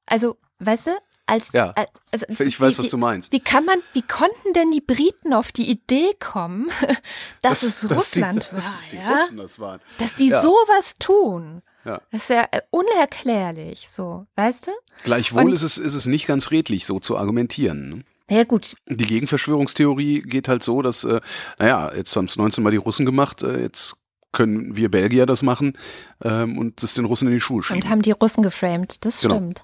also, 0.07 0.37
weißt 0.59 0.88
du, 0.88 0.90
als, 1.26 1.53
ja, 1.53 1.70
als, 1.70 1.90
also, 2.11 2.44
ich 2.44 2.61
weiß, 2.61 2.74
wie, 2.74 2.83
was 2.83 2.90
du 2.90 2.98
meinst. 2.98 3.33
Wie 3.33 3.38
kann 3.38 3.64
man, 3.64 3.79
wie 3.92 4.03
konnten 4.03 4.53
denn 4.55 4.72
die 4.72 4.81
Briten 4.81 5.33
auf 5.33 5.53
die 5.53 5.70
Idee 5.70 6.14
kommen, 6.18 6.68
dass 7.42 7.61
das, 7.61 7.62
es 7.62 7.81
dass 7.83 7.98
Russland 7.98 8.48
die, 8.50 8.57
war, 8.57 8.61
dass 8.61 8.90
die 8.90 8.96
ja? 8.96 9.11
Russen 9.12 9.37
das 9.37 9.61
waren. 9.61 9.81
dass 9.98 10.14
die 10.16 10.29
ja. 10.29 10.42
sowas 10.42 10.94
tun? 10.98 11.62
Ja. 11.85 12.00
Das 12.11 12.22
ist 12.22 12.31
ja 12.31 12.48
äh, 12.50 12.62
unerklärlich, 12.70 13.88
so, 13.88 14.26
weißt 14.35 14.66
du? 14.66 14.72
Gleichwohl 15.05 15.44
Und, 15.44 15.53
ist 15.53 15.62
es 15.62 15.79
ist 15.79 15.94
es 15.94 16.07
nicht 16.07 16.26
ganz 16.26 16.50
redlich, 16.50 16.85
so 16.85 16.98
zu 16.98 17.16
argumentieren. 17.16 17.88
Ne? 17.88 18.05
Ja, 18.29 18.44
gut. 18.44 18.74
Die 18.87 19.07
Gegenverschwörungstheorie 19.07 20.22
geht 20.22 20.48
halt 20.48 20.62
so, 20.62 20.83
dass, 20.83 21.05
äh, 21.05 21.20
naja, 21.59 21.94
jetzt 21.94 22.14
haben 22.16 22.26
es 22.26 22.37
19 22.37 22.62
Mal 22.62 22.70
die 22.70 22.76
Russen 22.76 23.07
gemacht, 23.07 23.42
äh, 23.42 23.61
jetzt 23.61 23.96
können 24.32 24.76
wir 24.76 24.90
Belgier 24.90 25.26
das 25.26 25.42
machen 25.42 25.74
ähm, 26.22 26.58
und 26.58 26.82
das 26.82 26.94
den 26.94 27.04
Russen 27.04 27.28
in 27.28 27.34
die 27.34 27.40
Schuhe 27.40 27.62
schieben. 27.62 27.82
Und 27.82 27.88
haben 27.88 28.02
die 28.02 28.12
Russen 28.12 28.42
geframed, 28.42 29.04
das 29.04 29.22
genau. 29.22 29.36
stimmt. 29.36 29.62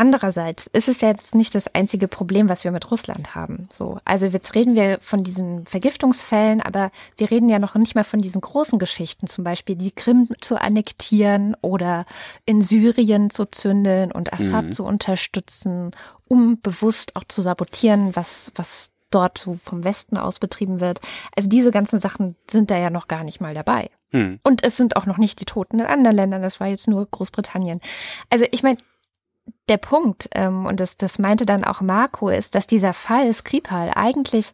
Andererseits 0.00 0.66
ist 0.66 0.88
es 0.88 1.02
jetzt 1.02 1.34
nicht 1.34 1.54
das 1.54 1.74
einzige 1.74 2.08
Problem, 2.08 2.48
was 2.48 2.64
wir 2.64 2.70
mit 2.70 2.90
Russland 2.90 3.34
haben. 3.34 3.68
So, 3.70 3.98
also 4.06 4.24
jetzt 4.24 4.54
reden 4.54 4.74
wir 4.74 4.98
von 5.02 5.22
diesen 5.22 5.66
Vergiftungsfällen, 5.66 6.62
aber 6.62 6.90
wir 7.18 7.30
reden 7.30 7.50
ja 7.50 7.58
noch 7.58 7.74
nicht 7.74 7.94
mal 7.94 8.04
von 8.04 8.22
diesen 8.22 8.40
großen 8.40 8.78
Geschichten, 8.78 9.26
zum 9.26 9.44
Beispiel 9.44 9.76
die 9.76 9.90
Krim 9.90 10.28
zu 10.40 10.58
annektieren 10.58 11.54
oder 11.60 12.06
in 12.46 12.62
Syrien 12.62 13.28
zu 13.28 13.44
zündeln 13.44 14.10
und 14.10 14.32
Assad 14.32 14.66
mhm. 14.66 14.72
zu 14.72 14.84
unterstützen, 14.84 15.90
um 16.28 16.58
bewusst 16.62 17.14
auch 17.14 17.24
zu 17.24 17.42
sabotieren, 17.42 18.16
was, 18.16 18.52
was 18.54 18.92
dort 19.10 19.38
so 19.38 19.54
vom 19.54 19.84
Westen 19.84 20.16
aus 20.16 20.38
betrieben 20.38 20.80
wird. 20.80 21.00
Also 21.36 21.48
diese 21.48 21.70
ganzen 21.70 21.98
Sachen 21.98 22.36
sind 22.50 22.70
da 22.70 22.76
ja 22.76 22.90
noch 22.90 23.08
gar 23.08 23.24
nicht 23.24 23.40
mal 23.40 23.54
dabei. 23.54 23.90
Hm. 24.10 24.40
Und 24.42 24.64
es 24.64 24.76
sind 24.76 24.96
auch 24.96 25.06
noch 25.06 25.18
nicht 25.18 25.40
die 25.40 25.44
Toten 25.44 25.80
in 25.80 25.86
anderen 25.86 26.16
Ländern, 26.16 26.42
das 26.42 26.60
war 26.60 26.66
jetzt 26.66 26.88
nur 26.88 27.06
Großbritannien. 27.06 27.80
Also 28.28 28.46
ich 28.50 28.62
meine, 28.62 28.78
der 29.68 29.78
Punkt, 29.78 30.28
ähm, 30.34 30.66
und 30.66 30.80
das, 30.80 30.96
das 30.96 31.18
meinte 31.18 31.46
dann 31.46 31.64
auch 31.64 31.80
Marco, 31.80 32.28
ist, 32.28 32.54
dass 32.54 32.66
dieser 32.66 32.92
Fall 32.92 33.32
Skripal 33.32 33.90
eigentlich 33.94 34.52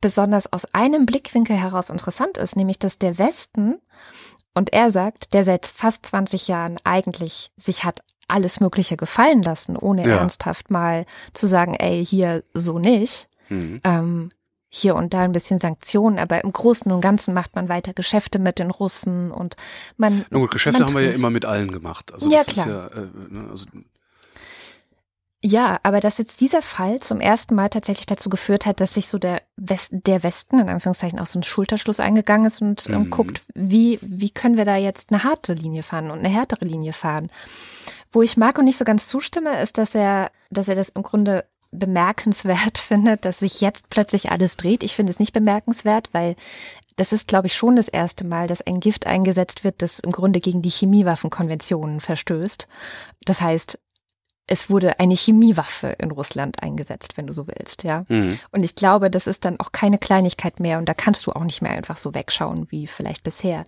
besonders 0.00 0.52
aus 0.52 0.64
einem 0.74 1.06
Blickwinkel 1.06 1.56
heraus 1.56 1.90
interessant 1.90 2.38
ist, 2.38 2.56
nämlich 2.56 2.78
dass 2.78 2.98
der 2.98 3.18
Westen, 3.18 3.80
und 4.54 4.72
er 4.72 4.90
sagt, 4.90 5.34
der 5.34 5.44
seit 5.44 5.66
fast 5.66 6.06
20 6.06 6.48
Jahren 6.48 6.78
eigentlich 6.84 7.52
sich 7.56 7.84
hat 7.84 8.02
alles 8.26 8.60
Mögliche 8.60 8.96
gefallen 8.96 9.42
lassen, 9.42 9.76
ohne 9.76 10.06
ja. 10.06 10.16
ernsthaft 10.16 10.70
mal 10.70 11.06
zu 11.32 11.46
sagen, 11.46 11.74
ey, 11.74 12.04
hier 12.04 12.44
so 12.54 12.78
nicht. 12.78 13.28
Mhm. 13.48 13.80
Ähm, 13.84 14.28
hier 14.70 14.96
und 14.96 15.14
da 15.14 15.20
ein 15.20 15.32
bisschen 15.32 15.58
Sanktionen, 15.58 16.18
aber 16.18 16.44
im 16.44 16.52
Großen 16.52 16.92
und 16.92 17.00
Ganzen 17.00 17.32
macht 17.32 17.54
man 17.54 17.68
weiter 17.68 17.94
Geschäfte 17.94 18.38
mit 18.38 18.58
den 18.58 18.70
Russen 18.70 19.30
und 19.30 19.56
man. 19.96 20.26
Na 20.30 20.38
gut, 20.38 20.50
Geschäfte 20.50 20.84
haben 20.84 20.94
wir 20.94 21.02
ja 21.02 21.12
immer 21.12 21.30
mit 21.30 21.46
allen 21.46 21.72
gemacht. 21.72 22.12
Also 22.12 22.28
ja, 22.28 22.38
das 22.38 22.48
klar. 22.48 22.66
ist 22.66 22.96
ja, 22.96 23.02
äh, 23.02 23.08
ne, 23.30 23.48
also 23.50 23.66
ja, 25.40 25.78
aber 25.84 26.00
dass 26.00 26.18
jetzt 26.18 26.40
dieser 26.40 26.62
Fall 26.62 26.98
zum 26.98 27.20
ersten 27.20 27.54
Mal 27.54 27.68
tatsächlich 27.68 28.06
dazu 28.06 28.28
geführt 28.28 28.66
hat, 28.66 28.80
dass 28.80 28.94
sich 28.94 29.06
so 29.06 29.18
der, 29.18 29.42
West, 29.56 29.92
der 29.92 30.24
Westen 30.24 30.58
in 30.58 30.68
Anführungszeichen 30.68 31.20
auch 31.20 31.28
so 31.28 31.38
einen 31.38 31.44
Schulterschluss 31.44 32.00
eingegangen 32.00 32.46
ist 32.46 32.60
und 32.60 32.88
ähm, 32.88 33.04
mhm. 33.04 33.10
guckt, 33.10 33.42
wie, 33.54 34.00
wie 34.02 34.30
können 34.30 34.56
wir 34.56 34.64
da 34.64 34.74
jetzt 34.74 35.12
eine 35.12 35.22
harte 35.22 35.54
Linie 35.54 35.84
fahren 35.84 36.10
und 36.10 36.18
eine 36.18 36.28
härtere 36.28 36.64
Linie 36.64 36.92
fahren. 36.92 37.30
Wo 38.10 38.22
ich 38.22 38.36
Marco 38.36 38.62
nicht 38.62 38.78
so 38.78 38.84
ganz 38.84 39.06
zustimme, 39.06 39.62
ist, 39.62 39.78
dass 39.78 39.94
er, 39.94 40.32
dass 40.50 40.68
er 40.68 40.74
das 40.74 40.88
im 40.88 41.04
Grunde 41.04 41.44
bemerkenswert 41.70 42.78
findet, 42.78 43.24
dass 43.24 43.40
sich 43.40 43.60
jetzt 43.60 43.90
plötzlich 43.90 44.30
alles 44.30 44.56
dreht. 44.56 44.82
Ich 44.82 44.96
finde 44.96 45.12
es 45.12 45.18
nicht 45.18 45.32
bemerkenswert, 45.32 46.08
weil 46.12 46.36
das 46.96 47.12
ist, 47.12 47.28
glaube 47.28 47.46
ich, 47.46 47.56
schon 47.56 47.76
das 47.76 47.88
erste 47.88 48.24
Mal, 48.24 48.48
dass 48.48 48.60
ein 48.60 48.80
Gift 48.80 49.06
eingesetzt 49.06 49.62
wird, 49.62 49.82
das 49.82 50.00
im 50.00 50.10
Grunde 50.10 50.40
gegen 50.40 50.62
die 50.62 50.70
Chemiewaffenkonventionen 50.70 52.00
verstößt. 52.00 52.66
Das 53.24 53.40
heißt, 53.40 53.78
es 54.48 54.70
wurde 54.70 54.98
eine 54.98 55.14
Chemiewaffe 55.14 55.88
in 55.98 56.10
Russland 56.10 56.62
eingesetzt, 56.62 57.16
wenn 57.16 57.26
du 57.26 57.32
so 57.32 57.46
willst, 57.46 57.84
ja. 57.84 58.04
Mhm. 58.08 58.40
Und 58.50 58.64
ich 58.64 58.74
glaube, 58.74 59.10
das 59.10 59.26
ist 59.26 59.44
dann 59.44 59.60
auch 59.60 59.72
keine 59.72 59.98
Kleinigkeit 59.98 60.58
mehr 60.58 60.78
und 60.78 60.88
da 60.88 60.94
kannst 60.94 61.26
du 61.26 61.32
auch 61.32 61.44
nicht 61.44 61.62
mehr 61.62 61.72
einfach 61.72 61.98
so 61.98 62.14
wegschauen 62.14 62.66
wie 62.70 62.86
vielleicht 62.86 63.22
bisher. 63.22 63.64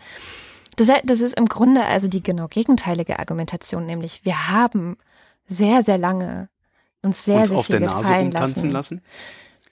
Das, 0.76 0.88
das 1.04 1.20
ist 1.20 1.38
im 1.38 1.46
Grunde 1.46 1.84
also 1.84 2.08
die 2.08 2.22
genau 2.22 2.48
gegenteilige 2.48 3.18
Argumentation, 3.18 3.84
nämlich 3.84 4.24
wir 4.24 4.48
haben 4.48 4.96
sehr, 5.46 5.82
sehr 5.82 5.98
lange 5.98 6.48
uns 7.02 7.24
sehr, 7.24 7.38
uns 7.38 7.48
sehr 7.48 7.58
auf 7.58 7.66
viel 7.66 7.78
der 7.78 7.88
Nase 7.88 8.14
umtanzen 8.14 8.70
lassen. 8.70 9.00
lassen? 9.00 9.02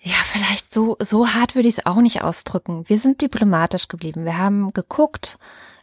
Ja, 0.01 0.17
vielleicht 0.25 0.73
so, 0.73 0.97
so 1.01 1.29
hart 1.29 1.55
würde 1.55 1.69
ich 1.69 1.79
es 1.79 1.87
auch 1.87 1.97
nicht 2.01 2.23
ausdrücken. 2.23 2.89
Wir 2.89 2.99
sind 2.99 3.21
diplomatisch 3.21 3.89
geblieben. 3.89 4.25
Wir 4.25 4.39
haben 4.39 4.73
geguckt, 4.73 5.39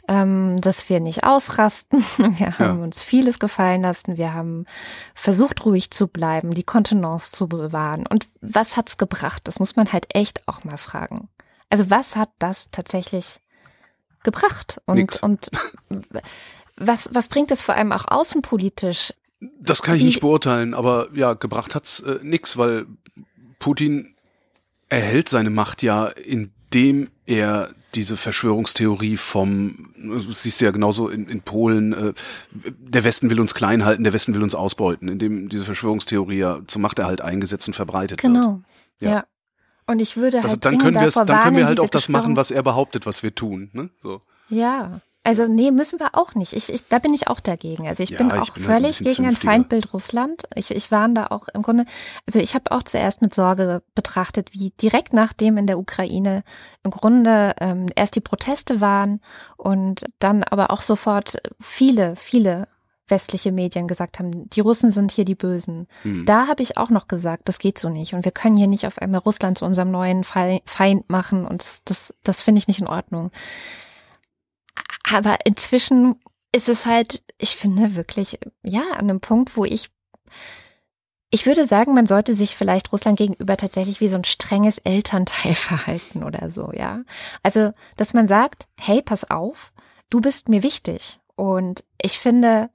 ähm, 0.08 0.62
dass 0.62 0.89
wir 0.89 0.99
nicht 0.99 1.23
ausrasten. 1.23 2.03
Wir 2.17 2.60
haben 2.60 2.77
ja. 2.77 2.84
uns 2.84 3.03
vieles 3.03 3.39
gefallen 3.39 3.81
lassen. 3.81 4.17
Wir 4.17 4.34
haben 4.34 4.65
versucht, 5.15 5.65
ruhig 5.65 5.91
zu 5.91 6.08
bleiben, 6.08 6.51
die 6.51 6.63
Kontenance 6.63 7.31
zu 7.31 7.47
bewahren. 7.47 8.05
Und 8.05 8.27
was 8.41 8.77
hat's 8.77 8.97
gebracht? 8.97 9.47
Das 9.47 9.60
muss 9.60 9.75
man 9.75 9.91
halt 9.91 10.13
echt 10.15 10.47
auch 10.47 10.63
mal 10.63 10.77
fragen. 10.77 11.29
Also 11.69 11.89
was 11.89 12.15
hat 12.15 12.29
das 12.39 12.69
tatsächlich 12.69 13.39
gebracht? 14.23 14.81
Und, 14.86 15.21
und 15.23 15.49
was, 16.77 17.10
was 17.13 17.27
bringt 17.27 17.51
es 17.51 17.62
vor 17.62 17.75
allem 17.75 17.91
auch 17.91 18.05
außenpolitisch? 18.08 19.13
Das 19.39 19.82
kann 19.82 19.98
ich 19.98 20.04
nicht 20.04 20.21
beurteilen, 20.21 20.74
aber 20.74 21.10
ja, 21.13 21.34
gebracht 21.34 21.76
hat's 21.76 22.00
äh, 22.00 22.19
nix, 22.24 22.58
weil 22.58 22.86
Putin 23.60 24.15
erhält 24.89 25.30
seine 25.30 25.50
Macht 25.50 25.84
ja, 25.84 26.08
indem 26.08 27.10
er 27.26 27.69
diese 27.95 28.17
Verschwörungstheorie 28.17 29.17
vom, 29.17 29.93
siehst 30.30 30.60
du 30.60 30.65
ja 30.65 30.71
genauso 30.71 31.10
in, 31.10 31.28
in 31.28 31.41
Polen, 31.41 31.93
äh, 31.93 32.13
der 32.52 33.04
Westen 33.04 33.30
will 33.30 33.39
uns 33.39 33.56
klein 33.56 33.86
halten, 33.86 34.04
der 34.04 34.13
Westen 34.13 34.34
will 34.34 34.43
uns 34.43 34.54
ausbeuten, 34.54 35.08
indem 35.08 35.50
diese 35.50 35.63
Verschwörungstheorie 35.63 36.38
ja 36.38 36.60
zum 36.67 36.82
Machterhalt 36.82 37.21
eingesetzt 37.21 37.67
und 37.67 37.74
verbreitet 37.74 38.21
genau. 38.21 38.34
wird. 38.34 38.45
Genau. 38.45 38.62
Ja. 39.00 39.10
ja. 39.10 39.26
Und 39.88 40.00
ich 40.00 40.17
würde 40.17 40.38
halt 40.38 40.45
also 40.45 40.56
dann 40.58 40.78
können 40.78 41.00
wir 41.00 41.10
dann 41.10 41.43
können 41.43 41.58
wir 41.58 41.65
halt 41.65 41.80
auch 41.80 41.89
das 41.89 42.10
machen, 42.10 42.36
was 42.36 42.52
er 42.52 42.63
behauptet, 42.63 43.06
was 43.06 43.24
wir 43.24 43.34
tun. 43.36 43.69
Ne? 43.74 43.89
So. 44.00 44.19
Ja, 44.50 45.00
also 45.26 45.48
nee, 45.48 45.72
müssen 45.72 46.00
wir 46.00 46.14
auch 46.14 46.36
nicht. 46.36 46.54
Ich, 46.54 46.72
ich, 46.72 46.88
da 46.88 47.00
bin 47.00 47.12
ich 47.12 47.28
auch 47.28 47.40
dagegen. 47.40 47.88
Also 47.88 48.04
ich 48.04 48.12
ja, 48.12 48.18
bin 48.20 48.32
auch 48.32 48.44
ich 48.44 48.54
bin 48.54 48.64
völlig 48.64 48.98
halt 48.98 49.08
ein 49.08 49.10
gegen 49.10 49.26
ein 49.26 49.36
Feindbild 49.36 49.92
Russland. 49.92 50.44
Ich, 50.54 50.70
ich 50.70 50.92
warne 50.92 51.16
da 51.16 51.28
auch 51.28 51.48
im 51.48 51.64
Grunde, 51.64 51.86
also 52.28 52.40
ich 52.40 52.54
habe 52.54 52.72
auch 52.72 52.84
zuerst 52.84 53.24
mit 53.24 53.34
Sorge 53.34 53.82
betrachtet, 53.96 54.54
wie 54.54 54.70
direkt 54.80 55.14
nachdem 55.14 55.58
in 55.58 55.66
der 55.66 55.80
Ukraine 55.80 56.44
im 56.84 56.92
Grunde 56.92 57.56
ähm, 57.60 57.88
erst 57.96 58.16
die 58.16 58.22
Proteste 58.22 58.82
waren 58.82 59.20
und 59.58 60.06
dann 60.20 60.44
aber 60.44 60.70
auch 60.70 60.82
sofort 60.82 61.38
viele, 61.60 62.16
viele 62.16 62.68
westliche 63.08 63.52
Medien 63.52 63.88
gesagt 63.88 64.20
haben, 64.20 64.48
die 64.52 64.60
Russen 64.60 64.92
sind 64.92 65.12
hier 65.12 65.26
die 65.26 65.34
Bösen. 65.34 65.88
Hm. 66.04 66.28
Da 66.28 66.46
habe 66.46 66.62
ich 66.62 66.78
auch 66.78 66.92
noch 66.92 67.08
gesagt, 67.08 67.50
das 67.50 67.58
geht 67.58 67.80
so 67.80 67.90
nicht. 67.90 68.14
Und 68.14 68.26
wir 68.26 68.32
können 68.32 68.56
hier 68.56 68.68
nicht 68.68 68.86
auf 68.86 69.00
einmal 69.00 69.22
Russland 69.22 69.58
zu 69.58 69.66
unserem 69.66 69.90
neuen 69.90 70.24
Feind 70.24 71.10
machen. 71.10 71.48
Und 71.48 71.64
das, 71.64 71.84
das, 71.84 72.14
das 72.24 72.44
finde 72.44 72.60
ich 72.60 72.68
nicht 72.68 72.80
in 72.80 72.88
Ordnung. 72.88 73.32
Aber 75.08 75.38
inzwischen 75.46 76.15
ist 76.52 76.70
es 76.70 76.86
halt, 76.86 77.24
ich 77.38 77.56
finde 77.56 77.96
wirklich, 77.96 78.39
ja, 78.63 78.84
an 78.91 79.10
einem 79.10 79.20
Punkt, 79.20 79.56
wo 79.56 79.65
ich, 79.65 79.89
ich 81.30 81.46
würde 81.46 81.65
sagen, 81.65 81.94
man 81.94 82.06
sollte 82.06 82.34
sich 82.34 82.56
vielleicht 82.56 82.91
Russland 82.91 83.18
gegenüber 83.18 83.58
tatsächlich 83.58 84.00
wie 84.00 84.08
so 84.08 84.15
ein 84.15 84.24
strenges 84.24 84.80
Elternteil 84.80 85.54
verhalten 85.56 86.24
oder 86.24 86.50
so, 86.50 86.72
ja. 86.74 87.04
Also, 87.44 87.72
dass 87.98 88.13
man 88.13 88.28
sagt, 88.28 88.68
hey, 88.80 89.02
pass 89.02 89.30
auf, 89.30 89.74
du 90.10 90.22
bist 90.22 90.50
mir 90.50 90.63
wichtig. 90.63 91.20
Und 91.36 91.84
ich 92.02 92.18
finde, 92.18 92.70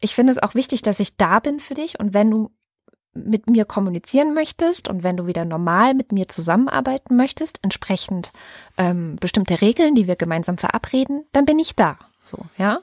ich 0.00 0.14
finde 0.14 0.32
es 0.32 0.42
auch 0.42 0.54
wichtig, 0.54 0.82
dass 0.82 1.00
ich 1.00 1.16
da 1.16 1.38
bin 1.38 1.60
für 1.60 1.74
dich. 1.74 2.00
Und 2.00 2.12
wenn 2.14 2.30
du 2.30 2.50
mit 3.14 3.48
mir 3.48 3.64
kommunizieren 3.64 4.34
möchtest 4.34 4.88
und 4.88 5.02
wenn 5.02 5.16
du 5.16 5.26
wieder 5.26 5.44
normal 5.44 5.94
mit 5.94 6.12
mir 6.12 6.28
zusammenarbeiten 6.28 7.16
möchtest, 7.16 7.58
entsprechend 7.62 8.32
ähm, 8.76 9.16
bestimmte 9.20 9.60
Regeln, 9.60 9.94
die 9.94 10.06
wir 10.06 10.16
gemeinsam 10.16 10.58
verabreden, 10.58 11.24
dann 11.32 11.44
bin 11.44 11.58
ich 11.58 11.74
da. 11.74 11.98
So, 12.22 12.38
ja. 12.58 12.80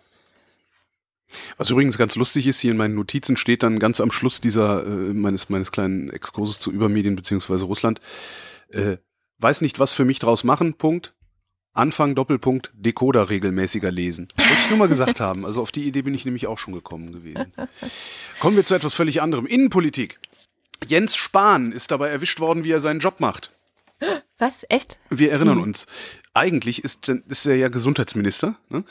Was 1.58 1.70
übrigens 1.70 1.98
ganz 1.98 2.16
lustig 2.16 2.48
ist, 2.48 2.60
hier 2.60 2.72
in 2.72 2.78
meinen 2.78 2.96
Notizen 2.96 3.38
steht 3.38 3.64
dann 3.64 3.80
ganz 3.80 4.02
am 4.02 4.12
Schluss 4.12 4.42
dieser 4.42 4.86
äh, 4.86 5.14
meines 5.14 5.50
meines 5.50 5.72
kleinen 5.72 6.10
Exkurses 6.10 6.60
zu 6.60 6.72
Übermedien 6.72 7.16
beziehungsweise 7.16 7.66
Russland. 7.66 8.02
Äh, 8.70 8.98
weiß 9.40 9.62
nicht, 9.62 9.80
was 9.80 9.94
für 9.94 10.06
mich 10.06 10.20
draus 10.20 10.44
machen. 10.44 10.74
Punkt. 10.76 11.14
Anfang 11.74 12.16
Doppelpunkt 12.16 12.72
Decoder 12.74 13.30
regelmäßiger 13.30 13.92
lesen. 13.92 14.28
Wollte 14.36 14.54
ich 14.54 14.70
nur 14.70 14.80
mal 14.80 14.88
gesagt 14.88 15.20
haben. 15.20 15.46
Also 15.46 15.62
auf 15.62 15.72
die 15.72 15.86
Idee 15.88 16.02
bin 16.02 16.14
ich 16.14 16.26
nämlich 16.26 16.48
auch 16.48 16.60
schon 16.60 16.74
gekommen 16.74 17.12
gewesen. 17.12 17.54
Kommen 18.40 18.58
wir 18.58 18.64
zu 18.64 18.76
etwas 18.76 18.96
völlig 18.96 19.22
anderem. 19.22 19.46
Innenpolitik. 19.46 20.20
Jens 20.86 21.16
Spahn 21.16 21.72
ist 21.72 21.92
dabei 21.92 22.10
erwischt 22.10 22.40
worden, 22.40 22.64
wie 22.64 22.72
er 22.72 22.82
seinen 22.82 23.00
Job 23.00 23.20
macht. 23.20 23.52
Was? 24.38 24.66
Echt? 24.70 24.98
Wir 25.10 25.32
erinnern 25.32 25.58
hm. 25.58 25.64
uns. 25.64 25.86
Eigentlich 26.34 26.84
ist, 26.84 27.08
ist 27.10 27.46
er 27.46 27.56
ja 27.56 27.68
Gesundheitsminister, 27.68 28.56
ne? 28.70 28.84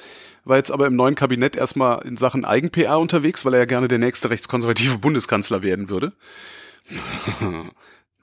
war 0.44 0.58
jetzt 0.58 0.70
aber 0.70 0.86
im 0.86 0.94
neuen 0.94 1.14
Kabinett 1.14 1.56
erstmal 1.56 2.04
in 2.06 2.16
Sachen 2.16 2.44
Eigen-PR 2.44 2.98
unterwegs, 2.98 3.44
weil 3.44 3.54
er 3.54 3.60
ja 3.60 3.64
gerne 3.64 3.88
der 3.88 3.98
nächste 3.98 4.30
rechtskonservative 4.30 4.98
Bundeskanzler 4.98 5.62
werden 5.62 5.88
würde. 5.88 6.12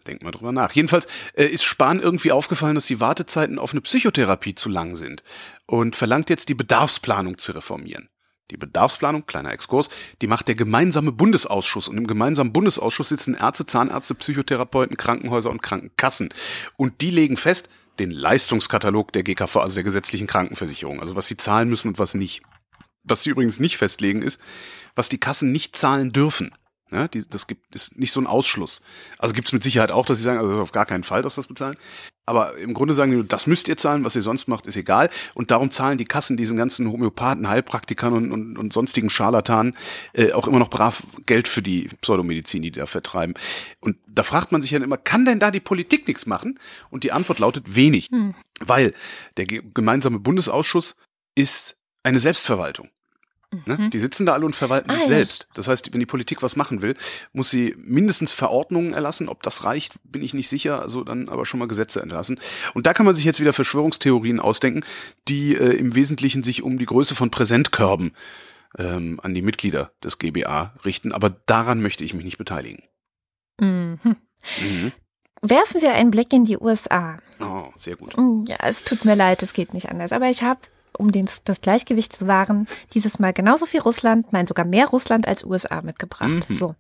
Denk 0.07 0.23
mal 0.23 0.31
drüber 0.31 0.51
nach. 0.51 0.71
Jedenfalls 0.71 1.07
äh, 1.33 1.45
ist 1.45 1.63
Spahn 1.63 1.99
irgendwie 1.99 2.31
aufgefallen, 2.31 2.75
dass 2.75 2.85
die 2.85 2.99
Wartezeiten 2.99 3.59
auf 3.59 3.71
eine 3.71 3.81
Psychotherapie 3.81 4.55
zu 4.55 4.69
lang 4.69 4.95
sind 4.95 5.23
und 5.65 5.95
verlangt 5.95 6.29
jetzt 6.29 6.49
die 6.49 6.53
Bedarfsplanung 6.53 7.37
zu 7.37 7.51
reformieren. 7.51 8.09
Die 8.49 8.57
Bedarfsplanung, 8.57 9.25
kleiner 9.25 9.51
Exkurs, 9.51 9.89
die 10.21 10.27
macht 10.27 10.47
der 10.47 10.55
gemeinsame 10.55 11.11
Bundesausschuss. 11.11 11.89
Und 11.89 11.97
im 11.97 12.07
gemeinsamen 12.07 12.53
Bundesausschuss 12.53 13.09
sitzen 13.09 13.33
Ärzte, 13.33 13.65
Zahnärzte, 13.65 14.15
Psychotherapeuten, 14.15 14.95
Krankenhäuser 14.95 15.49
und 15.49 15.61
Krankenkassen. 15.61 16.33
Und 16.77 17.01
die 17.01 17.11
legen 17.11 17.35
fest 17.35 17.69
den 17.99 18.11
Leistungskatalog 18.11 19.11
der 19.11 19.23
GKV, 19.23 19.57
also 19.57 19.75
der 19.75 19.83
gesetzlichen 19.83 20.27
Krankenversicherung, 20.27 21.01
also 21.01 21.15
was 21.15 21.27
sie 21.27 21.35
zahlen 21.35 21.67
müssen 21.67 21.89
und 21.89 21.99
was 21.99 22.13
nicht. 22.13 22.41
Was 23.03 23.23
sie 23.23 23.29
übrigens 23.29 23.59
nicht 23.59 23.77
festlegen 23.77 24.21
ist, 24.21 24.39
was 24.95 25.09
die 25.09 25.17
Kassen 25.17 25.51
nicht 25.51 25.75
zahlen 25.75 26.11
dürfen. 26.11 26.53
Ja, 26.91 27.08
die, 27.08 27.28
das 27.28 27.47
gibt 27.47 27.76
ist 27.76 27.97
nicht 27.97 28.12
so 28.12 28.21
ein 28.21 28.28
Ausschluss. 28.28 28.82
Also 29.17 29.34
gibt 29.34 29.47
es 29.47 29.54
mit 29.54 29.63
Sicherheit 29.63 29.91
auch, 29.91 30.06
dass 30.06 30.17
sie 30.17 30.23
sagen, 30.23 30.39
also 30.39 30.62
auf 30.62 30.71
gar 30.71 30.86
keinen 30.86 31.04
Fall, 31.04 31.21
dass 31.21 31.36
das 31.36 31.47
bezahlen. 31.47 31.78
Aber 32.26 32.58
im 32.58 32.73
Grunde 32.73 32.93
sagen 32.93 33.12
die, 33.12 33.28
das 33.28 33.47
müsst 33.47 33.69
ihr 33.69 33.78
zahlen, 33.78 34.04
was 34.04 34.15
ihr 34.15 34.21
sonst 34.21 34.47
macht, 34.47 34.67
ist 34.67 34.76
egal. 34.76 35.10
Und 35.34 35.50
darum 35.50 35.71
zahlen 35.71 35.97
die 35.97 36.06
Kassen 36.06 36.36
diesen 36.36 36.58
ganzen 36.58 36.91
Homöopathen, 36.91 37.47
Heilpraktikern 37.47 38.13
und, 38.13 38.32
und, 38.34 38.58
und 38.58 38.73
sonstigen 38.73 39.10
Scharlatanen 39.10 39.78
äh, 40.12 40.34
auch 40.34 40.47
immer 40.47 40.60
noch 40.60 40.69
brav 40.69 41.08
Geld 41.26 41.47
für 41.47 41.62
die 41.62 41.89
Pseudomedizin, 42.02 42.62
die 42.62 42.71
die 42.71 42.80
da 42.80 42.86
vertreiben. 42.86 43.34
Und 43.80 43.97
da 44.08 44.23
fragt 44.23 44.52
man 44.52 44.62
sich 44.62 44.71
ja 44.71 44.80
immer, 44.80 44.97
kann 44.97 45.26
denn 45.26 45.39
da 45.39 45.52
die 45.52 45.62
Politik 45.62 46.08
nichts 46.08 46.26
machen? 46.26 46.60
Und 46.89 47.04
die 47.04 47.13
Antwort 47.13 47.39
lautet 47.39 47.76
wenig. 47.76 48.08
Hm. 48.12 48.36
Weil 48.60 48.93
der 49.38 49.45
gemeinsame 49.45 50.19
Bundesausschuss 50.19 50.95
ist 51.36 51.78
eine 52.04 52.19
Selbstverwaltung. 52.19 52.89
Ne? 53.65 53.77
Mhm. 53.77 53.89
Die 53.91 53.99
sitzen 53.99 54.25
da 54.25 54.33
alle 54.33 54.45
und 54.45 54.55
verwalten 54.55 54.91
ah, 54.91 54.93
sich 54.93 55.03
selbst. 55.03 55.47
Das 55.53 55.67
heißt, 55.67 55.93
wenn 55.93 55.99
die 55.99 56.05
Politik 56.05 56.43
was 56.43 56.55
machen 56.57 56.81
will, 56.81 56.95
muss 57.31 57.49
sie 57.49 57.75
mindestens 57.77 58.33
Verordnungen 58.33 58.93
erlassen. 58.93 59.29
Ob 59.29 59.41
das 59.41 59.63
reicht, 59.63 59.95
bin 60.03 60.21
ich 60.21 60.33
nicht 60.33 60.49
sicher. 60.49 60.81
Also 60.81 61.03
dann 61.03 61.29
aber 61.29 61.45
schon 61.45 61.60
mal 61.60 61.67
Gesetze 61.67 62.01
entlassen. 62.01 62.39
Und 62.73 62.88
da 62.88 62.93
kann 62.93 63.05
man 63.05 63.15
sich 63.15 63.23
jetzt 63.23 63.39
wieder 63.39 63.53
Verschwörungstheorien 63.53 64.39
ausdenken, 64.39 64.83
die 65.29 65.55
äh, 65.55 65.77
im 65.77 65.95
Wesentlichen 65.95 66.43
sich 66.43 66.62
um 66.62 66.77
die 66.77 66.86
Größe 66.86 67.15
von 67.15 67.31
Präsentkörben 67.31 68.12
ähm, 68.77 69.19
an 69.23 69.33
die 69.33 69.41
Mitglieder 69.41 69.91
des 70.03 70.19
GBA 70.19 70.73
richten. 70.83 71.13
Aber 71.13 71.29
daran 71.29 71.81
möchte 71.81 72.03
ich 72.03 72.13
mich 72.13 72.25
nicht 72.25 72.38
beteiligen. 72.38 72.83
Mhm. 73.62 73.99
Mhm. 74.03 74.91
Werfen 75.41 75.81
wir 75.81 75.93
einen 75.93 76.12
Blick 76.12 76.33
in 76.33 76.43
die 76.43 76.57
USA. 76.57 77.15
Oh, 77.39 77.69
sehr 77.75 77.95
gut. 77.95 78.15
Ja, 78.47 78.57
es 78.63 78.83
tut 78.83 79.05
mir 79.05 79.15
leid, 79.15 79.41
es 79.43 79.53
geht 79.53 79.73
nicht 79.73 79.89
anders. 79.89 80.12
Aber 80.12 80.29
ich 80.29 80.41
habe 80.41 80.60
um 80.97 81.12
den, 81.12 81.29
das 81.45 81.62
Gleichgewicht 81.62 82.13
zu 82.13 82.27
wahren, 82.27 82.67
dieses 82.93 83.19
Mal 83.19 83.33
genauso 83.33 83.65
viel 83.65 83.81
Russland, 83.81 84.31
nein, 84.33 84.47
sogar 84.47 84.65
mehr 84.65 84.88
Russland 84.88 85.27
als 85.27 85.43
USA 85.43 85.81
mitgebracht. 85.81 86.49
Mhm. 86.49 86.57
So. 86.57 86.75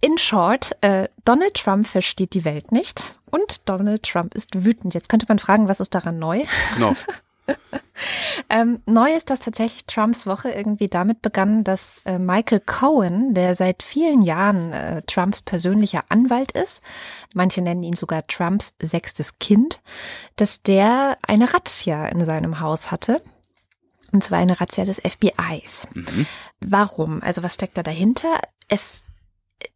In 0.00 0.18
short, 0.18 0.76
äh, 0.80 1.08
Donald 1.24 1.54
Trump 1.54 1.86
versteht 1.86 2.34
die 2.34 2.44
Welt 2.44 2.72
nicht 2.72 3.16
und 3.30 3.68
Donald 3.68 4.02
Trump 4.02 4.34
ist 4.34 4.64
wütend. 4.64 4.94
Jetzt 4.94 5.08
könnte 5.08 5.26
man 5.28 5.38
fragen, 5.38 5.68
was 5.68 5.80
ist 5.80 5.94
daran 5.94 6.18
neu? 6.18 6.44
Genau. 6.74 6.94
ähm, 8.50 8.80
neu 8.86 9.14
ist, 9.14 9.30
dass 9.30 9.40
tatsächlich 9.40 9.86
Trumps 9.86 10.26
Woche 10.26 10.50
irgendwie 10.50 10.88
damit 10.88 11.22
begann, 11.22 11.64
dass 11.64 12.00
äh, 12.04 12.18
Michael 12.18 12.60
Cohen, 12.60 13.34
der 13.34 13.54
seit 13.54 13.82
vielen 13.82 14.22
Jahren 14.22 14.72
äh, 14.72 15.02
Trumps 15.02 15.42
persönlicher 15.42 16.04
Anwalt 16.08 16.52
ist, 16.52 16.82
manche 17.34 17.62
nennen 17.62 17.82
ihn 17.82 17.96
sogar 17.96 18.26
Trumps 18.26 18.74
sechstes 18.80 19.38
Kind, 19.38 19.80
dass 20.36 20.62
der 20.62 21.18
eine 21.26 21.52
Razzia 21.52 22.06
in 22.06 22.24
seinem 22.24 22.60
Haus 22.60 22.90
hatte 22.90 23.22
und 24.16 24.22
zwar 24.22 24.38
eine 24.38 24.60
Razzia 24.60 24.84
des 24.84 25.00
FBIs. 25.00 25.88
Mhm. 25.94 26.26
Warum? 26.60 27.22
Also 27.22 27.42
was 27.42 27.54
steckt 27.54 27.76
da 27.76 27.82
dahinter? 27.82 28.40
Es 28.68 29.04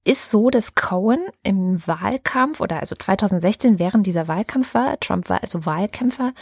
ist 0.05 0.31
so, 0.31 0.51
dass 0.51 0.75
Cohen 0.75 1.21
im 1.43 1.87
Wahlkampf 1.87 2.61
oder 2.61 2.81
also 2.81 2.95
2016 2.95 3.79
während 3.79 4.07
dieser 4.07 4.29
Wahlkampf 4.29 4.75
war, 4.75 4.99
Trump 5.01 5.29
war 5.29 5.43
also 5.43 5.65
Wahlkämpfer, 5.67 6.33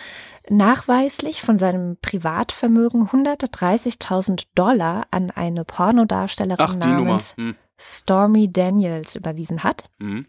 nachweislich 0.48 1.42
von 1.42 1.58
seinem 1.58 1.96
Privatvermögen 2.00 3.08
130.000 3.08 4.46
Dollar 4.54 5.06
an 5.10 5.30
eine 5.30 5.64
Pornodarstellerin 5.64 6.66
Ach, 6.66 6.74
namens 6.76 7.36
hm. 7.36 7.54
Stormy 7.78 8.52
Daniels 8.52 9.14
überwiesen 9.16 9.62
hat. 9.62 9.88
Mhm. 9.98 10.26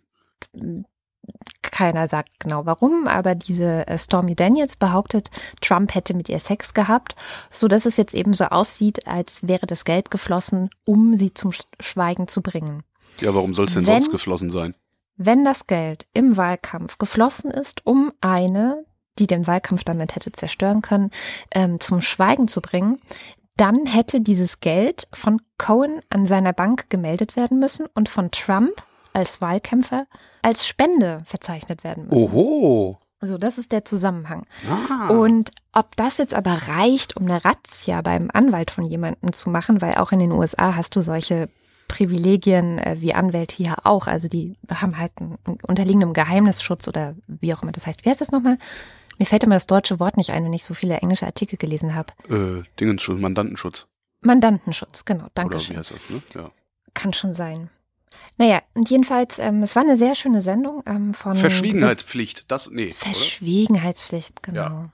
Keiner 1.62 2.08
sagt 2.08 2.40
genau 2.40 2.66
warum, 2.66 3.08
aber 3.08 3.36
diese 3.36 3.88
äh, 3.88 3.98
Stormy 3.98 4.36
Daniels 4.36 4.76
behauptet, 4.76 5.30
Trump 5.62 5.96
hätte 5.96 6.14
mit 6.14 6.30
ihr 6.30 6.40
Sex 6.40 6.74
gehabt, 6.74 7.16
so 7.50 7.68
dass 7.68 7.86
es 7.86 7.98
jetzt 7.98 8.14
eben 8.14 8.34
so 8.34 8.46
aussieht, 8.46 9.08
als 9.08 9.48
wäre 9.48 9.66
das 9.66 9.86
Geld 9.86 10.12
geflossen, 10.12 10.70
um 10.86 11.16
sie 11.16 11.34
zum 11.34 11.52
Schweigen 11.80 12.28
zu 12.28 12.42
bringen. 12.42 12.84
Ja, 13.22 13.34
warum 13.34 13.54
soll 13.54 13.66
es 13.66 13.74
denn 13.74 13.86
wenn, 13.86 14.02
sonst 14.02 14.12
geflossen 14.12 14.50
sein? 14.50 14.76
Wenn 15.16 15.44
das 15.44 15.68
Geld 15.68 16.08
im 16.14 16.38
Wahlkampf 16.38 16.98
geflossen 16.98 17.52
ist, 17.52 17.86
um 17.86 18.12
eine, 18.22 18.86
die 19.18 19.28
den 19.28 19.48
Wahlkampf 19.48 19.84
damit 19.84 20.16
hätte 20.16 20.32
zerstören 20.32 20.82
können, 20.82 21.12
ähm, 21.52 21.80
zum 21.80 22.02
Schweigen 22.02 22.48
zu 22.48 22.62
bringen, 22.62 23.00
dann 23.58 23.86
hätte 23.86 24.22
dieses 24.22 24.62
Geld 24.62 25.08
von 25.12 25.42
Cohen 25.58 26.00
an 26.10 26.26
seiner 26.26 26.54
Bank 26.54 26.90
gemeldet 26.90 27.36
werden 27.36 27.60
müssen 27.60 27.88
und 27.94 28.08
von 28.08 28.32
Trump 28.32 28.82
als 29.14 29.42
Wahlkämpfer 29.42 30.06
als 30.42 30.68
Spende 30.68 31.22
verzeichnet 31.26 31.84
werden 31.84 32.08
müssen. 32.08 32.32
Oho. 32.32 33.00
Also 33.20 33.38
das 33.38 33.58
ist 33.58 33.74
der 33.74 33.84
Zusammenhang. 33.84 34.46
Ah. 34.70 35.10
Und 35.10 35.52
ob 35.74 35.96
das 35.98 36.18
jetzt 36.18 36.34
aber 36.34 36.54
reicht, 36.68 37.18
um 37.18 37.26
eine 37.26 37.44
Razzia 37.44 38.02
beim 38.02 38.30
Anwalt 38.34 38.72
von 38.72 38.86
jemandem 38.86 39.34
zu 39.34 39.50
machen, 39.50 39.82
weil 39.82 39.96
auch 39.96 40.14
in 40.14 40.20
den 40.20 40.32
USA 40.32 40.76
hast 40.76 40.96
du 40.96 41.02
solche 41.02 41.50
Privilegien 41.90 42.78
äh, 42.78 42.98
wie 43.00 43.14
Anwälte 43.14 43.56
hier 43.56 43.76
auch. 43.84 44.08
Also 44.08 44.30
die 44.30 44.56
haben 44.70 44.98
halt 44.98 45.12
einen, 45.20 45.38
unterliegen 45.68 46.02
einem 46.02 46.14
Geheimnisschutz 46.14 46.88
oder 46.88 47.16
wie 47.28 47.54
auch 47.54 47.62
immer 47.62 47.74
das 47.74 47.88
heißt. 47.88 48.06
Wie 48.06 48.10
heißt 48.10 48.22
das 48.22 48.32
nochmal? 48.32 48.58
Mir 49.18 49.26
fällt 49.26 49.44
immer 49.44 49.56
das 49.56 49.68
deutsche 49.68 50.00
Wort 50.00 50.16
nicht 50.16 50.30
ein, 50.30 50.46
wenn 50.46 50.54
ich 50.54 50.64
so 50.64 50.74
viele 50.74 50.96
englische 50.98 51.26
Artikel 51.26 51.58
gelesen 51.58 51.96
habe. 51.96 52.14
Äh, 52.30 52.64
Dingensschutz, 52.80 53.20
Mandantenschutz. 53.20 53.88
Mandantenschutz, 54.22 55.04
genau, 55.04 55.28
danke 55.34 55.58
Oder. 55.58 55.68
Wie 55.68 55.78
heißt 55.78 55.92
das, 55.92 56.10
ne? 56.10 56.22
Ja. 56.36 56.52
Kann 56.94 57.12
schon 57.12 57.34
sein. 57.34 57.70
Naja, 58.38 58.62
und 58.74 58.90
jedenfalls, 58.90 59.40
ähm, 59.40 59.62
es 59.64 59.76
war 59.76 59.84
eine 59.84 59.98
sehr 59.98 60.16
schöne 60.16 60.42
Sendung 60.42 60.84
ähm, 60.86 61.14
von. 61.14 61.36
Verschwiegenheitspflicht, 61.36 62.46
das, 62.50 62.70
nee. 62.70 62.92
Verschwiegenheitspflicht, 62.92 64.44
genau. 64.44 64.62
Ja. 64.62 64.90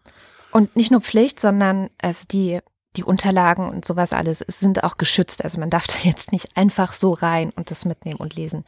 Und 0.51 0.75
nicht 0.75 0.91
nur 0.91 1.01
Pflicht, 1.01 1.39
sondern 1.39 1.89
also 2.01 2.25
die 2.31 2.59
die 2.95 3.03
Unterlagen 3.03 3.69
und 3.69 3.85
sowas 3.85 4.13
alles 4.13 4.39
sind 4.47 4.83
auch 4.83 4.97
geschützt. 4.97 5.43
Also 5.43 5.59
man 5.59 5.69
darf 5.69 5.87
da 5.87 5.95
jetzt 6.03 6.31
nicht 6.31 6.55
einfach 6.55 6.93
so 6.93 7.11
rein 7.11 7.51
und 7.55 7.71
das 7.71 7.85
mitnehmen 7.85 8.19
und 8.19 8.35
lesen. 8.35 8.65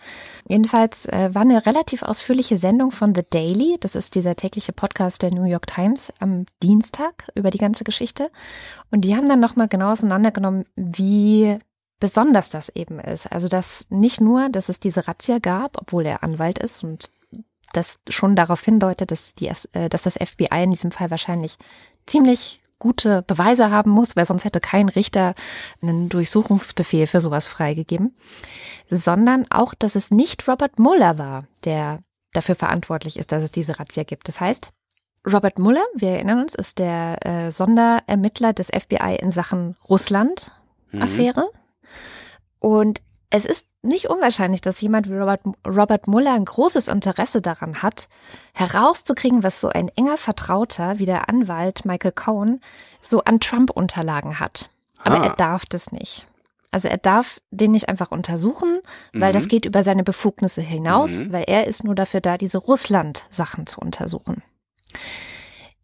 Jedenfalls 0.48 1.06
äh, 1.08 1.30
war 1.34 1.42
eine 1.42 1.66
relativ 1.66 2.04
ausführliche 2.04 2.58
Sendung 2.58 2.92
von 2.92 3.16
The 3.16 3.24
Daily. 3.30 3.78
Das 3.80 3.96
ist 3.96 4.16
dieser 4.16 4.36
tägliche 4.36 4.74
Podcast 4.74 5.22
der 5.22 5.34
New 5.34 5.46
York 5.46 5.68
Times 5.68 6.12
am 6.20 6.46
Dienstag 6.64 7.30
über 7.36 7.50
die 7.50 7.58
ganze 7.58 7.84
Geschichte. 7.84 8.32
Und 8.92 9.02
die 9.02 9.16
haben 9.16 9.28
dann 9.28 9.40
nochmal 9.40 9.68
genau 9.68 9.92
auseinandergenommen, 9.92 10.66
wie 10.76 11.58
besonders 12.00 12.50
das 12.50 12.70
eben 12.70 13.00
ist. 13.00 13.32
Also 13.32 13.48
dass 13.48 13.88
nicht 13.90 14.22
nur, 14.22 14.50
dass 14.50 14.70
es 14.70 14.80
diese 14.80 15.08
Razzia 15.08 15.40
gab, 15.40 15.78
obwohl 15.82 16.06
er 16.06 16.24
Anwalt 16.24 16.60
ist 16.60 16.84
und 16.84 17.12
das 17.74 18.00
schon 18.10 18.36
darauf 18.36 18.62
hindeutet, 18.62 19.12
dass, 19.12 19.36
die, 19.36 19.52
äh, 19.74 19.90
dass 19.90 20.04
das 20.04 20.16
FBI 20.16 20.64
in 20.64 20.72
diesem 20.72 20.92
Fall 20.92 21.12
wahrscheinlich 21.12 21.58
ziemlich 22.06 22.62
gute 22.80 23.24
Beweise 23.24 23.72
haben 23.72 23.92
muss, 23.92 24.16
weil 24.16 24.26
sonst 24.26 24.46
hätte 24.46 24.60
kein 24.60 24.90
Richter 24.90 25.34
einen 25.82 26.10
Durchsuchungsbefehl 26.10 27.08
für 27.08 27.22
sowas 27.22 27.48
freigegeben, 27.48 28.16
sondern 28.90 29.46
auch, 29.50 29.74
dass 29.74 29.96
es 29.96 30.12
nicht 30.12 30.48
Robert 30.48 30.78
Mueller 30.78 31.18
war, 31.18 31.46
der 31.66 32.00
dafür 32.34 32.56
verantwortlich 32.56 33.18
ist, 33.18 33.32
dass 33.32 33.44
es 33.44 33.52
diese 33.52 33.80
Razzia 33.80 34.04
gibt. 34.04 34.28
Das 34.28 34.40
heißt, 34.40 34.72
Robert 35.26 35.60
Mueller, 35.60 35.84
wir 35.96 36.10
erinnern 36.10 36.42
uns, 36.42 36.56
ist 36.56 36.80
der 36.80 37.26
äh, 37.26 37.52
Sonderermittler 37.52 38.54
des 38.54 38.68
FBI 38.68 39.18
in 39.20 39.32
Sachen 39.32 39.76
Russland-Affäre. 39.90 41.42
Mhm. 41.42 41.60
Und 42.68 43.02
es 43.30 43.46
ist 43.46 43.66
nicht 43.82 44.10
unwahrscheinlich, 44.10 44.60
dass 44.60 44.82
jemand 44.82 45.10
wie 45.10 45.16
Robert, 45.16 45.40
Robert 45.66 46.06
Mueller 46.08 46.34
ein 46.34 46.44
großes 46.44 46.90
Interesse 46.90 47.42
daran 47.42 47.82
hat, 47.82 48.10
herauszukriegen, 48.54 49.42
was 49.42 49.62
so 49.62 49.70
ein 49.70 49.88
enger 49.96 50.18
Vertrauter 50.18 51.00
wie 51.00 51.06
der 51.06 51.30
Anwalt 51.30 51.86
Michael 51.86 52.12
Cohen 52.12 52.60
so 53.02 53.24
an 53.24 53.40
Trump-Unterlagen 53.40 54.42
hat. 54.42 54.70
Aber 55.06 55.22
ah. 55.22 55.28
er 55.28 55.36
darf 55.38 55.66
das 55.66 55.94
nicht. 55.94 56.28
Also 56.70 56.90
er 56.90 56.98
darf 56.98 57.40
den 57.52 57.72
nicht 57.72 57.88
einfach 57.88 58.12
untersuchen, 58.12 58.82
weil 59.14 59.30
mhm. 59.30 59.36
das 59.36 59.48
geht 59.48 59.64
über 59.64 59.86
seine 59.86 60.04
Befugnisse 60.04 60.62
hinaus, 60.62 61.20
mhm. 61.20 61.32
weil 61.32 61.46
er 61.48 61.68
ist 61.68 61.86
nur 61.86 61.96
dafür 61.96 62.20
da, 62.20 62.38
diese 62.38 62.58
Russland-Sachen 62.58 63.66
zu 63.66 63.80
untersuchen. 63.80 64.44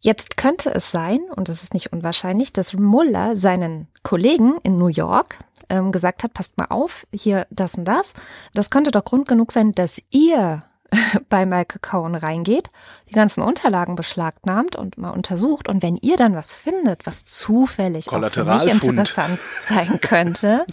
Jetzt 0.00 0.36
könnte 0.36 0.74
es 0.74 0.90
sein, 0.90 1.20
und 1.34 1.48
es 1.48 1.62
ist 1.62 1.72
nicht 1.72 1.94
unwahrscheinlich, 1.94 2.52
dass 2.52 2.74
Mueller 2.74 3.36
seinen 3.36 3.88
Kollegen 4.02 4.58
in 4.62 4.76
New 4.76 4.88
York, 4.88 5.38
ähm, 5.68 5.92
gesagt 5.92 6.22
hat, 6.22 6.34
passt 6.34 6.58
mal 6.58 6.66
auf, 6.68 7.06
hier 7.12 7.46
das 7.50 7.74
und 7.74 7.84
das. 7.84 8.14
Das 8.54 8.70
könnte 8.70 8.90
doch 8.90 9.04
Grund 9.04 9.28
genug 9.28 9.52
sein, 9.52 9.72
dass 9.72 10.00
ihr 10.10 10.64
bei 11.28 11.46
Michael 11.46 11.80
Cohen 11.80 12.14
reingeht, 12.14 12.70
die 13.08 13.14
ganzen 13.14 13.42
Unterlagen 13.42 13.94
beschlagnahmt 13.96 14.76
und 14.76 14.98
mal 14.98 15.10
untersucht. 15.10 15.68
Und 15.68 15.82
wenn 15.82 15.96
ihr 15.96 16.16
dann 16.16 16.34
was 16.34 16.54
findet, 16.54 17.06
was 17.06 17.24
zufällig 17.24 18.08
auch 18.08 18.30
für 18.30 18.44
mich 18.44 18.66
interessant 18.66 19.38
sein 19.68 20.00
könnte, 20.00 20.64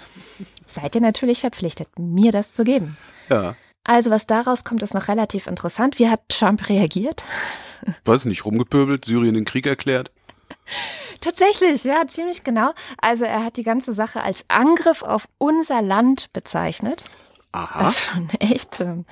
seid 0.67 0.95
ihr 0.95 1.01
natürlich 1.01 1.41
verpflichtet, 1.41 1.87
mir 1.97 2.31
das 2.31 2.53
zu 2.53 2.63
geben. 2.63 2.97
Ja. 3.29 3.55
Also 3.83 4.11
was 4.11 4.27
daraus 4.27 4.63
kommt, 4.63 4.83
ist 4.83 4.93
noch 4.93 5.07
relativ 5.07 5.47
interessant. 5.47 5.97
Wie 5.97 6.09
hat 6.09 6.21
Trump 6.29 6.69
reagiert? 6.69 7.23
Weiß 8.05 8.25
nicht, 8.25 8.45
rumgepöbelt, 8.45 9.05
Syrien 9.05 9.33
den 9.33 9.45
Krieg 9.45 9.65
erklärt. 9.65 10.11
Tatsächlich, 11.19 11.83
ja, 11.83 12.07
ziemlich 12.07 12.43
genau. 12.43 12.71
Also 12.97 13.25
er 13.25 13.43
hat 13.43 13.57
die 13.57 13.63
ganze 13.63 13.93
Sache 13.93 14.21
als 14.21 14.45
Angriff 14.47 15.03
auf 15.03 15.27
unser 15.37 15.81
Land 15.81 16.31
bezeichnet. 16.33 17.03
Aha. 17.53 17.85
Was 17.85 18.05
schon 18.05 18.29
echt 18.39 18.79
äh, 18.79 19.03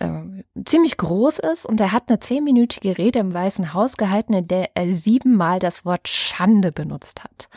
äh, 0.00 0.42
ziemlich 0.64 0.96
groß 0.96 1.38
ist. 1.38 1.66
Und 1.66 1.80
er 1.80 1.92
hat 1.92 2.08
eine 2.08 2.18
zehnminütige 2.18 2.98
Rede 2.98 3.20
im 3.20 3.32
Weißen 3.32 3.74
Haus 3.74 3.96
gehalten, 3.96 4.32
in 4.32 4.48
der 4.48 4.70
er 4.74 4.92
siebenmal 4.92 5.60
das 5.60 5.84
Wort 5.84 6.08
Schande 6.08 6.72
benutzt 6.72 7.22
hat. 7.22 7.48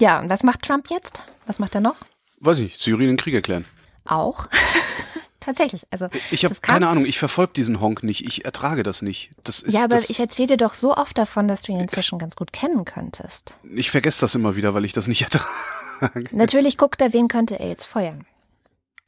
Ja, 0.00 0.20
und 0.20 0.28
was 0.28 0.42
macht 0.42 0.62
Trump 0.62 0.90
jetzt? 0.90 1.22
Was 1.46 1.58
macht 1.58 1.74
er 1.74 1.80
noch? 1.80 1.96
Weiß 2.40 2.58
ich, 2.58 2.78
Syrien 2.78 3.08
den 3.08 3.16
Krieg 3.16 3.34
erklären. 3.34 3.64
Auch. 4.04 4.46
tatsächlich. 5.40 5.86
Also 5.90 6.08
ich 6.30 6.44
habe 6.44 6.54
keine 6.60 6.88
Ahnung, 6.88 7.06
ich 7.06 7.18
verfolge 7.18 7.52
diesen 7.54 7.80
Honk 7.80 8.02
nicht, 8.02 8.26
ich 8.26 8.44
ertrage 8.44 8.82
das 8.82 9.02
nicht. 9.02 9.30
Das 9.44 9.60
ist, 9.60 9.74
ja, 9.74 9.84
aber 9.84 9.96
ich 9.96 10.18
erzähle 10.20 10.48
dir 10.48 10.56
doch 10.56 10.74
so 10.74 10.94
oft 10.94 11.16
davon, 11.18 11.48
dass 11.48 11.62
du 11.62 11.72
ihn 11.72 11.80
inzwischen 11.80 12.18
ganz 12.18 12.36
gut 12.36 12.52
kennen 12.52 12.84
könntest. 12.84 13.56
Ich 13.74 13.90
vergesse 13.90 14.20
das 14.20 14.34
immer 14.34 14.56
wieder, 14.56 14.74
weil 14.74 14.84
ich 14.84 14.92
das 14.92 15.08
nicht 15.08 15.22
ertrage. 16.00 16.24
Natürlich 16.32 16.78
guckt 16.78 17.00
er, 17.00 17.12
wen 17.12 17.28
könnte 17.28 17.58
er 17.58 17.68
jetzt 17.68 17.84
feuern. 17.84 18.26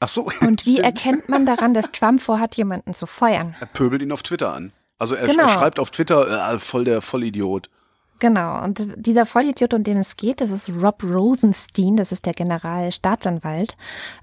Ach 0.00 0.08
so. 0.08 0.30
Und 0.40 0.66
wie 0.66 0.78
erkennt 0.80 1.28
man 1.28 1.46
daran, 1.46 1.74
dass 1.74 1.92
Trump 1.92 2.22
vorhat, 2.22 2.56
jemanden 2.56 2.94
zu 2.94 3.06
feuern? 3.06 3.54
Er 3.60 3.66
pöbelt 3.66 4.02
ihn 4.02 4.12
auf 4.12 4.22
Twitter 4.22 4.52
an. 4.52 4.72
Also 4.98 5.14
er, 5.14 5.28
genau. 5.28 5.44
er 5.44 5.48
schreibt 5.50 5.78
auf 5.78 5.90
Twitter, 5.90 6.54
äh, 6.54 6.58
voll 6.58 6.84
der 6.84 7.00
Vollidiot. 7.00 7.70
Genau, 8.20 8.62
und 8.62 8.86
dieser 8.96 9.24
Vollidiot, 9.24 9.72
um 9.72 9.82
den 9.82 9.96
es 9.96 10.14
geht, 10.14 10.42
das 10.42 10.50
ist 10.50 10.68
Rob 10.68 11.02
Rosenstein, 11.02 11.96
das 11.96 12.12
ist 12.12 12.26
der 12.26 12.34
Generalstaatsanwalt. 12.34 13.78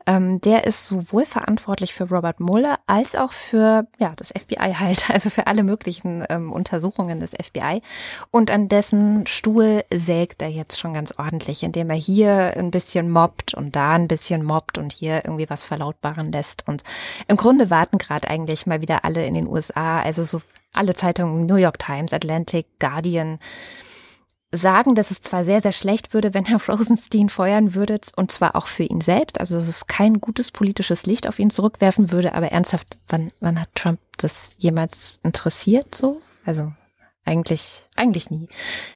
Ähm, 0.05 0.39
der 0.41 0.67
ist 0.67 0.87
sowohl 0.87 1.25
verantwortlich 1.25 1.95
für 1.95 2.07
Robert 2.07 2.39
Mueller 2.39 2.77
als 2.85 3.15
auch 3.15 3.31
für 3.31 3.87
ja, 3.97 4.13
das 4.15 4.29
FBI 4.29 4.75
halt, 4.75 5.09
also 5.13 5.31
für 5.31 5.47
alle 5.47 5.63
möglichen 5.63 6.23
ähm, 6.29 6.53
Untersuchungen 6.53 7.19
des 7.19 7.31
FBI. 7.31 7.81
Und 8.29 8.51
an 8.51 8.69
dessen 8.69 9.25
Stuhl 9.25 9.83
sägt 9.91 10.43
er 10.43 10.49
jetzt 10.49 10.79
schon 10.79 10.93
ganz 10.93 11.15
ordentlich, 11.17 11.63
indem 11.63 11.89
er 11.89 11.95
hier 11.95 12.55
ein 12.55 12.69
bisschen 12.69 13.09
mobbt 13.09 13.55
und 13.55 13.75
da 13.75 13.95
ein 13.95 14.07
bisschen 14.07 14.45
mobbt 14.45 14.77
und 14.77 14.93
hier 14.93 15.25
irgendwie 15.25 15.49
was 15.49 15.63
verlautbaren 15.63 16.31
lässt. 16.31 16.67
Und 16.67 16.83
im 17.27 17.35
Grunde 17.35 17.71
warten 17.71 17.97
gerade 17.97 18.29
eigentlich 18.29 18.67
mal 18.67 18.79
wieder 18.79 19.03
alle 19.05 19.25
in 19.25 19.33
den 19.33 19.47
USA, 19.47 20.01
also 20.01 20.23
so 20.23 20.39
alle 20.73 20.93
Zeitungen, 20.93 21.41
New 21.41 21.55
York 21.55 21.79
Times, 21.79 22.13
Atlantic, 22.13 22.67
Guardian, 22.79 23.39
sagen, 24.51 24.95
dass 24.95 25.11
es 25.11 25.21
zwar 25.21 25.43
sehr, 25.43 25.61
sehr 25.61 25.71
schlecht 25.71 26.13
würde, 26.13 26.33
wenn 26.33 26.45
Herr 26.45 26.61
Rosenstein 26.67 27.29
feuern 27.29 27.73
würde, 27.73 27.99
und 28.15 28.31
zwar 28.31 28.55
auch 28.55 28.67
für 28.67 28.83
ihn 28.83 29.01
selbst, 29.01 29.39
also 29.39 29.55
dass 29.55 29.67
es 29.67 29.87
kein 29.87 30.19
gutes 30.19 30.51
politisches 30.51 31.05
Licht 31.05 31.27
auf 31.27 31.39
ihn 31.39 31.49
zurückwerfen 31.49 32.11
würde, 32.11 32.33
aber 32.33 32.51
ernsthaft, 32.51 32.97
wann, 33.07 33.31
wann 33.39 33.59
hat 33.59 33.69
Trump 33.75 33.99
das 34.17 34.55
jemals 34.57 35.19
interessiert 35.23 35.95
so? 35.95 36.21
Also 36.45 36.71
eigentlich, 37.27 37.89
eigentlich 37.97 38.31
nie. 38.31 38.47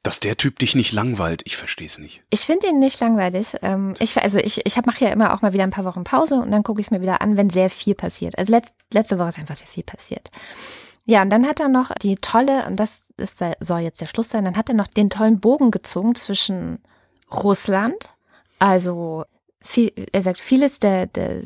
Dass 0.04 0.22
der 0.22 0.38
Typ 0.38 0.58
dich 0.58 0.74
nicht 0.74 0.94
langweilt, 0.94 1.42
ich 1.44 1.58
verstehe 1.58 1.88
es 1.88 1.98
nicht. 1.98 2.24
Ich 2.30 2.42
finde 2.42 2.68
ihn 2.68 2.80
nicht 2.80 2.98
langweilig. 3.02 3.56
Ähm, 3.62 3.96
ich, 4.00 4.18
also 4.22 4.40
ich, 4.40 4.66
ich 4.66 4.78
mache 4.86 5.04
ja 5.04 5.12
immer 5.12 5.34
auch 5.34 5.42
mal 5.42 5.52
wieder 5.52 5.64
ein 5.64 5.72
paar 5.72 5.84
Wochen 5.84 6.06
Pause 6.06 6.36
und 6.36 6.50
dann 6.50 6.64
gucke 6.64 6.80
ich 6.80 6.88
es 6.88 6.92
mir 6.92 7.02
wieder 7.02 7.22
an, 7.22 7.36
wenn 7.36 7.50
sehr 7.50 7.70
viel 7.70 7.94
passiert. 7.94 8.38
Also 8.38 8.54
letzt, 8.54 8.74
letzte 8.94 9.20
Woche 9.20 9.28
ist 9.30 9.38
einfach 9.38 9.58
sehr 9.58 9.68
viel 9.68 9.84
passiert. 9.84 10.30
Ja, 11.06 11.22
und 11.24 11.30
dann 11.30 11.48
hat 11.48 11.60
er 11.60 11.68
noch 11.68 11.92
die 12.02 12.16
tolle, 12.16 12.66
und 12.68 12.78
das 12.78 13.12
ist, 13.18 13.44
soll 13.60 13.80
jetzt 13.80 14.02
der 14.02 14.08
Schluss 14.08 14.30
sein, 14.30 14.46
dann 14.46 14.58
hat 14.58 14.70
er 14.70 14.76
noch 14.76 14.88
den 14.88 15.10
tollen 15.10 15.40
Bogen 15.40 15.72
gezogen 15.72 16.16
zwischen 16.16 16.80
Russland, 17.32 18.14
also 18.60 19.26
viel, 19.62 19.92
er 20.12 20.22
sagt, 20.22 20.40
vieles 20.40 20.80
der, 20.80 21.08
der, 21.08 21.42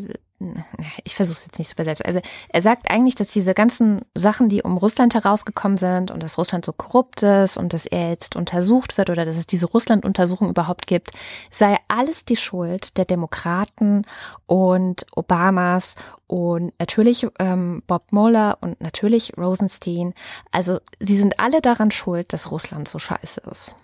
ich 1.05 1.15
versuche 1.15 1.37
es 1.37 1.45
jetzt 1.45 1.59
nicht 1.59 1.69
zu 1.69 1.75
übersetzen. 1.75 2.05
Also 2.05 2.19
er 2.49 2.61
sagt 2.61 2.89
eigentlich, 2.91 3.15
dass 3.15 3.29
diese 3.29 3.53
ganzen 3.53 4.01
Sachen, 4.15 4.49
die 4.49 4.63
um 4.63 4.77
Russland 4.77 5.13
herausgekommen 5.13 5.77
sind 5.77 6.11
und 6.11 6.21
dass 6.21 6.37
Russland 6.37 6.65
so 6.65 6.73
korrupt 6.73 7.23
ist 7.23 7.55
und 7.55 7.71
dass 7.71 7.85
er 7.85 8.09
jetzt 8.09 8.35
untersucht 8.35 8.97
wird 8.97 9.09
oder 9.09 9.23
dass 9.23 9.37
es 9.37 9.47
diese 9.47 9.65
Russland-Untersuchung 9.67 10.49
überhaupt 10.49 10.87
gibt, 10.87 11.11
sei 11.51 11.77
alles 11.87 12.25
die 12.25 12.35
Schuld 12.35 12.97
der 12.97 13.05
Demokraten 13.05 14.05
und 14.45 15.05
Obamas 15.15 15.95
und 16.27 16.73
natürlich 16.79 17.25
ähm, 17.39 17.81
Bob 17.87 18.11
Mueller 18.11 18.57
und 18.59 18.81
natürlich 18.81 19.37
Rosenstein. 19.37 20.13
Also 20.51 20.79
sie 20.99 21.17
sind 21.17 21.39
alle 21.39 21.61
daran 21.61 21.91
schuld, 21.91 22.33
dass 22.33 22.51
Russland 22.51 22.89
so 22.89 22.99
scheiße 22.99 23.41
ist. 23.49 23.77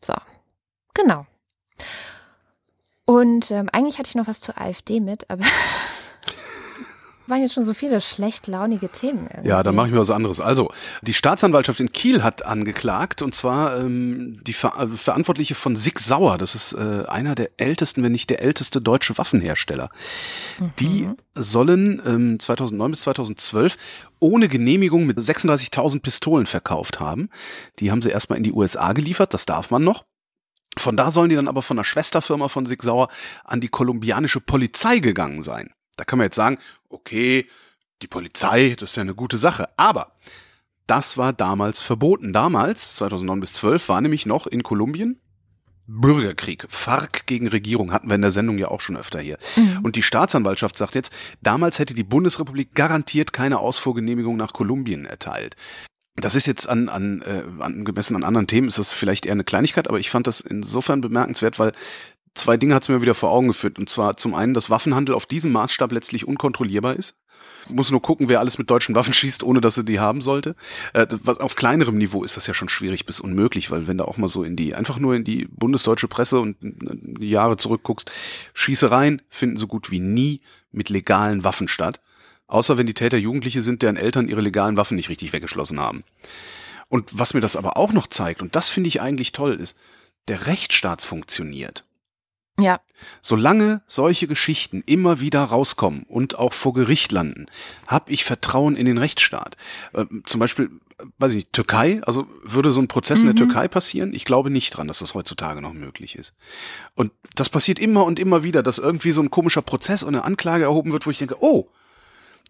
So, 0.00 0.14
genau. 0.94 1.26
Und 3.08 3.50
ähm, 3.50 3.70
eigentlich 3.72 3.98
hatte 3.98 4.10
ich 4.10 4.16
noch 4.16 4.26
was 4.26 4.40
zur 4.40 4.60
AfD 4.60 5.00
mit, 5.00 5.30
aber 5.30 5.42
waren 7.28 7.42
jetzt 7.42 7.54
schon 7.54 7.64
so 7.64 7.74
viele 7.74 8.00
schlecht 8.00 8.46
launige 8.46 8.88
Themen. 8.88 9.28
Irgendwie. 9.30 9.48
Ja, 9.48 9.62
dann 9.62 9.74
mache 9.74 9.88
ich 9.88 9.92
mir 9.92 10.00
was 10.00 10.10
anderes. 10.10 10.40
Also, 10.40 10.70
die 11.02 11.14
Staatsanwaltschaft 11.14 11.80
in 11.80 11.92
Kiel 11.92 12.22
hat 12.22 12.44
angeklagt 12.44 13.22
und 13.22 13.34
zwar 13.34 13.78
ähm, 13.78 14.40
die 14.44 14.52
Ver 14.52 14.74
äh, 14.78 14.86
Verantwortliche 14.86 15.54
von 15.54 15.76
Sig 15.76 15.98
Sauer. 15.98 16.38
Das 16.38 16.54
ist 16.54 16.72
äh, 16.72 17.06
einer 17.06 17.34
der 17.34 17.50
ältesten, 17.56 18.02
wenn 18.02 18.12
nicht 18.12 18.30
der 18.30 18.42
älteste 18.42 18.80
deutsche 18.80 19.18
Waffenhersteller. 19.18 19.90
Mhm. 20.58 20.70
Die 20.78 21.08
sollen 21.34 22.02
ähm, 22.06 22.40
2009 22.40 22.90
bis 22.90 23.00
2012 23.02 23.76
ohne 24.20 24.48
Genehmigung 24.48 25.06
mit 25.06 25.18
36.000 25.18 26.00
Pistolen 26.00 26.46
verkauft 26.46 27.00
haben. 27.00 27.28
Die 27.78 27.90
haben 27.90 28.02
sie 28.02 28.10
erstmal 28.10 28.38
in 28.38 28.44
die 28.44 28.52
USA 28.52 28.92
geliefert, 28.92 29.34
das 29.34 29.46
darf 29.46 29.70
man 29.70 29.84
noch. 29.84 30.04
Von 30.76 30.96
da 30.96 31.10
sollen 31.10 31.30
die 31.30 31.36
dann 31.36 31.48
aber 31.48 31.62
von 31.62 31.78
einer 31.78 31.84
Schwesterfirma 31.84 32.48
von 32.48 32.66
Sig 32.66 32.82
Sauer 32.82 33.08
an 33.44 33.60
die 33.60 33.68
kolumbianische 33.68 34.40
Polizei 34.40 34.98
gegangen 34.98 35.42
sein. 35.42 35.70
Da 35.98 36.04
kann 36.04 36.18
man 36.18 36.26
jetzt 36.26 36.36
sagen, 36.36 36.58
okay, 36.88 37.46
die 38.00 38.06
Polizei, 38.06 38.74
das 38.78 38.90
ist 38.90 38.96
ja 38.96 39.02
eine 39.02 39.14
gute 39.14 39.36
Sache. 39.36 39.68
Aber 39.76 40.12
das 40.86 41.18
war 41.18 41.32
damals 41.32 41.80
verboten. 41.80 42.32
Damals, 42.32 42.94
2009 42.96 43.40
bis 43.40 43.52
12, 43.54 43.88
war 43.88 44.00
nämlich 44.00 44.24
noch 44.24 44.46
in 44.46 44.62
Kolumbien 44.62 45.20
Bürgerkrieg, 45.88 46.66
FARC 46.68 47.26
gegen 47.26 47.48
Regierung, 47.48 47.92
hatten 47.92 48.08
wir 48.08 48.14
in 48.14 48.22
der 48.22 48.30
Sendung 48.30 48.58
ja 48.58 48.68
auch 48.68 48.82
schon 48.82 48.96
öfter 48.96 49.20
hier. 49.20 49.38
Mhm. 49.56 49.80
Und 49.82 49.96
die 49.96 50.02
Staatsanwaltschaft 50.02 50.76
sagt 50.76 50.94
jetzt, 50.94 51.12
damals 51.40 51.78
hätte 51.78 51.94
die 51.94 52.04
Bundesrepublik 52.04 52.74
garantiert 52.74 53.32
keine 53.32 53.58
Ausfuhrgenehmigung 53.58 54.36
nach 54.36 54.52
Kolumbien 54.52 55.06
erteilt. 55.06 55.56
Das 56.16 56.34
ist 56.34 56.46
jetzt 56.46 56.68
an, 56.68 56.90
an, 56.90 57.22
äh, 57.22 57.42
angemessen 57.62 58.16
an 58.16 58.24
anderen 58.24 58.46
Themen, 58.46 58.68
ist 58.68 58.78
das 58.78 58.92
vielleicht 58.92 59.24
eher 59.24 59.32
eine 59.32 59.44
Kleinigkeit, 59.44 59.88
aber 59.88 59.98
ich 59.98 60.10
fand 60.10 60.26
das 60.26 60.42
insofern 60.42 61.00
bemerkenswert, 61.00 61.58
weil 61.58 61.72
zwei 62.38 62.56
Dinge 62.56 62.74
hat 62.74 62.82
es 62.82 62.88
mir 62.88 63.02
wieder 63.02 63.14
vor 63.14 63.30
Augen 63.30 63.48
geführt. 63.48 63.78
Und 63.78 63.88
zwar 63.88 64.16
zum 64.16 64.34
einen, 64.34 64.54
dass 64.54 64.70
Waffenhandel 64.70 65.14
auf 65.14 65.26
diesem 65.26 65.52
Maßstab 65.52 65.92
letztlich 65.92 66.26
unkontrollierbar 66.26 66.94
ist. 66.94 67.16
Muss 67.68 67.90
nur 67.90 68.00
gucken, 68.00 68.28
wer 68.28 68.40
alles 68.40 68.56
mit 68.58 68.70
deutschen 68.70 68.94
Waffen 68.94 69.12
schießt, 69.14 69.42
ohne 69.42 69.60
dass 69.60 69.76
er 69.76 69.84
die 69.84 70.00
haben 70.00 70.20
sollte. 70.20 70.54
Äh, 70.94 71.06
auf 71.24 71.54
kleinerem 71.54 71.98
Niveau 71.98 72.24
ist 72.24 72.36
das 72.36 72.46
ja 72.46 72.54
schon 72.54 72.68
schwierig 72.68 73.04
bis 73.04 73.20
unmöglich, 73.20 73.70
weil 73.70 73.86
wenn 73.86 73.98
da 73.98 74.04
auch 74.04 74.16
mal 74.16 74.28
so 74.28 74.42
in 74.44 74.56
die, 74.56 74.74
einfach 74.74 74.98
nur 74.98 75.14
in 75.14 75.24
die 75.24 75.46
bundesdeutsche 75.50 76.08
Presse 76.08 76.40
und 76.40 76.56
die 76.60 77.30
Jahre 77.30 77.56
zurückguckst, 77.56 78.10
Schießereien 78.54 79.22
finden 79.28 79.56
so 79.56 79.66
gut 79.66 79.90
wie 79.90 80.00
nie 80.00 80.40
mit 80.72 80.88
legalen 80.88 81.44
Waffen 81.44 81.68
statt. 81.68 82.00
Außer 82.46 82.78
wenn 82.78 82.86
die 82.86 82.94
Täter 82.94 83.18
Jugendliche 83.18 83.60
sind, 83.60 83.82
deren 83.82 83.96
Eltern 83.96 84.28
ihre 84.28 84.40
legalen 84.40 84.78
Waffen 84.78 84.96
nicht 84.96 85.10
richtig 85.10 85.34
weggeschlossen 85.34 85.78
haben. 85.78 86.02
Und 86.88 87.18
was 87.18 87.34
mir 87.34 87.42
das 87.42 87.56
aber 87.56 87.76
auch 87.76 87.92
noch 87.92 88.06
zeigt, 88.06 88.40
und 88.40 88.56
das 88.56 88.70
finde 88.70 88.88
ich 88.88 89.02
eigentlich 89.02 89.32
toll, 89.32 89.54
ist, 89.60 89.76
der 90.28 90.46
Rechtsstaat 90.46 91.02
funktioniert. 91.02 91.84
Ja. 92.60 92.80
Solange 93.22 93.82
solche 93.86 94.26
Geschichten 94.26 94.82
immer 94.84 95.20
wieder 95.20 95.44
rauskommen 95.44 96.02
und 96.08 96.38
auch 96.38 96.52
vor 96.52 96.72
Gericht 96.72 97.12
landen, 97.12 97.46
habe 97.86 98.12
ich 98.12 98.24
Vertrauen 98.24 98.76
in 98.76 98.86
den 98.86 98.98
Rechtsstaat. 98.98 99.56
Äh, 99.92 100.06
zum 100.26 100.40
Beispiel, 100.40 100.70
weiß 101.18 101.30
ich 101.30 101.36
nicht, 101.36 101.52
Türkei, 101.52 102.00
also 102.04 102.26
würde 102.42 102.72
so 102.72 102.80
ein 102.80 102.88
Prozess 102.88 103.22
mhm. 103.22 103.30
in 103.30 103.36
der 103.36 103.44
mhm. 103.44 103.50
Türkei 103.50 103.68
passieren? 103.68 104.12
Ich 104.12 104.24
glaube 104.24 104.50
nicht 104.50 104.76
dran, 104.76 104.88
dass 104.88 104.98
das 104.98 105.14
heutzutage 105.14 105.62
noch 105.62 105.72
möglich 105.72 106.16
ist. 106.16 106.34
Und 106.96 107.12
das 107.36 107.48
passiert 107.48 107.78
immer 107.78 108.04
und 108.04 108.18
immer 108.18 108.42
wieder, 108.42 108.62
dass 108.62 108.78
irgendwie 108.78 109.12
so 109.12 109.22
ein 109.22 109.30
komischer 109.30 109.62
Prozess 109.62 110.02
und 110.02 110.14
eine 110.14 110.24
Anklage 110.24 110.64
erhoben 110.64 110.90
wird, 110.90 111.06
wo 111.06 111.10
ich 111.10 111.18
denke, 111.18 111.36
oh, 111.40 111.70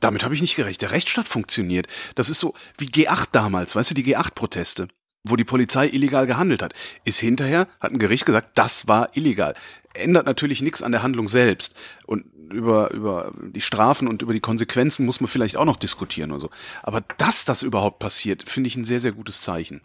damit 0.01 0.25
habe 0.25 0.35
ich 0.35 0.41
nicht 0.41 0.57
gerecht. 0.57 0.81
Der 0.81 0.93
Rechtsstaat 0.93 1.29
funktioniert. 1.29 1.87
Das 2.15 2.31
ist 2.31 2.41
so 2.41 2.55
wie 2.79 2.87
G8 2.87 3.29
damals, 3.33 3.75
weißt 3.77 3.91
du, 3.91 3.95
die 3.95 4.05
G8-Proteste 4.05 4.89
wo 5.25 5.37
die 5.37 5.45
Polizei 5.45 5.89
illegal 5.89 6.27
gehandelt 6.27 6.63
hat. 6.63 6.75
Ist 7.05 7.19
hinterher, 7.19 7.69
hat 7.81 7.93
ein 7.93 7.99
Gericht 7.99 8.27
gesagt, 8.27 8.57
das 8.57 8.89
war 8.89 9.17
illegal. 9.17 9.55
Ändert 9.95 10.27
natürlich 10.27 10.63
nichts 10.63 10.83
an 10.83 10.93
der 10.93 11.03
Handlung 11.03 11.29
selbst. 11.29 11.77
Und 12.07 12.25
über, 12.51 12.91
über 12.93 13.33
die 13.55 13.61
Strafen 13.61 14.09
und 14.09 14.23
über 14.23 14.33
die 14.33 14.41
Konsequenzen 14.41 15.05
muss 15.05 15.21
man 15.21 15.29
vielleicht 15.29 15.57
auch 15.57 15.65
noch 15.65 15.77
diskutieren 15.77 16.31
oder 16.31 16.41
so. 16.41 16.51
Aber 16.83 17.03
dass 17.19 17.45
das 17.45 17.63
überhaupt 17.63 17.99
passiert, 17.99 18.49
finde 18.49 18.69
ich 18.69 18.77
ein 18.77 18.85
sehr, 18.85 19.01
sehr 19.01 19.13
gutes 19.13 19.43
Zeichen. 19.43 19.83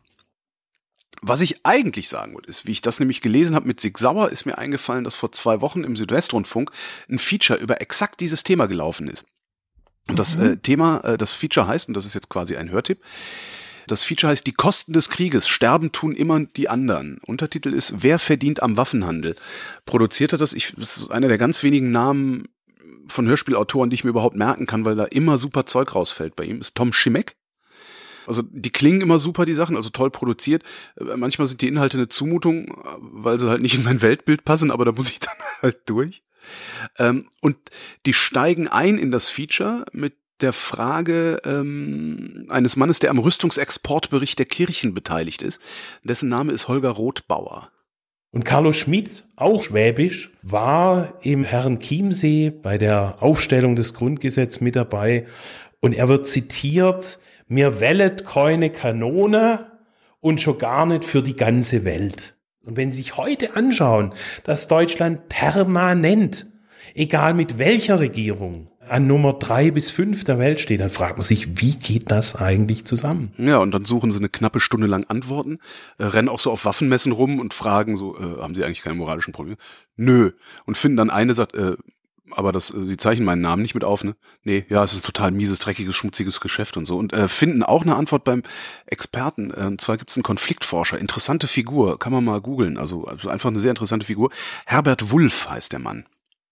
Was 1.21 1.41
ich 1.41 1.65
eigentlich 1.65 2.09
sagen 2.09 2.33
wollte, 2.33 2.49
ist, 2.49 2.65
wie 2.65 2.71
ich 2.71 2.81
das 2.81 2.99
nämlich 2.99 3.21
gelesen 3.21 3.55
habe 3.55 3.67
mit 3.67 3.79
Sig 3.79 3.97
Sauer, 3.97 4.29
ist 4.29 4.45
mir 4.45 4.57
eingefallen, 4.57 5.05
dass 5.05 5.15
vor 5.15 5.31
zwei 5.31 5.61
Wochen 5.61 5.83
im 5.83 5.95
Südwestrundfunk 5.95 6.71
ein 7.09 7.17
Feature 7.17 7.59
über 7.59 7.81
exakt 7.81 8.19
dieses 8.19 8.43
Thema 8.43 8.65
gelaufen 8.65 9.07
ist. 9.07 9.25
Und 10.09 10.19
das 10.19 10.37
mhm. 10.37 10.43
äh, 10.43 10.57
Thema, 10.57 10.99
äh, 11.05 11.17
das 11.17 11.31
Feature 11.31 11.67
heißt, 11.67 11.87
und 11.87 11.93
das 11.93 12.05
ist 12.05 12.13
jetzt 12.13 12.29
quasi 12.29 12.57
ein 12.57 12.69
Hörtipp, 12.69 12.99
das 13.87 14.03
Feature 14.03 14.31
heißt 14.31 14.45
Die 14.45 14.53
Kosten 14.53 14.93
des 14.93 15.09
Krieges. 15.09 15.47
Sterben 15.47 15.91
tun 15.91 16.15
immer 16.15 16.39
die 16.39 16.69
anderen. 16.69 17.19
Untertitel 17.25 17.73
ist 17.73 17.95
Wer 18.03 18.19
verdient 18.19 18.61
am 18.61 18.77
Waffenhandel? 18.77 19.35
Produziert 19.85 20.33
hat 20.33 20.41
das, 20.41 20.53
ich, 20.53 20.73
das 20.77 20.97
ist 20.97 21.11
einer 21.11 21.27
der 21.27 21.37
ganz 21.37 21.63
wenigen 21.63 21.89
Namen 21.89 22.47
von 23.07 23.27
Hörspielautoren, 23.27 23.89
die 23.89 23.95
ich 23.95 24.03
mir 24.03 24.11
überhaupt 24.11 24.35
merken 24.35 24.65
kann, 24.65 24.85
weil 24.85 24.95
da 24.95 25.05
immer 25.05 25.37
super 25.37 25.65
Zeug 25.65 25.93
rausfällt 25.93 26.35
bei 26.35 26.45
ihm, 26.45 26.59
ist 26.59 26.75
Tom 26.75 26.93
Schimek. 26.93 27.35
Also 28.25 28.41
die 28.41 28.69
klingen 28.69 29.01
immer 29.01 29.19
super, 29.19 29.45
die 29.45 29.53
Sachen, 29.53 29.75
also 29.75 29.89
toll 29.89 30.09
produziert. 30.09 30.63
Äh, 30.97 31.17
manchmal 31.17 31.47
sind 31.47 31.61
die 31.61 31.67
Inhalte 31.67 31.97
eine 31.97 32.07
Zumutung, 32.07 32.81
weil 32.99 33.39
sie 33.39 33.49
halt 33.49 33.61
nicht 33.61 33.75
in 33.75 33.83
mein 33.83 34.01
Weltbild 34.01 34.45
passen, 34.45 34.71
aber 34.71 34.85
da 34.85 34.91
muss 34.91 35.09
ich 35.09 35.19
dann 35.19 35.35
halt 35.61 35.81
durch. 35.85 36.23
Ähm, 36.97 37.25
und 37.41 37.57
die 38.05 38.13
steigen 38.13 38.67
ein 38.67 38.97
in 38.97 39.11
das 39.11 39.29
Feature 39.29 39.85
mit 39.91 40.15
der 40.43 40.53
Frage 40.53 41.41
ähm, 41.45 42.45
eines 42.49 42.75
Mannes, 42.75 42.99
der 42.99 43.09
am 43.09 43.19
Rüstungsexportbericht 43.19 44.37
der 44.37 44.45
Kirchen 44.45 44.93
beteiligt 44.93 45.41
ist. 45.41 45.59
Dessen 46.03 46.29
Name 46.29 46.51
ist 46.51 46.67
Holger 46.67 46.91
Rothbauer. 46.91 47.69
Und 48.31 48.45
Carlo 48.45 48.73
Schmid, 48.73 49.25
auch 49.35 49.63
schwäbisch, 49.63 50.31
war 50.41 51.13
im 51.21 51.43
Herrn 51.43 51.79
Chiemsee 51.79 52.49
bei 52.49 52.77
der 52.77 53.17
Aufstellung 53.21 53.75
des 53.75 53.93
Grundgesetzes 53.93 54.59
mit 54.59 54.75
dabei. 54.75 55.27
Und 55.79 55.93
er 55.93 56.09
wird 56.09 56.27
zitiert, 56.27 57.19
mir 57.47 57.79
wellet 57.79 58.25
keine 58.25 58.69
Kanone 58.71 59.71
und 60.19 60.41
schon 60.41 60.57
gar 60.57 60.85
nicht 60.85 61.05
für 61.05 61.21
die 61.21 61.35
ganze 61.35 61.85
Welt. 61.85 62.35
Und 62.65 62.77
wenn 62.77 62.91
Sie 62.91 62.97
sich 62.97 63.17
heute 63.17 63.55
anschauen, 63.55 64.13
dass 64.45 64.67
Deutschland 64.67 65.29
permanent, 65.29 66.47
egal 66.95 67.33
mit 67.33 67.59
welcher 67.59 67.99
Regierung, 67.99 68.69
an 68.89 69.07
Nummer 69.07 69.33
drei 69.33 69.71
bis 69.71 69.89
fünf 69.89 70.23
der 70.23 70.39
Welt 70.39 70.59
steht, 70.59 70.79
dann 70.79 70.89
fragt 70.89 71.17
man 71.17 71.23
sich, 71.23 71.61
wie 71.61 71.75
geht 71.75 72.11
das 72.11 72.35
eigentlich 72.35 72.85
zusammen? 72.85 73.33
Ja, 73.37 73.57
und 73.57 73.71
dann 73.71 73.85
suchen 73.85 74.11
sie 74.11 74.19
eine 74.19 74.29
knappe 74.29 74.59
Stunde 74.59 74.87
lang 74.87 75.05
Antworten, 75.05 75.59
äh, 75.97 76.05
rennen 76.05 76.29
auch 76.29 76.39
so 76.39 76.51
auf 76.51 76.65
Waffenmessen 76.65 77.11
rum 77.11 77.39
und 77.39 77.53
fragen 77.53 77.95
so, 77.95 78.17
äh, 78.17 78.41
haben 78.41 78.55
sie 78.55 78.63
eigentlich 78.63 78.81
keine 78.81 78.95
moralischen 78.95 79.33
Probleme? 79.33 79.57
Nö. 79.95 80.31
Und 80.65 80.77
finden 80.77 80.97
dann 80.97 81.09
eine, 81.09 81.33
sagt, 81.33 81.55
äh, 81.55 81.75
aber 82.31 82.51
das, 82.51 82.73
äh, 82.73 82.83
sie 82.83 82.97
zeichnen 82.97 83.25
meinen 83.25 83.41
Namen 83.41 83.61
nicht 83.61 83.75
mit 83.75 83.83
auf, 83.83 84.03
ne? 84.03 84.15
Nee, 84.43 84.65
ja, 84.69 84.83
es 84.83 84.93
ist 84.93 85.05
total 85.05 85.31
mieses, 85.31 85.59
dreckiges, 85.59 85.95
schmutziges 85.95 86.39
Geschäft 86.39 86.77
und 86.77 86.85
so. 86.85 86.97
Und 86.97 87.13
äh, 87.13 87.27
finden 87.27 87.63
auch 87.63 87.83
eine 87.83 87.95
Antwort 87.95 88.23
beim 88.23 88.43
Experten. 88.85 89.51
Äh, 89.51 89.65
und 89.65 89.81
zwar 89.81 89.97
gibt 89.97 90.11
es 90.11 90.17
einen 90.17 90.23
Konfliktforscher, 90.23 90.97
interessante 90.99 91.47
Figur, 91.47 91.99
kann 91.99 92.13
man 92.13 92.23
mal 92.23 92.41
googeln. 92.41 92.77
Also, 92.77 93.05
also 93.05 93.29
einfach 93.29 93.49
eine 93.49 93.59
sehr 93.59 93.71
interessante 93.71 94.05
Figur. 94.05 94.31
Herbert 94.65 95.11
Wulff 95.11 95.49
heißt 95.49 95.71
der 95.71 95.79
Mann 95.79 96.05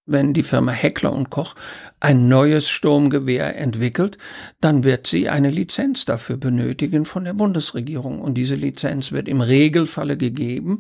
wenn 0.06 0.34
die 0.34 0.44
Firma 0.44 0.72
Heckler 0.72 1.14
und 1.14 1.30
Koch 1.30 1.56
ein 2.00 2.28
neues 2.28 2.70
Sturmgewehr 2.70 3.56
entwickelt, 3.58 4.18
dann 4.60 4.84
wird 4.84 5.08
sie 5.08 5.30
eine 5.30 5.50
Lizenz 5.50 6.06
dafür 6.06 6.38
benötigen 6.38 7.06
von 7.06 7.24
der 7.24 7.34
Bundesregierung. 7.34 8.20
Und 8.20 8.36
diese 8.36 8.56
Lizenz 8.56 9.12
wird 9.12 9.28
im 9.28 9.42
Regelfalle 9.42 10.18
gegeben, 10.18 10.80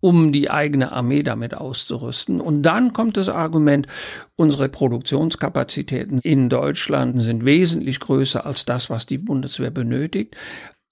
um 0.00 0.32
die 0.32 0.50
eigene 0.50 0.92
Armee 0.92 1.22
damit 1.22 1.54
auszurüsten. 1.54 2.40
Und 2.40 2.62
dann 2.62 2.92
kommt 2.92 3.16
das 3.16 3.28
Argument, 3.28 3.86
unsere 4.36 4.68
Produktionskapazitäten 4.68 6.20
in 6.20 6.48
Deutschland 6.48 7.20
sind 7.20 7.44
wesentlich 7.44 7.98
größer 8.00 8.46
als 8.46 8.64
das, 8.64 8.90
was 8.90 9.06
die 9.06 9.18
Bundeswehr 9.18 9.70
benötigt. 9.70 10.36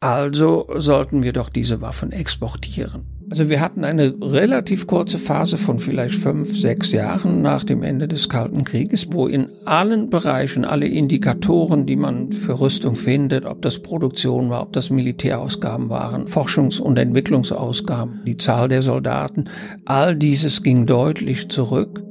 Also 0.01 0.69
sollten 0.77 1.23
wir 1.23 1.33
doch 1.33 1.49
diese 1.49 1.81
Waffen 1.81 2.13
exportieren. 2.13 3.16
Also 3.29 3.49
wir 3.49 3.61
hatten 3.61 3.83
eine 3.83 4.15
relativ 4.21 4.87
kurze 4.87 5.19
Phase 5.19 5.59
von 5.59 5.81
vielleicht 5.81 6.15
fünf, 6.15 6.57
sechs 6.57 6.93
Jahren 6.93 7.43
nach 7.43 7.65
dem 7.65 7.83
Ende 7.83 8.07
des 8.07 8.29
Kalten 8.29 8.63
Krieges, 8.63 9.09
wo 9.13 9.27
in 9.27 9.49
allen 9.65 10.11
Bereichen 10.11 10.65
alle 10.65 10.87
Indikatoren, 10.87 11.87
die 11.87 11.97
man 11.97 12.31
für 12.31 12.61
Rüstung 12.61 12.95
findet, 12.95 13.45
ob 13.45 13.63
das 13.63 13.81
Produktion 13.81 14.49
war, 14.49 14.63
ob 14.63 14.73
das 14.73 14.91
Militärausgaben 14.91 15.89
waren, 15.91 16.27
Forschungs- 16.27 16.81
und 16.81 16.99
Entwicklungsausgaben, 16.99 18.21
die 18.25 18.37
Zahl 18.37 18.69
der 18.69 18.83
Soldaten, 18.83 19.47
all 19.85 20.15
dieses 20.15 20.63
ging 20.63 20.87
deutlich 20.87 21.49
zurück. 21.49 22.05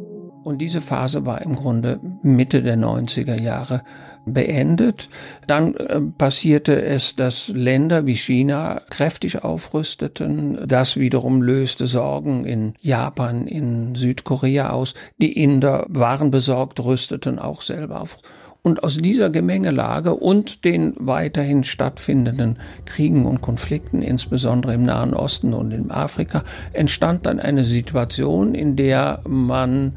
Und 0.44 0.60
diese 0.60 0.82
Phase 0.82 1.26
war 1.26 1.42
im 1.42 1.56
Grunde 1.56 2.00
Mitte 2.24 2.62
der 2.62 2.78
90er 2.78 3.42
Jahre 3.42 3.82
beendet. 4.26 5.10
Dann 5.48 5.76
äh, 5.76 6.02
passierte 6.02 6.82
es, 6.82 7.16
dass 7.16 7.48
Länder 7.50 8.06
wie 8.06 8.16
China 8.16 8.82
kräftig 8.90 9.44
aufrüsteten. 9.44 10.60
Das 10.68 10.98
wiederum 10.98 11.42
löste 11.42 11.88
Sorgen 11.88 12.46
in 12.46 12.74
Japan, 12.82 13.48
in 13.48 13.96
Südkorea 13.96 14.72
aus. 14.72 14.94
Die 15.20 15.34
Inder 15.42 15.86
waren 15.90 16.32
besorgt, 16.32 16.84
rüsteten 16.84 17.40
auch 17.40 17.62
selber 17.62 18.02
auf. 18.02 18.18
Und 18.66 18.84
aus 18.84 18.98
dieser 18.98 19.30
Gemengelage 19.30 20.16
und 20.16 20.66
den 20.66 20.96
weiterhin 20.98 21.64
stattfindenden 21.64 22.58
Kriegen 22.86 23.28
und 23.28 23.42
Konflikten, 23.42 24.02
insbesondere 24.02 24.74
im 24.74 24.82
Nahen 24.82 25.14
Osten 25.14 25.54
und 25.54 25.70
in 25.70 25.92
Afrika, 25.92 26.44
entstand 26.74 27.28
dann 27.28 27.40
eine 27.40 27.64
Situation, 27.64 28.56
in 28.56 28.76
der 28.76 29.20
man 29.30 29.94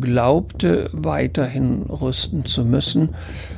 glaubte, 0.00 0.90
weiterhin 0.92 1.82
rüsten 1.82 2.44
zu 2.44 2.64
müssen. 2.64 3.10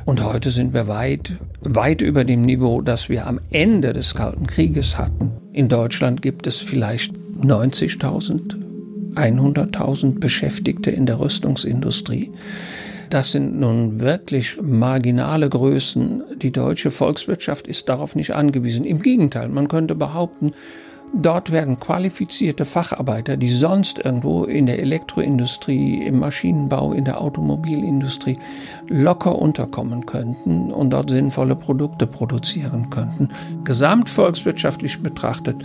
Und 0.05 0.23
heute 0.23 0.51
sind 0.51 0.75
wir 0.75 0.87
weit, 0.87 1.31
weit 1.61 2.03
über 2.03 2.23
dem 2.23 2.43
Niveau, 2.43 2.81
das 2.81 3.09
wir 3.09 3.25
am 3.25 3.39
Ende 3.49 3.93
des 3.93 4.13
Kalten 4.13 4.45
Krieges 4.45 4.95
hatten. 4.95 5.31
In 5.53 5.69
Deutschland 5.69 6.21
gibt 6.21 6.45
es 6.45 6.57
vielleicht 6.57 7.15
90.000, 7.41 8.53
100.000 9.15 10.19
Beschäftigte 10.19 10.91
in 10.91 11.07
der 11.07 11.19
Rüstungsindustrie. 11.19 12.31
Das 13.11 13.33
sind 13.33 13.59
nun 13.59 13.99
wirklich 13.99 14.57
marginale 14.61 15.49
Größen. 15.49 16.23
Die 16.37 16.51
deutsche 16.51 16.91
Volkswirtschaft 16.91 17.67
ist 17.67 17.89
darauf 17.89 18.15
nicht 18.15 18.33
angewiesen. 18.33 18.85
Im 18.85 19.01
Gegenteil, 19.01 19.49
man 19.49 19.67
könnte 19.67 19.95
behaupten, 19.95 20.53
Dort 21.13 21.51
werden 21.51 21.77
qualifizierte 21.77 22.63
Facharbeiter, 22.63 23.35
die 23.35 23.49
sonst 23.49 23.99
irgendwo 23.99 24.45
in 24.45 24.65
der 24.65 24.79
Elektroindustrie, 24.79 26.05
im 26.05 26.19
Maschinenbau, 26.19 26.93
in 26.93 27.03
der 27.03 27.19
Automobilindustrie 27.19 28.37
locker 28.87 29.37
unterkommen 29.37 30.05
könnten 30.05 30.71
und 30.71 30.91
dort 30.91 31.09
sinnvolle 31.09 31.57
Produkte 31.57 32.07
produzieren 32.07 32.89
könnten. 32.89 33.27
Gesamtvolkswirtschaftlich 33.65 35.03
betrachtet 35.03 35.57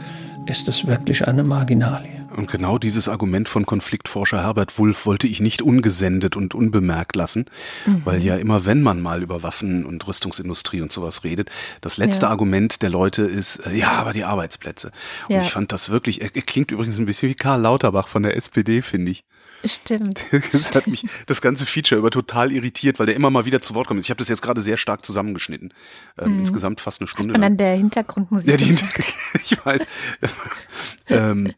ist 0.46 0.66
es 0.66 0.84
wirklich 0.84 1.28
eine 1.28 1.44
Marginalie. 1.44 2.15
Und 2.36 2.50
genau 2.50 2.78
dieses 2.78 3.08
Argument 3.08 3.48
von 3.48 3.64
Konfliktforscher 3.64 4.42
Herbert 4.42 4.78
Wulff 4.78 5.06
wollte 5.06 5.26
ich 5.26 5.40
nicht 5.40 5.62
ungesendet 5.62 6.36
und 6.36 6.54
unbemerkt 6.54 7.16
lassen, 7.16 7.46
mhm. 7.86 8.02
weil 8.04 8.22
ja 8.22 8.36
immer, 8.36 8.66
wenn 8.66 8.82
man 8.82 9.00
mal 9.00 9.22
über 9.22 9.42
Waffen 9.42 9.86
und 9.86 10.06
Rüstungsindustrie 10.06 10.82
und 10.82 10.92
sowas 10.92 11.24
redet, 11.24 11.50
das 11.80 11.96
letzte 11.96 12.26
ja. 12.26 12.30
Argument 12.30 12.82
der 12.82 12.90
Leute 12.90 13.22
ist, 13.22 13.58
äh, 13.66 13.74
ja, 13.74 13.92
aber 13.92 14.12
die 14.12 14.24
Arbeitsplätze. 14.24 14.92
Und 15.28 15.36
ja. 15.36 15.42
ich 15.42 15.50
fand 15.50 15.72
das 15.72 15.88
wirklich, 15.90 16.20
er, 16.20 16.30
klingt 16.30 16.70
übrigens 16.70 16.98
ein 16.98 17.06
bisschen 17.06 17.30
wie 17.30 17.34
Karl 17.34 17.60
Lauterbach 17.60 18.08
von 18.08 18.22
der 18.22 18.36
SPD, 18.36 18.82
finde 18.82 19.12
ich. 19.12 19.24
Stimmt. 19.64 20.20
Das 20.52 20.74
hat 20.74 20.86
mich 20.86 21.04
das 21.26 21.40
ganze 21.40 21.66
Feature 21.66 21.98
über 21.98 22.10
total 22.10 22.52
irritiert, 22.52 22.98
weil 22.98 23.06
der 23.06 23.16
immer 23.16 23.30
mal 23.30 23.46
wieder 23.46 23.62
zu 23.62 23.74
Wort 23.74 23.86
kommt. 23.86 24.00
Ich 24.00 24.10
habe 24.10 24.18
das 24.18 24.28
jetzt 24.28 24.42
gerade 24.42 24.60
sehr 24.60 24.76
stark 24.76 25.04
zusammengeschnitten. 25.04 25.72
Ähm, 26.18 26.34
mhm. 26.34 26.38
Insgesamt 26.40 26.80
fast 26.80 27.00
eine 27.00 27.08
Stunde. 27.08 27.34
Und 27.34 27.40
dann 27.40 27.56
der 27.56 27.74
Hintergrundmusik. 27.76 28.50
Ja, 28.50 28.56
die 28.56 28.64
Hinter 28.66 28.86
ich 29.34 29.64
weiß. 29.64 29.86
ähm, 31.08 31.52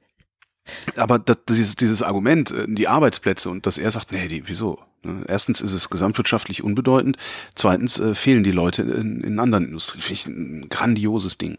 aber 0.96 1.18
das, 1.18 1.38
dieses, 1.48 1.76
dieses 1.76 2.02
Argument, 2.02 2.50
äh, 2.50 2.66
die 2.68 2.88
Arbeitsplätze 2.88 3.50
und 3.50 3.66
dass 3.66 3.78
er 3.78 3.90
sagt, 3.90 4.12
nee, 4.12 4.28
die, 4.28 4.48
wieso? 4.48 4.78
Ne, 5.02 5.24
erstens 5.28 5.60
ist 5.60 5.72
es 5.72 5.90
gesamtwirtschaftlich 5.90 6.64
unbedeutend, 6.64 7.16
zweitens 7.54 8.00
äh, 8.00 8.14
fehlen 8.14 8.42
die 8.42 8.50
Leute 8.50 8.82
in, 8.82 9.20
in 9.20 9.38
anderen 9.38 9.66
Industrien. 9.66 10.02
Finde 10.02 10.14
ich 10.14 10.26
ein 10.26 10.68
grandioses 10.68 11.38
Ding. 11.38 11.58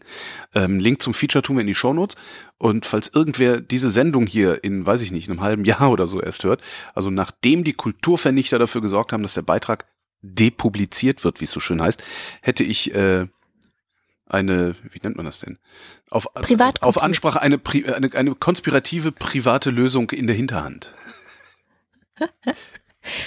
Ähm, 0.54 0.78
Link 0.78 1.00
zum 1.00 1.14
Feature 1.14 1.42
tun 1.42 1.56
wir 1.56 1.62
in 1.62 1.66
die 1.66 1.74
Shownotes. 1.74 2.16
Und 2.58 2.84
falls 2.84 3.10
irgendwer 3.14 3.60
diese 3.60 3.90
Sendung 3.90 4.26
hier 4.26 4.62
in, 4.62 4.84
weiß 4.84 5.00
ich 5.00 5.12
nicht, 5.12 5.30
einem 5.30 5.40
halben 5.40 5.64
Jahr 5.64 5.90
oder 5.90 6.06
so 6.06 6.20
erst 6.20 6.44
hört, 6.44 6.60
also 6.94 7.10
nachdem 7.10 7.64
die 7.64 7.72
Kulturvernichter 7.72 8.58
dafür 8.58 8.82
gesorgt 8.82 9.12
haben, 9.12 9.22
dass 9.22 9.34
der 9.34 9.42
Beitrag 9.42 9.86
depubliziert 10.22 11.24
wird, 11.24 11.40
wie 11.40 11.44
es 11.44 11.52
so 11.52 11.60
schön 11.60 11.80
heißt, 11.80 12.02
hätte 12.42 12.62
ich 12.62 12.94
äh, 12.94 13.26
eine, 14.30 14.74
wie 14.90 15.00
nennt 15.02 15.16
man 15.16 15.26
das 15.26 15.40
denn? 15.40 15.58
Auf, 16.10 16.28
auf 16.80 17.02
Ansprache 17.02 17.40
eine, 17.40 17.60
eine, 17.94 18.14
eine 18.14 18.34
konspirative 18.34 19.12
private 19.12 19.70
Lösung 19.70 20.10
in 20.10 20.26
der 20.26 20.36
Hinterhand. 20.36 20.92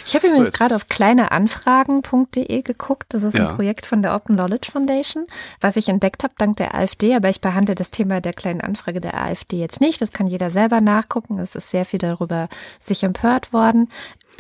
Ich 0.06 0.14
habe 0.14 0.28
übrigens 0.28 0.48
so 0.48 0.52
gerade 0.52 0.76
auf 0.76 0.88
kleineanfragen.de 0.88 2.62
geguckt. 2.62 3.06
Das 3.10 3.24
ist 3.24 3.38
ja. 3.38 3.50
ein 3.50 3.56
Projekt 3.56 3.86
von 3.86 4.04
der 4.04 4.16
Open 4.16 4.36
Knowledge 4.36 4.72
Foundation, 4.72 5.26
was 5.62 5.78
ich 5.78 5.90
entdeckt 5.90 6.24
habe 6.24 6.34
dank 6.38 6.58
der 6.58 6.76
AfD. 6.76 7.16
Aber 7.16 7.30
ich 7.30 7.42
behandle 7.42 7.74
das 7.74 7.90
Thema 7.90 8.22
der 8.22 8.34
kleinen 8.34 8.62
Anfrage 8.62 9.02
der 9.02 9.20
AfD 9.20 9.58
jetzt 9.58 9.82
nicht. 9.82 10.02
Das 10.02 10.12
kann 10.12 10.28
jeder 10.28 10.52
selber 10.52 10.80
nachgucken. 10.80 11.40
Es 11.40 11.56
ist 11.56 11.72
sehr 11.72 11.86
viel 11.86 12.00
darüber 12.00 12.50
sich 12.80 13.04
empört 13.04 13.52
worden. 13.52 13.90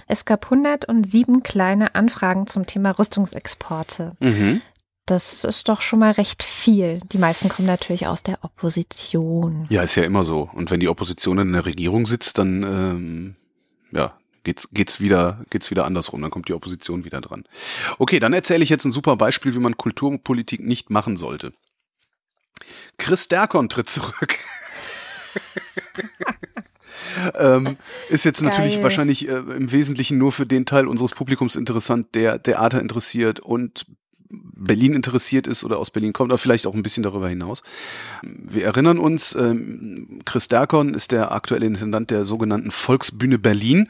Es 0.08 0.26
gab 0.26 0.46
107 0.46 1.44
kleine 1.44 1.96
Anfragen 1.96 2.48
zum 2.48 2.68
Thema 2.68 2.92
Rüstungsexporte. 2.92 4.16
Mhm. 4.20 4.62
Das 5.06 5.44
ist 5.44 5.68
doch 5.68 5.82
schon 5.82 6.00
mal 6.00 6.12
recht 6.12 6.44
viel. 6.44 7.02
Die 7.12 7.18
meisten 7.18 7.50
kommen 7.50 7.68
natürlich 7.68 8.08
aus 8.08 8.24
der 8.24 8.44
Opposition. 8.44 9.68
Ja, 9.70 9.84
ist 9.84 9.96
ja 9.96 10.04
immer 10.04 10.24
so. 10.24 10.50
Und 10.54 10.72
wenn 10.72 10.80
die 10.80 10.88
Opposition 10.88 11.40
in 11.40 11.52
der 11.52 11.66
Regierung 11.66 12.06
sitzt, 12.06 12.38
dann 12.38 12.64
ähm, 12.64 13.36
ja, 13.92 14.18
geht's 14.44 14.70
geht's 14.72 15.02
wieder 15.02 15.44
geht's 15.50 15.70
wieder 15.72 15.84
andersrum. 15.84 16.22
Dann 16.22 16.32
kommt 16.32 16.48
die 16.48 16.54
Opposition 16.54 17.04
wieder 17.04 17.20
dran. 17.20 17.44
Okay, 18.00 18.20
dann 18.20 18.32
erzähle 18.32 18.64
ich 18.64 18.70
jetzt 18.70 18.86
ein 18.86 18.92
super 18.92 19.18
Beispiel, 19.18 19.54
wie 19.54 19.60
man 19.60 19.76
Kulturpolitik 19.76 20.62
nicht 20.62 20.90
machen 20.90 21.18
sollte. 21.18 21.52
Chris 22.98 23.28
Derkon 23.28 23.68
tritt 23.68 23.90
zurück. 23.90 24.38
ähm, 27.36 27.76
ist 28.08 28.24
jetzt 28.24 28.42
Geil. 28.42 28.50
natürlich 28.50 28.82
wahrscheinlich 28.82 29.28
äh, 29.28 29.34
im 29.34 29.72
Wesentlichen 29.72 30.18
nur 30.18 30.32
für 30.32 30.46
den 30.46 30.66
Teil 30.66 30.88
unseres 30.88 31.12
Publikums 31.12 31.58
interessant, 31.58 32.16
der 32.16 32.42
Theater 32.42 32.80
interessiert 32.80 33.42
und 33.42 33.86
Berlin 34.56 34.94
interessiert 34.94 35.48
ist 35.48 35.64
oder 35.64 35.78
aus 35.78 35.92
Berlin 35.92 36.14
kommt, 36.14 36.32
aber 36.32 36.38
vielleicht 36.38 36.68
auch 36.68 36.74
ein 36.74 36.84
bisschen 36.84 37.04
darüber 37.04 37.30
hinaus. 37.30 37.64
Wir 38.22 38.66
erinnern 38.66 38.98
uns, 38.98 39.36
ähm, 39.36 40.22
Chris 40.26 40.48
Derkon 40.48 40.94
ist 40.94 41.12
der 41.12 41.32
aktuelle 41.32 41.66
Intendant 41.66 42.12
der 42.12 42.26
sogenannten 42.26 42.72
Volksbühne 42.72 43.40
Berlin 43.40 43.88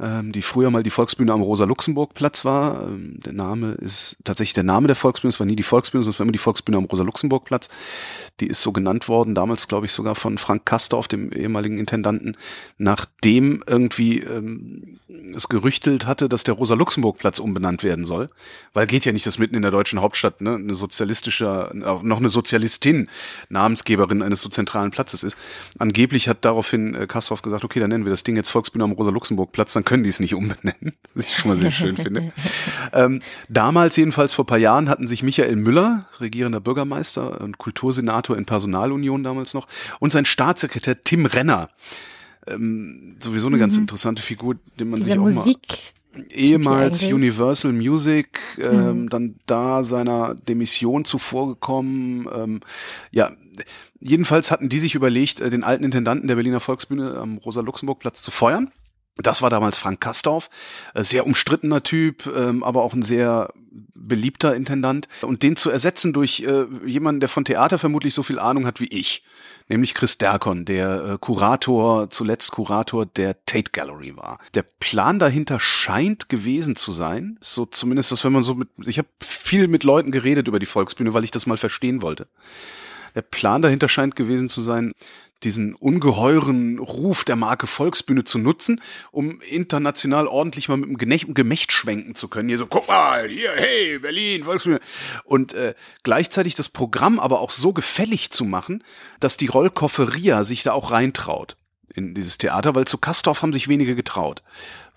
ähm, 0.00 0.32
die 0.32 0.42
früher 0.42 0.70
mal 0.70 0.82
die 0.82 0.90
Volksbühne 0.90 1.32
am 1.32 1.42
Rosa-Luxemburg-Platz 1.42 2.44
war. 2.44 2.84
Ähm, 2.84 3.18
der 3.24 3.32
Name 3.32 3.72
ist 3.72 4.16
tatsächlich 4.24 4.54
der 4.54 4.64
Name 4.64 4.86
der 4.86 4.96
Volksbühne, 4.96 5.30
es 5.30 5.40
war 5.40 5.46
nie 5.46 5.56
die 5.56 5.62
Volksbühne, 5.62 6.02
sondern 6.02 6.14
es 6.14 6.18
war 6.20 6.24
immer 6.24 6.32
die 6.32 6.38
Volksbühne 6.38 6.78
am 6.78 6.84
Rosa-Luxemburg-Platz. 6.84 7.68
Die 8.40 8.46
ist 8.46 8.62
so 8.62 8.72
genannt 8.72 9.08
worden, 9.08 9.34
damals 9.34 9.66
glaube 9.66 9.86
ich 9.86 9.92
sogar 9.92 10.14
von 10.14 10.38
Frank 10.38 10.64
Kastorf, 10.64 11.08
dem 11.08 11.32
ehemaligen 11.32 11.78
Intendanten, 11.78 12.36
nachdem 12.76 13.64
irgendwie 13.66 14.20
ähm, 14.20 15.00
es 15.34 15.48
gerüchtelt 15.48 16.06
hatte, 16.06 16.28
dass 16.28 16.44
der 16.44 16.54
Rosa-Luxemburg-Platz 16.54 17.40
umbenannt 17.40 17.82
werden 17.82 18.04
soll. 18.04 18.28
Weil 18.72 18.86
geht 18.86 19.04
ja 19.04 19.12
nicht, 19.12 19.26
dass 19.26 19.38
mitten 19.38 19.56
in 19.56 19.62
der 19.62 19.72
deutschen 19.78 20.00
Hauptstadt 20.00 20.40
ne, 20.40 20.56
eine 20.56 20.74
sozialistische, 20.74 21.70
noch 22.02 22.18
eine 22.18 22.28
Sozialistin 22.28 23.08
Namensgeberin 23.48 24.22
eines 24.22 24.42
so 24.42 24.48
zentralen 24.48 24.90
Platzes 24.90 25.22
ist. 25.22 25.38
Angeblich 25.78 26.28
hat 26.28 26.44
daraufhin 26.44 26.94
äh, 26.94 27.06
Kastorf 27.06 27.42
gesagt, 27.42 27.64
okay, 27.64 27.78
dann 27.78 27.90
nennen 27.90 28.04
wir 28.04 28.10
das 28.10 28.24
Ding 28.24 28.34
jetzt 28.34 28.50
Volksbühne 28.50 28.82
am 28.84 28.92
Rosa-Luxemburg-Platz, 28.92 29.72
dann 29.74 29.84
können 29.84 30.02
die 30.02 30.10
es 30.10 30.18
nicht 30.18 30.34
umbenennen, 30.34 30.94
was 31.14 31.26
ich 31.26 31.36
schon 31.36 31.52
mal 31.52 31.58
sehr 31.58 31.70
schön 31.70 31.96
finde. 31.96 32.32
Ähm, 32.92 33.20
damals 33.48 33.96
jedenfalls 33.96 34.32
vor 34.32 34.46
paar 34.46 34.58
Jahren 34.58 34.88
hatten 34.88 35.06
sich 35.06 35.22
Michael 35.22 35.56
Müller, 35.56 36.06
regierender 36.20 36.60
Bürgermeister 36.60 37.40
und 37.40 37.58
Kultursenator 37.58 38.36
in 38.36 38.46
Personalunion 38.46 39.22
damals 39.22 39.54
noch, 39.54 39.68
und 40.00 40.10
sein 40.10 40.24
Staatssekretär 40.24 41.02
Tim 41.02 41.26
Renner, 41.26 41.70
ähm, 42.48 43.16
sowieso 43.20 43.46
eine 43.46 43.56
mhm. 43.56 43.60
ganz 43.60 43.78
interessante 43.78 44.22
Figur, 44.22 44.56
den 44.78 44.90
man 44.90 44.98
Diese 44.98 45.10
sich 45.10 45.18
auch 45.18 45.22
Musik 45.22 45.58
mal 45.68 45.76
ehemals 46.30 47.06
Universal 47.06 47.72
Music, 47.72 48.40
ähm, 48.58 49.02
mhm. 49.02 49.08
dann 49.08 49.34
da 49.46 49.84
seiner 49.84 50.34
Demission 50.34 51.04
zuvorgekommen. 51.04 52.28
Ähm, 52.34 52.60
ja, 53.10 53.32
jedenfalls 54.00 54.50
hatten 54.50 54.68
die 54.68 54.78
sich 54.78 54.94
überlegt, 54.94 55.40
äh, 55.40 55.50
den 55.50 55.64
alten 55.64 55.84
Intendanten 55.84 56.28
der 56.28 56.36
Berliner 56.36 56.60
Volksbühne 56.60 57.16
am 57.16 57.38
Rosa-Luxemburg-Platz 57.38 58.22
zu 58.22 58.30
feuern. 58.30 58.70
Das 59.20 59.42
war 59.42 59.50
damals 59.50 59.78
Frank 59.78 60.00
Kastorf, 60.00 60.48
äh, 60.94 61.02
sehr 61.02 61.26
umstrittener 61.26 61.82
Typ, 61.82 62.26
ähm, 62.26 62.62
aber 62.62 62.82
auch 62.82 62.94
ein 62.94 63.02
sehr 63.02 63.52
beliebter 63.94 64.54
Intendant. 64.54 65.08
Und 65.22 65.42
den 65.42 65.56
zu 65.56 65.70
ersetzen 65.70 66.12
durch 66.12 66.40
äh, 66.40 66.66
jemanden, 66.86 67.20
der 67.20 67.28
von 67.28 67.44
Theater 67.44 67.78
vermutlich 67.78 68.14
so 68.14 68.22
viel 68.22 68.38
Ahnung 68.38 68.66
hat 68.66 68.80
wie 68.80 68.86
ich, 68.86 69.22
nämlich 69.68 69.94
Chris 69.94 70.18
Derkon, 70.18 70.64
der 70.64 71.04
äh, 71.04 71.18
Kurator, 71.20 72.10
zuletzt 72.10 72.52
Kurator 72.52 73.06
der 73.06 73.44
Tate 73.44 73.72
Gallery 73.72 74.16
war. 74.16 74.38
Der 74.54 74.62
Plan 74.62 75.18
dahinter 75.18 75.60
scheint 75.60 76.28
gewesen 76.28 76.76
zu 76.76 76.92
sein, 76.92 77.38
so 77.40 77.66
zumindest, 77.66 78.12
dass 78.12 78.24
wenn 78.24 78.32
man 78.32 78.42
so 78.42 78.54
mit, 78.54 78.68
ich 78.86 78.98
habe 78.98 79.08
viel 79.20 79.68
mit 79.68 79.84
Leuten 79.84 80.10
geredet 80.12 80.48
über 80.48 80.58
die 80.58 80.66
Volksbühne, 80.66 81.12
weil 81.12 81.24
ich 81.24 81.30
das 81.30 81.46
mal 81.46 81.58
verstehen 81.58 82.02
wollte. 82.02 82.28
Der 83.14 83.22
Plan 83.22 83.62
dahinter 83.62 83.88
scheint 83.88 84.16
gewesen 84.16 84.48
zu 84.48 84.60
sein, 84.60 84.92
diesen 85.44 85.74
ungeheuren 85.74 86.78
Ruf 86.78 87.24
der 87.24 87.36
Marke 87.36 87.66
Volksbühne 87.66 88.24
zu 88.24 88.38
nutzen, 88.38 88.80
um 89.10 89.40
international 89.42 90.26
ordentlich 90.26 90.68
mal 90.68 90.76
mit 90.76 90.88
dem 90.88 90.98
Gemächt, 90.98 91.26
Gemächt 91.34 91.72
schwenken 91.72 92.14
zu 92.14 92.28
können. 92.28 92.48
Hier 92.48 92.58
so, 92.58 92.66
guck 92.66 92.88
mal, 92.88 93.28
hier, 93.28 93.52
hey, 93.54 93.98
Berlin, 93.98 94.44
Volksbühne. 94.44 94.80
Und 95.24 95.52
äh, 95.52 95.74
gleichzeitig 96.02 96.54
das 96.54 96.68
Programm 96.68 97.20
aber 97.20 97.40
auch 97.40 97.50
so 97.50 97.72
gefällig 97.72 98.30
zu 98.30 98.44
machen, 98.44 98.82
dass 99.20 99.36
die 99.36 99.46
Rollkofferia 99.46 100.44
sich 100.44 100.62
da 100.62 100.72
auch 100.72 100.90
reintraut 100.90 101.57
in 101.98 102.14
dieses 102.14 102.38
Theater, 102.38 102.74
weil 102.74 102.86
zu 102.86 102.98
Kastorf 102.98 103.42
haben 103.42 103.52
sich 103.52 103.68
wenige 103.68 103.94
getraut 103.94 104.42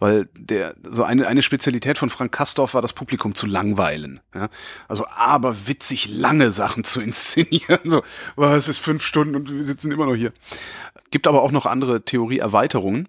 weil 0.02 0.28
der 0.34 0.76
so 0.82 1.04
eine 1.04 1.28
eine 1.28 1.43
Spezialität 1.43 1.99
von 1.99 2.10
Frank 2.10 2.32
Kastorf 2.32 2.74
war 2.74 2.82
das 2.82 2.91
Publikum 2.91 3.36
zu 3.36 3.45
langweilen, 3.45 4.20
ja? 4.34 4.49
also 4.88 5.06
aber 5.08 5.68
witzig 5.68 6.10
lange 6.10 6.49
Sachen 6.49 6.84
zu 6.84 7.02
inszenieren, 7.04 7.80
so 7.86 8.02
oh, 8.36 8.45
es 8.45 8.68
ist 8.68 8.80
fünf 8.80 9.04
Stunden 9.04 9.36
und 9.36 9.54
wir 9.54 9.64
sitzen 9.64 9.91
immer 9.91 10.08
noch 10.08 10.16
hier. 10.16 10.34
Gibt 11.12 11.28
aber 11.28 11.43
auch 11.43 11.52
noch 11.52 11.66
andere 11.66 12.04
Theorieerweiterungen 12.04 13.08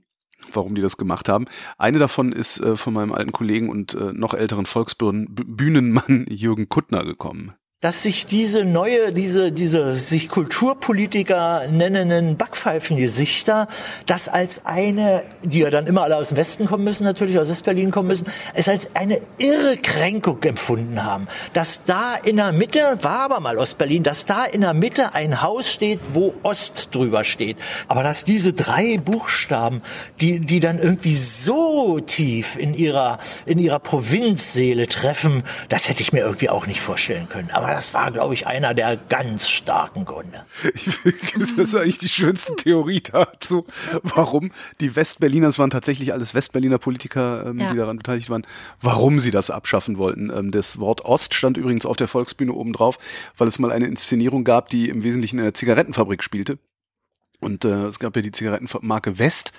warum 0.53 0.75
die 0.75 0.83
das 0.83 0.97
gemacht 0.97 1.29
haben. 1.29 1.47
Eine 1.79 2.01
davon 2.01 2.33
ist 2.33 2.59
äh, 2.59 2.75
von 2.75 2.93
meinem 2.93 3.13
alten 3.13 3.31
Kollegen 3.31 3.71
und 3.71 3.95
äh, 3.95 4.13
noch 4.13 4.35
älteren 4.35 4.67
Volksbühnenmann 4.67 6.27
Jürgen 6.29 6.69
Kuttner 6.69 7.05
gekommen 7.05 7.55
dass 7.83 8.05
sich 8.05 8.27
diese 8.27 8.65
neue, 8.65 9.13
diese, 9.13 9.51
diese 9.51 9.97
sich 9.97 10.29
Kulturpolitiker 10.29 11.67
nennenden 11.69 12.37
Backpfeifengesichter, 12.37 13.67
das 14.07 14.29
als 14.29 14.65
eine, 14.65 15.25
die 15.43 15.59
ja 15.59 15.71
dann 15.71 15.89
immer 15.89 16.05
alle 16.05 16.17
aus 16.17 16.29
dem 16.29 16.37
Westen 16.37 16.67
kommen 16.67 16.85
müssen, 16.85 17.03
natürlich 17.03 17.41
aus 17.41 17.49
Westberlin 17.49 17.91
kommen 17.91 18.07
müssen, 18.07 18.29
es 18.55 18.69
als 18.69 18.95
eine 18.95 19.21
irre 19.37 19.77
Kränkung 19.79 20.41
empfunden 20.45 21.03
haben. 21.03 21.27
Dass 21.55 21.85
da 21.85 22.15
in 22.15 22.37
der 22.37 22.53
Mitte, 22.53 22.99
war 23.03 23.19
aber 23.19 23.41
mal 23.41 23.59
Ostberlin, 23.59 24.05
dass 24.05 24.27
da 24.27 24.45
in 24.45 24.61
der 24.61 24.75
Mitte 24.75 25.15
ein 25.15 25.43
Haus 25.43 25.69
steht, 25.69 25.99
wo 26.13 26.35
Ost 26.45 26.95
drüber 26.95 27.25
steht. 27.25 27.57
Aber 27.89 28.05
dass 28.05 28.23
diese 28.23 28.53
drei 28.53 28.99
Buchstaben, 28.99 29.83
die, 30.21 30.39
die 30.39 30.61
dann 30.61 30.79
irgendwie 30.79 31.17
so 31.17 31.99
tief 31.99 32.57
in 32.57 32.75
ihrer, 32.75 33.19
in 33.45 33.59
ihrer 33.59 33.81
Provinzseele 33.81 34.87
treffen, 34.87 35.43
das 35.69 35.89
hätte 35.89 36.03
ich 36.03 36.13
mir 36.13 36.21
irgendwie 36.21 36.49
auch 36.49 36.69
nicht 36.69 36.81
vorstellen 36.81 37.29
können. 37.29 37.51
Aber 37.51 37.72
das 37.73 37.95
war, 37.95 38.11
glaube 38.11 38.35
ich, 38.35 38.47
einer 38.47 38.75
der 38.75 38.97
ganz 38.97 39.49
starken 39.49 40.05
Gründe. 40.05 40.45
das 41.39 41.53
ist 41.53 41.75
eigentlich 41.75 41.99
die 41.99 42.09
schönste 42.09 42.55
Theorie 42.55 43.01
dazu, 43.01 43.67
warum 44.03 44.53
die 44.81 44.95
Westberliner, 44.95 45.49
es 45.49 45.59
waren 45.59 45.71
tatsächlich 45.71 46.13
alles 46.13 46.35
Westberliner 46.35 46.79
Politiker, 46.79 47.47
ähm, 47.47 47.59
ja. 47.59 47.71
die 47.71 47.77
daran 47.77 47.97
beteiligt 47.97 48.29
waren, 48.29 48.47
warum 48.81 49.19
sie 49.19 49.31
das 49.31 49.51
abschaffen 49.51 49.97
wollten. 49.97 50.31
Ähm, 50.31 50.51
das 50.51 50.79
Wort 50.79 51.05
Ost 51.05 51.35
stand 51.35 51.57
übrigens 51.57 51.87
auf 51.87 51.97
der 51.97 52.09
Volksbühne 52.09 52.53
oben 52.53 52.73
drauf, 52.73 52.99
weil 53.39 53.49
es 53.49 53.59
mal 53.59 53.73
eine 53.73 53.87
Inszenierung 53.87 54.45
gab, 54.45 54.69
die 54.69 54.89
im 54.89 55.03
Wesentlichen 55.03 55.39
in 55.39 55.45
einer 55.45 55.55
Zigarettenfabrik 55.55 56.23
spielte. 56.23 56.59
Und 57.41 57.65
äh, 57.65 57.87
es 57.87 57.99
gab 57.99 58.15
ja 58.15 58.23
die 58.23 58.33
Zigarettenmarke 58.33 59.19
West 59.19 59.53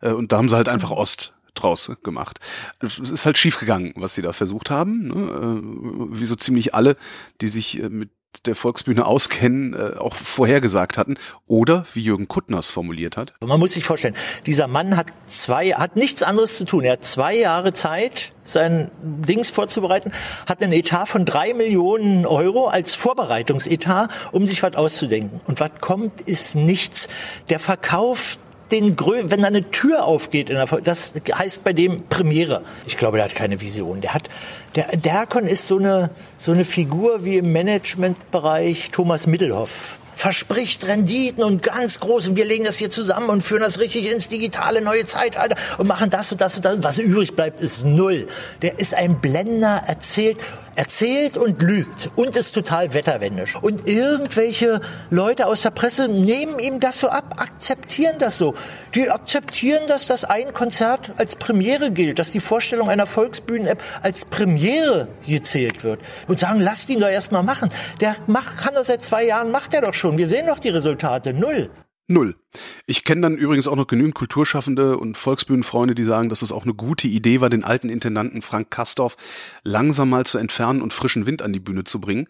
äh, 0.00 0.10
und 0.10 0.32
da 0.32 0.38
haben 0.38 0.48
sie 0.48 0.56
halt 0.56 0.68
einfach. 0.68 0.90
Ost 0.90 1.34
draus 1.62 1.90
gemacht. 2.02 2.38
Es 2.80 2.98
ist 2.98 3.26
halt 3.26 3.38
schiefgegangen, 3.38 3.92
was 3.96 4.14
sie 4.14 4.22
da 4.22 4.32
versucht 4.32 4.70
haben. 4.70 5.08
Ne? 5.08 5.14
Äh, 5.14 6.20
wie 6.20 6.26
so 6.26 6.36
ziemlich 6.36 6.74
alle, 6.74 6.96
die 7.40 7.48
sich 7.48 7.82
äh, 7.82 7.88
mit 7.88 8.10
der 8.44 8.54
Volksbühne 8.54 9.06
auskennen, 9.06 9.74
äh, 9.74 9.96
auch 9.98 10.14
vorhergesagt 10.14 10.98
hatten. 10.98 11.16
Oder 11.46 11.86
wie 11.94 12.02
Jürgen 12.02 12.28
Kuttners 12.28 12.68
formuliert 12.68 13.16
hat. 13.16 13.32
Man 13.40 13.58
muss 13.58 13.72
sich 13.72 13.84
vorstellen, 13.84 14.14
dieser 14.44 14.68
Mann 14.68 14.96
hat 14.96 15.12
zwei, 15.26 15.70
hat 15.70 15.96
nichts 15.96 16.22
anderes 16.22 16.56
zu 16.56 16.64
tun. 16.64 16.84
Er 16.84 16.94
hat 16.94 17.04
zwei 17.04 17.34
Jahre 17.34 17.72
Zeit, 17.72 18.32
sein 18.44 18.90
Dings 19.02 19.50
vorzubereiten, 19.50 20.12
hat 20.46 20.62
einen 20.62 20.72
Etat 20.72 21.06
von 21.06 21.24
drei 21.24 21.54
Millionen 21.54 22.26
Euro 22.26 22.66
als 22.68 22.94
Vorbereitungsetat, 22.94 24.10
um 24.32 24.46
sich 24.46 24.62
was 24.62 24.74
auszudenken. 24.74 25.40
Und 25.46 25.60
was 25.60 25.70
kommt, 25.80 26.20
ist 26.20 26.54
nichts. 26.54 27.08
Der 27.48 27.58
Verkauf 27.58 28.38
den 28.70 28.96
Grö 28.96 29.22
wenn 29.26 29.42
da 29.42 29.48
eine 29.48 29.70
Tür 29.70 30.04
aufgeht, 30.04 30.50
in 30.50 30.56
der, 30.56 30.66
das 30.66 31.12
heißt 31.32 31.64
bei 31.64 31.72
dem 31.72 32.04
Premiere. 32.08 32.62
Ich 32.86 32.96
glaube, 32.96 33.18
der 33.18 33.26
hat 33.26 33.34
keine 33.34 33.60
Vision. 33.60 34.00
Der 34.00 34.14
hat, 34.14 34.28
der 34.74 34.96
Derkon 34.96 35.46
ist 35.46 35.66
so 35.68 35.78
eine, 35.78 36.10
so 36.38 36.52
eine 36.52 36.64
Figur 36.64 37.24
wie 37.24 37.38
im 37.38 37.52
Managementbereich 37.52 38.90
Thomas 38.90 39.26
Mittelhoff 39.26 39.98
verspricht 40.16 40.86
Renditen 40.86 41.44
und 41.44 41.62
ganz 41.62 42.00
groß 42.00 42.28
und 42.28 42.36
wir 42.36 42.46
legen 42.46 42.64
das 42.64 42.78
hier 42.78 42.88
zusammen 42.88 43.28
und 43.28 43.42
führen 43.42 43.60
das 43.60 43.78
richtig 43.78 44.10
ins 44.10 44.28
digitale 44.28 44.80
neue 44.80 45.04
Zeitalter 45.04 45.56
und 45.76 45.86
machen 45.86 46.08
das 46.08 46.32
und 46.32 46.40
das 46.40 46.56
und 46.56 46.64
das. 46.64 46.78
Was 46.80 46.96
übrig 46.96 47.36
bleibt, 47.36 47.60
ist 47.60 47.84
null. 47.84 48.26
Der 48.62 48.78
ist 48.78 48.94
ein 48.94 49.20
Blender, 49.20 49.82
erzählt 49.86 50.38
erzählt 50.76 51.36
und 51.36 51.62
lügt 51.62 52.10
und 52.16 52.36
ist 52.36 52.52
total 52.52 52.94
wetterwendisch. 52.94 53.56
Und 53.60 53.88
irgendwelche 53.88 54.80
Leute 55.10 55.46
aus 55.46 55.62
der 55.62 55.70
Presse 55.70 56.08
nehmen 56.08 56.58
ihm 56.58 56.80
das 56.80 56.98
so 56.98 57.08
ab, 57.08 57.36
akzeptieren 57.38 58.16
das 58.18 58.38
so. 58.38 58.54
Die 58.94 59.10
akzeptieren, 59.10 59.86
dass 59.86 60.06
das 60.06 60.24
ein 60.24 60.52
Konzert 60.52 61.12
als 61.16 61.36
Premiere 61.36 61.90
gilt, 61.90 62.18
dass 62.18 62.32
die 62.32 62.40
Vorstellung 62.40 62.88
einer 62.88 63.06
Volksbühnen-App 63.06 63.82
als 64.02 64.24
Premiere 64.26 65.08
gezählt 65.26 65.82
wird. 65.82 66.00
Und 66.28 66.40
sagen, 66.40 66.60
lasst 66.60 66.88
ihn 66.90 67.00
doch 67.00 67.08
erst 67.08 67.32
mal 67.32 67.42
machen. 67.42 67.70
Der 68.00 68.14
macht, 68.26 68.58
kann 68.58 68.74
doch 68.74 68.84
seit 68.84 69.02
zwei 69.02 69.24
Jahren, 69.24 69.50
macht 69.50 69.74
er 69.74 69.80
doch 69.80 69.94
schon. 69.94 70.18
Wir 70.18 70.28
sehen 70.28 70.46
doch 70.46 70.58
die 70.58 70.70
Resultate. 70.70 71.32
Null. 71.32 71.70
Null. 72.08 72.36
Ich 72.86 73.04
kenne 73.04 73.22
dann 73.22 73.36
übrigens 73.36 73.68
auch 73.68 73.76
noch 73.76 73.86
genügend 73.86 74.14
Kulturschaffende 74.14 74.98
und 74.98 75.16
Volksbühnenfreunde, 75.16 75.94
die 75.94 76.04
sagen, 76.04 76.28
dass 76.28 76.42
es 76.42 76.52
auch 76.52 76.64
eine 76.64 76.74
gute 76.74 77.08
Idee 77.08 77.40
war, 77.40 77.50
den 77.50 77.64
alten 77.64 77.88
Intendanten 77.88 78.42
Frank 78.42 78.70
Kastorf 78.70 79.16
langsam 79.62 80.10
mal 80.10 80.26
zu 80.26 80.38
entfernen 80.38 80.82
und 80.82 80.92
frischen 80.92 81.26
Wind 81.26 81.42
an 81.42 81.52
die 81.52 81.60
Bühne 81.60 81.84
zu 81.84 82.00
bringen 82.00 82.28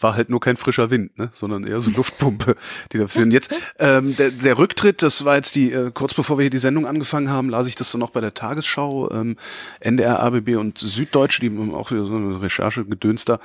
war 0.00 0.16
halt 0.16 0.28
nur 0.28 0.40
kein 0.40 0.56
frischer 0.56 0.90
Wind, 0.90 1.16
ne? 1.18 1.30
sondern 1.32 1.64
eher 1.64 1.80
so 1.80 1.90
Luftpumpe, 1.96 2.56
die 2.92 2.98
da 2.98 3.04
passieren. 3.04 3.30
Jetzt 3.30 3.54
ähm, 3.78 4.16
der, 4.16 4.30
der 4.30 4.58
Rücktritt, 4.58 5.02
das 5.02 5.24
war 5.24 5.36
jetzt 5.36 5.54
die 5.54 5.72
äh, 5.72 5.90
kurz 5.92 6.14
bevor 6.14 6.38
wir 6.38 6.42
hier 6.42 6.50
die 6.50 6.58
Sendung 6.58 6.86
angefangen 6.86 7.30
haben, 7.30 7.48
las 7.48 7.66
ich 7.66 7.76
das 7.76 7.92
dann 7.92 8.00
noch 8.00 8.10
bei 8.10 8.20
der 8.20 8.34
Tagesschau, 8.34 9.10
ähm, 9.12 9.36
NDR, 9.80 10.20
ABB 10.20 10.56
und 10.56 10.78
Süddeutsche, 10.78 11.40
die 11.40 11.48
haben 11.48 11.74
auch 11.74 11.90
wieder 11.90 12.06
so 12.06 12.14
eine 12.14 12.40
Recherche 12.40 12.84
gedönst 12.84 13.28
da. 13.28 13.38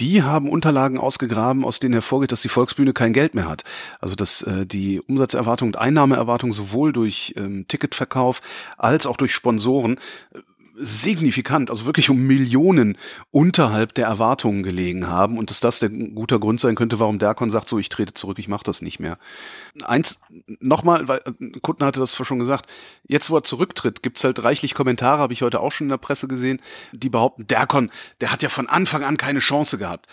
Die 0.00 0.22
haben 0.22 0.48
Unterlagen 0.48 0.98
ausgegraben, 0.98 1.64
aus 1.64 1.78
denen 1.78 1.92
hervorgeht, 1.92 2.32
dass 2.32 2.42
die 2.42 2.48
Volksbühne 2.48 2.92
kein 2.92 3.12
Geld 3.12 3.34
mehr 3.34 3.48
hat. 3.48 3.62
Also 4.00 4.16
dass 4.16 4.42
äh, 4.42 4.66
die 4.66 5.00
Umsatzerwartung 5.00 5.71
und 5.72 5.78
Einnahmeerwartung 5.78 6.52
sowohl 6.52 6.92
durch 6.92 7.32
ähm, 7.36 7.66
Ticketverkauf 7.66 8.42
als 8.76 9.06
auch 9.06 9.16
durch 9.16 9.32
Sponsoren 9.32 9.98
signifikant, 10.74 11.70
also 11.70 11.84
wirklich 11.84 12.10
um 12.10 12.18
Millionen 12.18 12.96
unterhalb 13.30 13.94
der 13.94 14.06
Erwartungen 14.06 14.62
gelegen 14.62 15.06
haben 15.06 15.38
und 15.38 15.50
dass 15.50 15.60
das 15.60 15.80
der 15.80 15.90
guter 15.90 16.38
Grund 16.40 16.60
sein 16.60 16.74
könnte, 16.74 16.98
warum 16.98 17.18
Derkon 17.18 17.50
sagt, 17.50 17.68
so 17.68 17.78
ich 17.78 17.88
trete 17.88 18.14
zurück, 18.14 18.38
ich 18.38 18.48
mache 18.48 18.64
das 18.64 18.82
nicht 18.82 18.98
mehr. 18.98 19.18
Eins 19.84 20.20
nochmal, 20.60 21.08
weil 21.08 21.20
äh, 21.24 21.60
Kuttner 21.60 21.86
hatte 21.86 22.00
das 22.00 22.12
zwar 22.12 22.26
schon 22.26 22.38
gesagt, 22.38 22.66
jetzt 23.06 23.30
wo 23.30 23.36
er 23.36 23.44
zurücktritt, 23.44 24.02
gibt's 24.02 24.24
halt 24.24 24.42
reichlich 24.42 24.74
Kommentare, 24.74 25.20
habe 25.20 25.32
ich 25.32 25.42
heute 25.42 25.60
auch 25.60 25.72
schon 25.72 25.86
in 25.86 25.90
der 25.90 25.98
Presse 25.98 26.28
gesehen, 26.28 26.60
die 26.92 27.10
behaupten, 27.10 27.46
Derkon, 27.46 27.90
der 28.20 28.32
hat 28.32 28.42
ja 28.42 28.48
von 28.48 28.68
Anfang 28.68 29.04
an 29.04 29.16
keine 29.16 29.40
Chance 29.40 29.78
gehabt. 29.78 30.06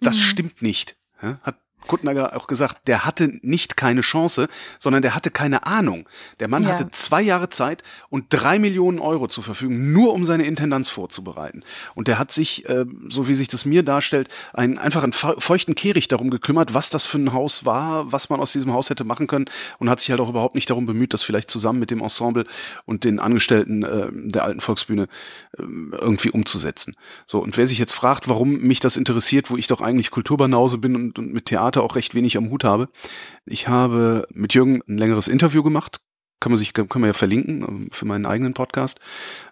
Das 0.00 0.16
mhm. 0.16 0.20
stimmt 0.20 0.62
nicht. 0.62 0.96
Hat 1.42 1.61
Kuttner 1.86 2.36
auch 2.36 2.46
gesagt, 2.46 2.88
der 2.88 3.04
hatte 3.04 3.32
nicht 3.42 3.76
keine 3.76 4.00
Chance, 4.00 4.48
sondern 4.78 5.02
der 5.02 5.14
hatte 5.14 5.30
keine 5.30 5.66
Ahnung. 5.66 6.08
Der 6.40 6.48
Mann 6.48 6.64
ja. 6.64 6.70
hatte 6.70 6.90
zwei 6.90 7.22
Jahre 7.22 7.48
Zeit 7.48 7.82
und 8.08 8.26
drei 8.30 8.58
Millionen 8.58 8.98
Euro 8.98 9.28
zur 9.28 9.44
Verfügung, 9.44 9.92
nur 9.92 10.12
um 10.12 10.24
seine 10.24 10.44
Intendanz 10.44 10.90
vorzubereiten. 10.90 11.62
Und 11.94 12.08
der 12.08 12.18
hat 12.18 12.32
sich, 12.32 12.68
äh, 12.68 12.84
so 13.08 13.28
wie 13.28 13.34
sich 13.34 13.48
das 13.48 13.64
mir 13.64 13.82
darstellt, 13.82 14.28
einen 14.52 14.78
einfach 14.78 15.02
einen 15.02 15.12
feuchten 15.12 15.74
Kehricht 15.74 16.12
darum 16.12 16.30
gekümmert, 16.30 16.74
was 16.74 16.90
das 16.90 17.04
für 17.04 17.18
ein 17.18 17.32
Haus 17.32 17.64
war, 17.64 18.12
was 18.12 18.30
man 18.30 18.40
aus 18.40 18.52
diesem 18.52 18.72
Haus 18.72 18.90
hätte 18.90 19.04
machen 19.04 19.26
können 19.26 19.46
und 19.78 19.90
hat 19.90 20.00
sich 20.00 20.10
halt 20.10 20.20
auch 20.20 20.28
überhaupt 20.28 20.54
nicht 20.54 20.70
darum 20.70 20.86
bemüht, 20.86 21.14
das 21.14 21.22
vielleicht 21.22 21.50
zusammen 21.50 21.78
mit 21.78 21.90
dem 21.90 22.00
Ensemble 22.00 22.44
und 22.84 23.04
den 23.04 23.18
Angestellten 23.18 23.82
äh, 23.82 24.08
der 24.12 24.44
alten 24.44 24.60
Volksbühne 24.60 25.04
äh, 25.58 25.62
irgendwie 25.98 26.30
umzusetzen. 26.30 26.96
So, 27.26 27.40
und 27.40 27.56
wer 27.56 27.66
sich 27.66 27.78
jetzt 27.78 27.94
fragt, 27.94 28.28
warum 28.28 28.58
mich 28.58 28.80
das 28.80 28.96
interessiert, 28.96 29.50
wo 29.50 29.56
ich 29.56 29.66
doch 29.66 29.80
eigentlich 29.80 30.10
Kulturbanause 30.10 30.78
bin 30.78 30.96
und, 30.96 31.18
und 31.18 31.32
mit 31.32 31.46
Theater 31.46 31.71
Theater 31.72 31.84
auch 31.84 31.96
recht 31.96 32.14
wenig 32.14 32.36
am 32.36 32.50
Hut 32.50 32.64
habe. 32.64 32.88
Ich 33.46 33.68
habe 33.68 34.26
mit 34.32 34.54
Jürgen 34.54 34.82
ein 34.86 34.98
längeres 34.98 35.28
Interview 35.28 35.62
gemacht. 35.62 36.00
Kann 36.40 36.50
man 36.50 36.58
sich, 36.58 36.74
kann 36.74 36.88
man 36.94 37.04
ja 37.04 37.12
verlinken 37.12 37.62
ähm, 37.62 37.88
für 37.92 38.04
meinen 38.04 38.26
eigenen 38.26 38.52
Podcast 38.52 39.00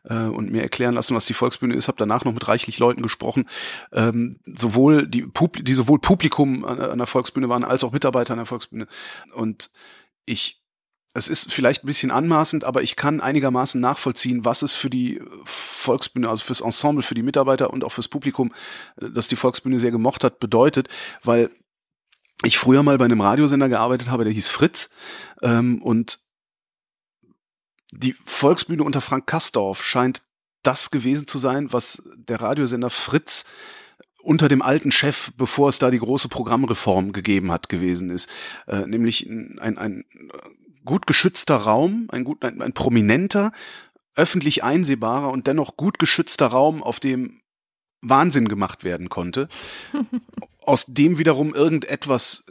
äh, 0.05 0.25
und 0.25 0.51
mir 0.51 0.63
erklären 0.63 0.95
lassen, 0.95 1.15
was 1.15 1.25
die 1.25 1.35
Volksbühne 1.35 1.75
ist. 1.75 1.87
Habe 1.87 1.99
danach 1.99 2.25
noch 2.25 2.33
mit 2.33 2.49
reichlich 2.49 2.81
Leuten 2.81 3.03
gesprochen, 3.03 3.49
ähm, 3.93 4.35
sowohl 4.45 5.07
die, 5.07 5.23
Pub 5.23 5.65
die 5.65 5.75
sowohl 5.75 6.01
Publikum 6.01 6.65
an, 6.65 6.81
an 6.81 6.99
der 6.99 7.07
Volksbühne 7.07 7.49
waren 7.49 7.63
als 7.63 7.85
auch 7.85 7.93
Mitarbeiter 7.93 8.33
an 8.33 8.39
der 8.39 8.47
Volksbühne. 8.47 8.89
Und 9.35 9.71
ich 10.27 10.61
es 11.13 11.29
ist 11.29 11.53
vielleicht 11.53 11.83
ein 11.83 11.87
bisschen 11.87 12.11
anmaßend, 12.11 12.63
aber 12.65 12.83
ich 12.83 12.95
kann 12.95 13.21
einigermaßen 13.21 13.81
nachvollziehen, 13.81 14.45
was 14.45 14.63
es 14.63 14.77
für 14.77 14.91
die 14.91 15.21
Volksbühne, 15.45 16.29
also 16.29 16.45
fürs 16.45 16.61
Ensemble, 16.61 17.03
für 17.03 17.17
die 17.17 17.23
Mitarbeiter 17.23 17.73
und 17.73 17.83
auch 17.83 17.91
fürs 17.91 18.09
Publikum, 18.09 18.53
äh, 19.01 19.11
das 19.11 19.29
die 19.29 19.37
Volksbühne 19.37 19.81
sehr 19.81 19.91
gemocht 19.91 20.23
hat, 20.23 20.39
bedeutet, 20.39 20.89
weil 21.23 21.51
ich 22.45 22.59
früher 22.59 22.83
mal 22.83 22.99
bei 22.99 23.05
einem 23.05 23.21
Radiosender 23.21 23.69
gearbeitet 23.69 24.11
habe, 24.11 24.25
der 24.25 24.33
hieß 24.33 24.49
Fritz. 24.49 24.91
Ähm, 25.43 25.83
und 25.83 26.21
die 27.93 28.15
Volksbühne 28.25 28.83
unter 28.83 29.01
Frank 29.01 29.27
Kastorf 29.27 29.83
scheint 29.83 30.23
das 30.63 30.91
gewesen 30.91 31.27
zu 31.27 31.39
sein, 31.39 31.73
was 31.73 32.03
der 32.17 32.41
Radiosender 32.41 32.91
Fritz 32.91 33.45
unter 34.23 34.49
dem 34.49 34.63
alten 34.63 34.93
Chef, 34.93 35.33
bevor 35.37 35.71
es 35.71 35.79
da 35.79 35.91
die 35.91 35.99
große 35.99 36.29
Programmreform 36.29 37.13
gegeben 37.13 37.51
hat, 37.51 37.69
gewesen 37.69 38.11
ist. 38.11 38.29
Äh, 38.67 38.87
nämlich 38.87 39.27
ein, 39.27 39.59
ein, 39.59 39.79
ein 39.79 40.05
gut 40.85 41.07
geschützter 41.07 41.57
Raum, 41.57 42.07
ein, 42.11 42.25
gut, 42.25 42.45
ein, 42.45 42.61
ein 42.61 42.73
prominenter, 42.73 43.53
öffentlich 44.15 44.63
einsehbarer 44.63 45.31
und 45.31 45.47
dennoch 45.47 45.77
gut 45.77 45.99
geschützter 45.99 46.49
Raum, 46.49 46.83
auf 46.83 47.01
dem 47.01 47.41
Wahnsinn 48.03 48.49
gemacht 48.49 48.85
werden 48.85 49.09
konnte, 49.09 49.49
aus 50.63 50.87
dem 50.87 51.19
wiederum 51.19 51.55
irgendetwas 51.55 52.45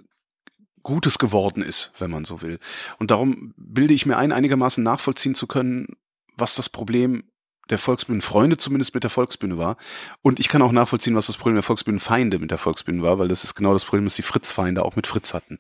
Gutes 0.84 1.20
geworden 1.20 1.62
ist, 1.62 1.92
wenn 2.00 2.12
man 2.12 2.26
so 2.26 2.42
will. 2.42 2.60
Und 2.98 3.12
darum 3.12 3.54
bilde 3.58 3.94
ich 3.94 4.06
mir 4.06 4.18
ein, 4.18 4.32
einigermaßen 4.32 4.84
nachvollziehen 4.84 5.36
zu 5.36 5.48
können, 5.48 5.98
was 6.36 6.56
das 6.56 6.70
Problem 6.70 7.24
der 7.70 7.78
Volksbühnenfreunde 7.78 8.58
zumindest 8.58 8.94
mit 8.94 9.04
der 9.04 9.12
Volksbühne 9.12 9.58
war. 9.58 9.78
Und 10.22 10.40
ich 10.40 10.48
kann 10.48 10.62
auch 10.62 10.72
nachvollziehen, 10.72 11.16
was 11.16 11.28
das 11.28 11.38
Problem 11.38 11.56
der 11.56 11.64
Volksbühnenfeinde 11.64 12.40
mit 12.40 12.52
der 12.52 12.58
Volksbühne 12.58 13.02
war, 13.04 13.20
weil 13.20 13.28
das 13.28 13.44
ist 13.44 13.56
genau 13.56 13.74
das 13.74 13.86
Problem, 13.86 14.06
das 14.06 14.16
die 14.16 14.24
Fritz-Feinde 14.24 14.84
auch 14.84 14.96
mit 14.96 15.08
Fritz 15.08 15.34
hatten. 15.34 15.60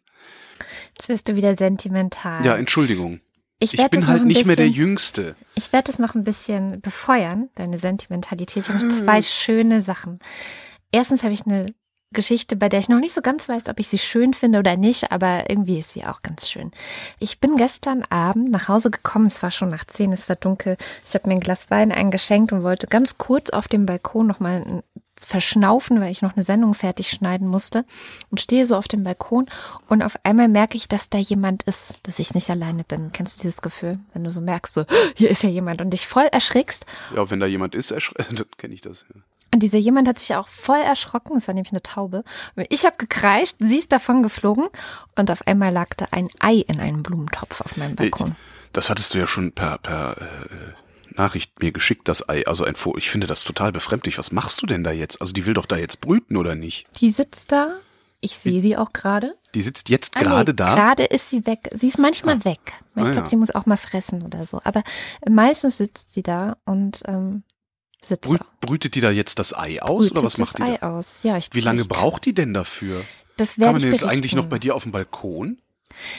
Jetzt 0.97 1.09
wirst 1.09 1.27
du 1.27 1.35
wieder 1.35 1.55
sentimental. 1.55 2.45
Ja, 2.45 2.55
Entschuldigung. 2.55 3.21
Ich, 3.59 3.73
ich 3.73 3.89
bin 3.89 4.07
halt 4.07 4.23
nicht 4.23 4.37
bisschen, 4.37 4.47
mehr 4.47 4.55
der 4.55 4.69
Jüngste. 4.69 5.35
Ich 5.55 5.73
werde 5.73 5.91
es 5.91 5.99
noch 5.99 6.15
ein 6.15 6.23
bisschen 6.23 6.79
befeuern, 6.79 7.49
deine 7.55 7.77
Sentimentalität. 7.77 8.63
Ich 8.63 8.69
habe 8.69 8.85
noch 8.85 8.95
zwei 8.95 9.17
hm. 9.17 9.23
schöne 9.23 9.81
Sachen. 9.81 10.19
Erstens 10.91 11.23
habe 11.23 11.33
ich 11.33 11.45
eine 11.45 11.67
Geschichte, 12.11 12.55
bei 12.55 12.69
der 12.69 12.79
ich 12.79 12.89
noch 12.89 12.99
nicht 12.99 13.13
so 13.13 13.21
ganz 13.21 13.47
weiß, 13.47 13.69
ob 13.69 13.79
ich 13.79 13.87
sie 13.87 13.99
schön 13.99 14.33
finde 14.33 14.59
oder 14.59 14.77
nicht, 14.77 15.11
aber 15.11 15.49
irgendwie 15.49 15.77
ist 15.77 15.91
sie 15.93 16.05
auch 16.05 16.21
ganz 16.23 16.49
schön. 16.49 16.71
Ich 17.19 17.39
bin 17.39 17.55
gestern 17.55 18.03
Abend 18.09 18.49
nach 18.49 18.67
Hause 18.67 18.89
gekommen, 18.89 19.27
es 19.27 19.43
war 19.43 19.51
schon 19.51 19.69
nach 19.69 19.85
zehn, 19.85 20.11
es 20.11 20.27
war 20.27 20.35
dunkel. 20.35 20.75
Ich 21.07 21.13
habe 21.13 21.27
mir 21.27 21.35
ein 21.35 21.39
Glas 21.39 21.69
Wein 21.69 21.91
eingeschenkt 21.91 22.51
und 22.51 22.63
wollte 22.63 22.87
ganz 22.87 23.19
kurz 23.19 23.51
auf 23.51 23.67
dem 23.67 23.85
Balkon 23.85 24.25
nochmal 24.25 24.81
verschnaufen, 25.25 25.99
weil 25.99 26.11
ich 26.11 26.21
noch 26.21 26.35
eine 26.35 26.43
Sendung 26.43 26.73
fertig 26.73 27.09
schneiden 27.09 27.47
musste 27.47 27.85
und 28.29 28.39
stehe 28.39 28.65
so 28.65 28.75
auf 28.75 28.87
dem 28.87 29.03
Balkon 29.03 29.47
und 29.87 30.01
auf 30.01 30.19
einmal 30.23 30.47
merke 30.47 30.77
ich, 30.77 30.87
dass 30.87 31.09
da 31.09 31.17
jemand 31.17 31.63
ist, 31.63 31.99
dass 32.03 32.19
ich 32.19 32.33
nicht 32.33 32.49
alleine 32.49 32.83
bin. 32.83 33.11
Kennst 33.11 33.39
du 33.39 33.41
dieses 33.43 33.61
Gefühl, 33.61 33.99
wenn 34.13 34.23
du 34.23 34.31
so 34.31 34.41
merkst, 34.41 34.73
so 34.73 34.85
hier 35.15 35.29
ist 35.29 35.43
ja 35.43 35.49
jemand 35.49 35.81
und 35.81 35.91
dich 35.91 36.07
voll 36.07 36.27
erschrickst? 36.31 36.85
Ja, 37.15 37.29
wenn 37.29 37.39
da 37.39 37.45
jemand 37.45 37.75
ist, 37.75 37.93
kenne 38.57 38.73
ich 38.73 38.81
das. 38.81 39.05
Ja. 39.13 39.21
Und 39.51 39.63
dieser 39.63 39.79
jemand 39.79 40.07
hat 40.07 40.19
sich 40.19 40.35
auch 40.35 40.47
voll 40.47 40.79
erschrocken, 40.79 41.35
es 41.35 41.47
war 41.47 41.55
nämlich 41.55 41.71
eine 41.71 41.81
Taube. 41.81 42.23
Ich 42.69 42.85
habe 42.85 42.97
gekreischt, 42.97 43.55
sie 43.59 43.79
ist 43.79 43.91
davon 43.91 44.21
geflogen 44.21 44.67
und 45.15 45.31
auf 45.31 45.47
einmal 45.47 45.73
lag 45.73 45.89
da 45.97 46.07
ein 46.11 46.29
Ei 46.39 46.57
in 46.67 46.79
einem 46.79 47.01
Blumentopf 47.01 47.61
auf 47.61 47.75
meinem 47.75 47.95
Balkon. 47.95 48.35
Das 48.73 48.91
hattest 48.91 49.13
du 49.13 49.17
ja 49.17 49.25
schon 49.25 49.51
per, 49.51 49.79
per 49.79 50.17
äh, 50.21 50.73
Nachricht 51.15 51.61
mir 51.61 51.71
geschickt, 51.71 52.07
das 52.07 52.27
Ei. 52.27 52.45
Also 52.45 52.63
ein 52.63 52.75
Fo 52.75 52.95
ich 52.97 53.09
finde 53.09 53.27
das 53.27 53.43
total 53.43 53.71
befremdlich. 53.71 54.17
Was 54.17 54.31
machst 54.31 54.61
du 54.61 54.65
denn 54.65 54.83
da 54.83 54.91
jetzt? 54.91 55.21
Also 55.21 55.33
die 55.33 55.45
will 55.45 55.53
doch 55.53 55.65
da 55.65 55.77
jetzt 55.77 56.01
brüten, 56.01 56.37
oder 56.37 56.55
nicht? 56.55 56.87
Die 56.99 57.11
sitzt 57.11 57.51
da. 57.51 57.77
Ich 58.21 58.37
sehe 58.37 58.59
sie 58.59 58.75
auch 58.75 58.91
gerade. 58.91 59.35
Die 59.55 59.61
sitzt 59.61 59.89
jetzt 59.89 60.17
ah, 60.17 60.21
gerade 60.21 60.51
nee, 60.51 60.57
da? 60.57 60.75
Gerade 60.75 61.05
ist 61.05 61.29
sie 61.29 61.45
weg. 61.45 61.69
Sie 61.73 61.87
ist 61.87 61.97
manchmal 61.97 62.35
ah. 62.41 62.45
weg. 62.45 62.59
Ich 62.95 63.01
ah, 63.01 63.05
glaube, 63.05 63.15
ja. 63.19 63.25
sie 63.25 63.37
muss 63.37 63.51
auch 63.51 63.65
mal 63.65 63.77
fressen 63.77 64.23
oder 64.23 64.45
so. 64.45 64.59
Aber 64.63 64.83
meistens 65.27 65.77
sitzt 65.77 66.11
sie 66.11 66.21
da 66.21 66.57
und 66.65 67.01
ähm, 67.05 67.43
sitzt 68.01 68.23
Brü 68.23 68.37
Brütet 68.59 68.95
die 68.95 69.01
da 69.01 69.09
jetzt 69.09 69.39
das 69.39 69.57
Ei 69.57 69.81
aus 69.81 70.05
Brütet 70.05 70.17
oder 70.17 70.25
was 70.25 70.37
macht 70.37 70.57
die? 70.57 70.63
Das 70.63 70.71
Ei 70.71 70.77
da? 70.77 70.97
aus. 70.97 71.19
Ja, 71.23 71.37
ich, 71.37 71.49
Wie 71.53 71.61
lange 71.61 71.81
ich 71.81 71.87
braucht 71.87 72.25
die 72.25 72.33
denn 72.33 72.53
dafür? 72.53 73.03
Das 73.37 73.55
Kann 73.55 73.71
man 73.71 73.81
denn 73.81 73.91
jetzt 73.91 74.03
eigentlich 74.03 74.35
noch 74.35 74.45
bei 74.45 74.59
dir 74.59 74.75
auf 74.75 74.83
dem 74.83 74.91
Balkon? 74.91 75.61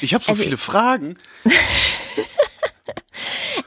Ich 0.01 0.15
habe 0.15 0.25
so 0.25 0.33
also 0.33 0.43
viele 0.43 0.57
Fragen. 0.57 1.17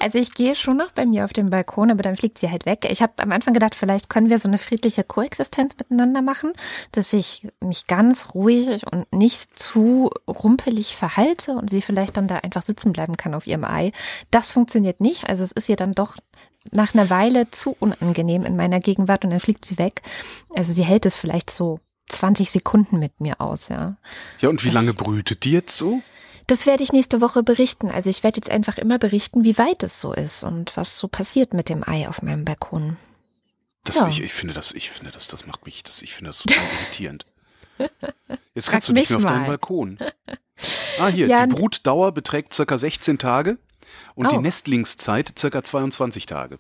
Also 0.04 0.20
ich 0.20 0.34
gehe 0.34 0.54
schon 0.54 0.76
noch 0.76 0.92
bei 0.92 1.06
mir 1.06 1.24
auf 1.24 1.32
den 1.32 1.50
Balkon, 1.50 1.90
aber 1.90 2.04
dann 2.04 2.18
fliegt 2.18 2.38
sie 2.38 2.52
halt 2.52 2.66
weg. 2.66 2.86
Ich 2.90 3.02
habe 3.02 3.14
am 3.20 3.32
Anfang 3.32 3.54
gedacht, 3.54 3.74
vielleicht 3.74 4.10
können 4.10 4.30
wir 4.30 4.38
so 4.38 4.50
eine 4.50 4.58
friedliche 4.58 5.06
Koexistenz 5.06 5.78
miteinander 5.78 6.22
machen, 6.22 6.52
dass 6.92 7.14
ich 7.14 7.48
mich 7.62 7.88
ganz 7.88 8.34
ruhig 8.34 8.86
und 8.92 9.14
nicht 9.14 9.58
zu 9.58 10.10
rumpelig 10.28 10.98
verhalte 10.98 11.54
und 11.54 11.70
sie 11.70 11.82
vielleicht 11.82 12.18
dann 12.18 12.28
da 12.28 12.36
einfach 12.40 12.64
sitzen 12.64 12.92
bleiben 12.92 13.16
kann 13.16 13.34
auf 13.34 13.48
ihrem 13.48 13.64
Ei. 13.64 13.94
Das 14.30 14.52
funktioniert 14.52 15.00
nicht. 15.00 15.30
Also 15.30 15.46
es 15.46 15.54
ist 15.54 15.70
ihr 15.70 15.78
dann 15.78 15.94
doch 15.94 16.18
nach 16.72 16.94
einer 16.94 17.10
Weile 17.10 17.50
zu 17.52 17.74
unangenehm 17.80 18.44
in 18.44 18.58
meiner 18.58 18.82
Gegenwart 18.82 19.24
und 19.24 19.32
dann 19.32 19.40
fliegt 19.40 19.64
sie 19.64 19.78
weg. 19.78 20.02
Also 20.54 20.74
sie 20.74 20.84
hält 20.84 21.06
es 21.06 21.16
vielleicht 21.16 21.50
so 21.50 21.80
20 22.10 22.52
Sekunden 22.52 23.00
mit 23.00 23.22
mir 23.22 23.40
aus, 23.40 23.70
ja. 23.70 23.96
Ja, 24.42 24.50
und 24.50 24.66
wie 24.66 24.70
lange 24.70 24.94
brütet 24.94 25.46
die 25.46 25.52
jetzt 25.52 25.78
so? 25.78 26.02
Das 26.48 26.66
werde 26.66 26.84
ich 26.84 26.92
nächste 26.92 27.22
Woche 27.22 27.44
berichten. 27.44 27.90
Also 27.90 28.10
ich 28.10 28.24
werde 28.24 28.38
jetzt 28.38 28.52
einfach 28.52 28.78
immer 28.78 29.00
berichten, 29.00 29.44
wie 29.44 29.58
weit 29.58 29.84
es 29.84 30.02
so 30.02 30.14
ist 30.14 30.44
und 30.44 30.76
was 30.76 30.98
so 30.98 31.08
passiert 31.08 31.54
mit 31.54 31.70
dem 31.70 31.88
Ei 31.88 32.08
auf 32.08 32.22
meinem 32.22 32.46
Balkon. 32.46 32.98
Das, 33.84 33.98
ja. 33.98 34.08
ich, 34.08 34.22
ich 34.22 34.34
finde 34.34 34.54
das, 34.54 34.72
ich 34.72 34.92
finde 34.92 35.12
das, 35.12 35.28
das 35.28 35.46
macht 35.46 35.66
mich, 35.66 35.84
das, 35.84 36.02
ich 36.02 36.14
finde 36.14 36.30
das 36.30 36.40
total 36.40 36.64
irritierend. 36.82 37.26
Jetzt 38.54 38.70
kannst 38.70 38.88
du 38.88 38.94
nicht 38.94 39.10
mehr 39.10 39.18
auf 39.18 39.26
deinen 39.26 39.46
Balkon. 39.46 39.98
Ah, 41.00 41.08
hier, 41.08 41.28
ja, 41.28 41.46
die 41.46 41.56
Brutdauer 41.56 42.12
beträgt 42.12 42.54
circa 42.54 42.78
16 42.78 43.18
Tage 43.18 43.58
und 44.16 44.28
oh. 44.28 44.30
die 44.30 44.38
Nestlingszeit 44.38 45.34
circa 45.38 45.64
22 45.64 46.26
Tage. 46.26 46.60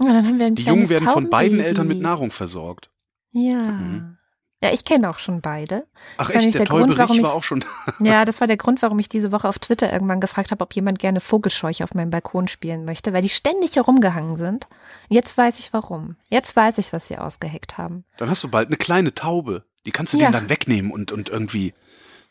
Ja, 0.00 0.08
dann 0.08 0.26
haben 0.26 0.38
wir 0.38 0.46
ein 0.46 0.54
die 0.56 0.64
Jungen 0.64 0.90
werden 0.90 1.08
von 1.08 1.30
beiden 1.30 1.60
Eltern 1.60 1.86
mit 1.86 2.00
Nahrung 2.00 2.30
versorgt. 2.30 2.90
Ja. 3.30 3.60
Mhm. 3.60 4.18
Ja, 4.64 4.72
ich 4.72 4.86
kenne 4.86 5.10
auch 5.10 5.18
schon 5.18 5.42
beide. 5.42 5.86
Ach 6.16 6.26
das 6.26 6.36
echt, 6.36 6.54
der, 6.54 6.64
der 6.64 6.66
Grund, 6.66 6.96
warum 6.96 7.18
ich, 7.18 7.22
war 7.22 7.34
auch 7.34 7.44
schon 7.44 7.60
da. 7.60 7.68
Ja, 8.00 8.24
das 8.24 8.40
war 8.40 8.46
der 8.46 8.56
Grund, 8.56 8.80
warum 8.80 8.98
ich 8.98 9.10
diese 9.10 9.30
Woche 9.30 9.46
auf 9.46 9.58
Twitter 9.58 9.92
irgendwann 9.92 10.20
gefragt 10.22 10.50
habe, 10.50 10.64
ob 10.64 10.74
jemand 10.74 10.98
gerne 10.98 11.20
Vogelscheuche 11.20 11.84
auf 11.84 11.92
meinem 11.92 12.08
Balkon 12.08 12.48
spielen 12.48 12.86
möchte, 12.86 13.12
weil 13.12 13.20
die 13.20 13.28
ständig 13.28 13.76
herumgehangen 13.76 14.38
sind. 14.38 14.66
Jetzt 15.10 15.36
weiß 15.36 15.58
ich 15.58 15.74
warum. 15.74 16.16
Jetzt 16.30 16.56
weiß 16.56 16.78
ich, 16.78 16.94
was 16.94 17.08
sie 17.08 17.18
ausgeheckt 17.18 17.76
haben. 17.76 18.04
Dann 18.16 18.30
hast 18.30 18.42
du 18.42 18.48
bald 18.48 18.68
eine 18.68 18.78
kleine 18.78 19.12
Taube. 19.12 19.64
Die 19.84 19.90
kannst 19.90 20.14
du 20.14 20.16
ja. 20.16 20.30
denen 20.30 20.32
dann 20.32 20.48
wegnehmen 20.48 20.90
und, 20.90 21.12
und 21.12 21.28
irgendwie 21.28 21.74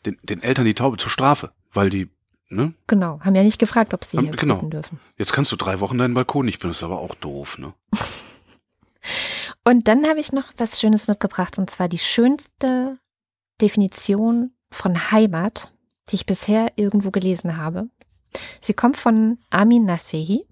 den, 0.04 0.18
den 0.24 0.42
Eltern 0.42 0.64
die 0.64 0.74
Taube 0.74 0.96
zur 0.96 1.10
Strafe, 1.10 1.52
weil 1.72 1.88
die 1.88 2.10
Ne? 2.50 2.74
Genau, 2.86 3.20
haben 3.20 3.34
ja 3.34 3.42
nicht 3.42 3.58
gefragt, 3.58 3.94
ob 3.94 4.04
sie 4.04 4.18
hier 4.18 4.30
genau. 4.32 4.60
dürfen. 4.62 5.00
Jetzt 5.16 5.32
kannst 5.32 5.50
du 5.50 5.56
drei 5.56 5.80
Wochen 5.80 5.98
deinen 5.98 6.14
Balkon 6.14 6.44
nicht 6.44 6.60
benutzen, 6.60 6.84
aber 6.84 7.00
auch 7.00 7.14
doof, 7.14 7.58
ne? 7.58 7.72
Und 9.64 9.88
dann 9.88 10.06
habe 10.06 10.20
ich 10.20 10.32
noch 10.32 10.52
was 10.58 10.78
Schönes 10.80 11.08
mitgebracht, 11.08 11.58
und 11.58 11.70
zwar 11.70 11.88
die 11.88 11.98
schönste 11.98 12.98
Definition 13.60 14.52
von 14.70 15.10
Heimat, 15.10 15.72
die 16.10 16.16
ich 16.16 16.26
bisher 16.26 16.72
irgendwo 16.76 17.10
gelesen 17.10 17.56
habe. 17.56 17.88
Sie 18.60 18.74
kommt 18.74 18.96
von 18.96 19.38
Amin 19.50 19.86
Nasehi 19.86 20.46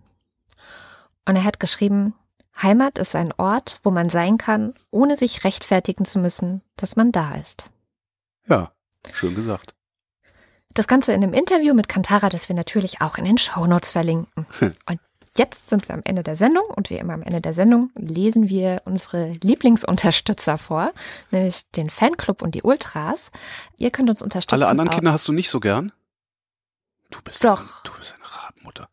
und 1.26 1.36
er 1.36 1.44
hat 1.44 1.60
geschrieben, 1.60 2.14
Heimat 2.60 2.98
ist 2.98 3.16
ein 3.16 3.32
Ort, 3.32 3.80
wo 3.82 3.90
man 3.90 4.08
sein 4.08 4.38
kann, 4.38 4.74
ohne 4.90 5.16
sich 5.16 5.44
rechtfertigen 5.44 6.04
zu 6.04 6.18
müssen, 6.18 6.62
dass 6.76 6.96
man 6.96 7.12
da 7.12 7.34
ist. 7.34 7.70
Ja, 8.46 8.72
schön 9.12 9.34
gesagt. 9.34 9.74
Das 10.74 10.86
Ganze 10.86 11.12
in 11.12 11.22
einem 11.22 11.34
Interview 11.34 11.74
mit 11.74 11.88
Kantara, 11.88 12.28
das 12.28 12.48
wir 12.48 12.56
natürlich 12.56 13.00
auch 13.00 13.18
in 13.18 13.24
den 13.24 13.36
Shownotes 13.38 13.92
verlinken. 13.92 14.46
Und 14.60 15.00
Jetzt 15.36 15.70
sind 15.70 15.88
wir 15.88 15.94
am 15.94 16.02
Ende 16.04 16.22
der 16.22 16.36
Sendung 16.36 16.64
und 16.64 16.90
wie 16.90 16.96
immer 16.96 17.14
am 17.14 17.22
Ende 17.22 17.40
der 17.40 17.54
Sendung 17.54 17.90
lesen 17.96 18.50
wir 18.50 18.82
unsere 18.84 19.32
Lieblingsunterstützer 19.42 20.58
vor, 20.58 20.92
nämlich 21.30 21.70
den 21.70 21.88
Fanclub 21.88 22.42
und 22.42 22.54
die 22.54 22.62
Ultras. 22.62 23.30
Ihr 23.78 23.90
könnt 23.90 24.10
uns 24.10 24.20
unterstützen. 24.20 24.62
Alle 24.62 24.70
anderen 24.70 24.90
Kinder 24.90 25.12
hast 25.12 25.26
du 25.28 25.32
nicht 25.32 25.48
so 25.48 25.58
gern? 25.58 25.90
Du 27.10 27.20
bist 27.22 27.44
Doch. 27.44 27.60
Ein, 27.62 27.80
du 27.84 27.92
bist 27.98 28.14
eine 28.14 28.24
Rabenmutter. 28.24 28.88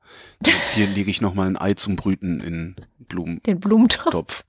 Hier 0.74 0.88
lege 0.88 1.12
ich 1.12 1.20
nochmal 1.20 1.48
ein 1.48 1.58
Ei 1.58 1.74
zum 1.74 1.98
Brüten 1.98 2.40
in 2.40 2.76
Blumen. 3.00 3.42
Den 3.44 3.60
Blumentopf. 3.60 4.46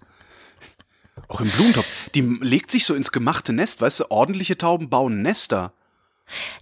Auch 1.27 1.41
im 1.41 1.49
Blumentopf. 1.51 1.87
Die 2.15 2.21
legt 2.21 2.71
sich 2.71 2.85
so 2.85 2.95
ins 2.95 3.11
gemachte 3.11 3.53
Nest, 3.53 3.81
weißt 3.81 4.01
du, 4.01 4.11
ordentliche 4.11 4.57
Tauben 4.57 4.91
bauen 4.91 5.23
Nester. 5.23 5.73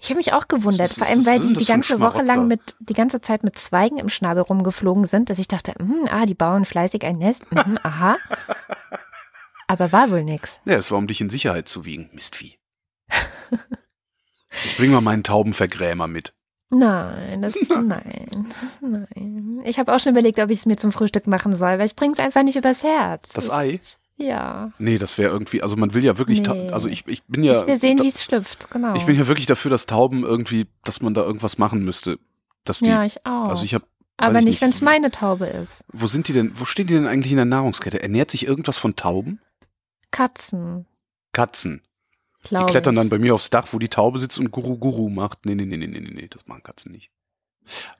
Ich 0.00 0.08
habe 0.08 0.18
mich 0.18 0.32
auch 0.32 0.48
gewundert, 0.48 0.90
vor 0.92 1.06
allem 1.06 1.26
weil 1.26 1.40
sie 1.40 1.54
die 1.54 1.64
ganze 1.64 2.00
Woche 2.00 2.22
lang 2.22 2.46
mit 2.48 2.60
die 2.80 2.94
ganze 2.94 3.20
Zeit 3.20 3.44
mit 3.44 3.58
Zweigen 3.58 3.98
im 3.98 4.08
Schnabel 4.08 4.42
rumgeflogen 4.42 5.04
sind, 5.04 5.30
dass 5.30 5.38
ich 5.38 5.48
dachte, 5.48 5.74
mh, 5.78 6.10
ah, 6.10 6.26
die 6.26 6.34
bauen 6.34 6.64
fleißig 6.64 7.04
ein 7.04 7.16
Nest, 7.16 7.50
mh, 7.52 7.80
aha. 7.82 8.18
Aber 9.66 9.92
war 9.92 10.10
wohl 10.10 10.24
nix. 10.24 10.60
Ja, 10.64 10.76
es 10.76 10.90
war 10.90 10.98
um 10.98 11.06
dich 11.06 11.20
in 11.20 11.30
Sicherheit 11.30 11.68
zu 11.68 11.84
wiegen, 11.84 12.08
Mistvieh. 12.12 12.58
ich 14.64 14.76
bring 14.76 14.90
mal 14.90 15.00
meinen 15.00 15.24
Taubenvergrämer 15.24 16.08
mit. 16.08 16.32
Nein, 16.70 17.42
das 17.42 17.54
nein, 17.68 18.46
nein. 18.80 19.62
Ich 19.64 19.78
habe 19.78 19.94
auch 19.94 20.00
schon 20.00 20.12
überlegt, 20.12 20.38
ob 20.38 20.50
ich 20.50 20.58
es 20.58 20.66
mir 20.66 20.76
zum 20.76 20.92
Frühstück 20.92 21.26
machen 21.26 21.56
soll, 21.56 21.78
weil 21.78 21.86
ich 21.86 21.96
bring's 21.96 22.18
einfach 22.18 22.42
nicht 22.42 22.56
übers 22.56 22.84
Herz. 22.84 23.32
Das 23.32 23.50
Ei? 23.50 23.80
Ja. 24.18 24.72
Nee, 24.78 24.98
das 24.98 25.16
wäre 25.16 25.30
irgendwie, 25.30 25.62
also 25.62 25.76
man 25.76 25.94
will 25.94 26.04
ja 26.04 26.18
wirklich, 26.18 26.42
nee. 26.42 26.70
also 26.70 26.88
ich, 26.88 27.06
ich 27.06 27.22
bin 27.24 27.44
ja. 27.44 27.60
Ich 27.60 27.66
will 27.66 27.78
sehen, 27.78 28.00
wie 28.00 28.08
es 28.08 28.22
schlüpft, 28.22 28.68
genau. 28.70 28.94
Ich 28.96 29.06
bin 29.06 29.16
ja 29.16 29.28
wirklich 29.28 29.46
dafür, 29.46 29.70
dass 29.70 29.86
Tauben 29.86 30.24
irgendwie, 30.24 30.66
dass 30.84 31.00
man 31.00 31.14
da 31.14 31.22
irgendwas 31.22 31.56
machen 31.58 31.84
müsste. 31.84 32.18
Dass 32.64 32.80
die, 32.80 32.86
ja, 32.86 33.04
ich 33.04 33.24
auch. 33.24 33.48
Also 33.48 33.64
ich 33.64 33.74
habe 33.74 33.84
aber 34.16 34.40
nicht, 34.40 34.60
wenn 34.60 34.70
es 34.70 34.82
meine 34.82 35.12
Taube 35.12 35.46
ist. 35.46 35.84
Wo 35.92 36.08
sind 36.08 36.26
die 36.26 36.32
denn, 36.32 36.50
wo 36.58 36.64
stehen 36.64 36.88
die 36.88 36.94
denn 36.94 37.06
eigentlich 37.06 37.30
in 37.30 37.36
der 37.36 37.44
Nahrungskette? 37.44 38.02
Ernährt 38.02 38.32
sich 38.32 38.46
irgendwas 38.46 38.76
von 38.76 38.96
Tauben? 38.96 39.40
Katzen. 40.10 40.86
Katzen. 41.32 41.82
Glaub 42.42 42.66
die 42.66 42.72
klettern 42.72 42.94
ich. 42.94 43.00
dann 43.00 43.08
bei 43.08 43.20
mir 43.20 43.34
aufs 43.34 43.50
Dach, 43.50 43.68
wo 43.70 43.78
die 43.78 43.88
Taube 43.88 44.18
sitzt 44.18 44.38
und 44.40 44.50
Guru 44.50 44.76
Guru 44.76 45.08
macht. 45.08 45.46
Nee, 45.46 45.54
nee, 45.54 45.66
nee, 45.66 45.76
nee, 45.76 45.86
nee, 45.86 46.00
nee, 46.00 46.28
das 46.28 46.46
machen 46.46 46.64
Katzen 46.64 46.90
nicht. 46.90 47.12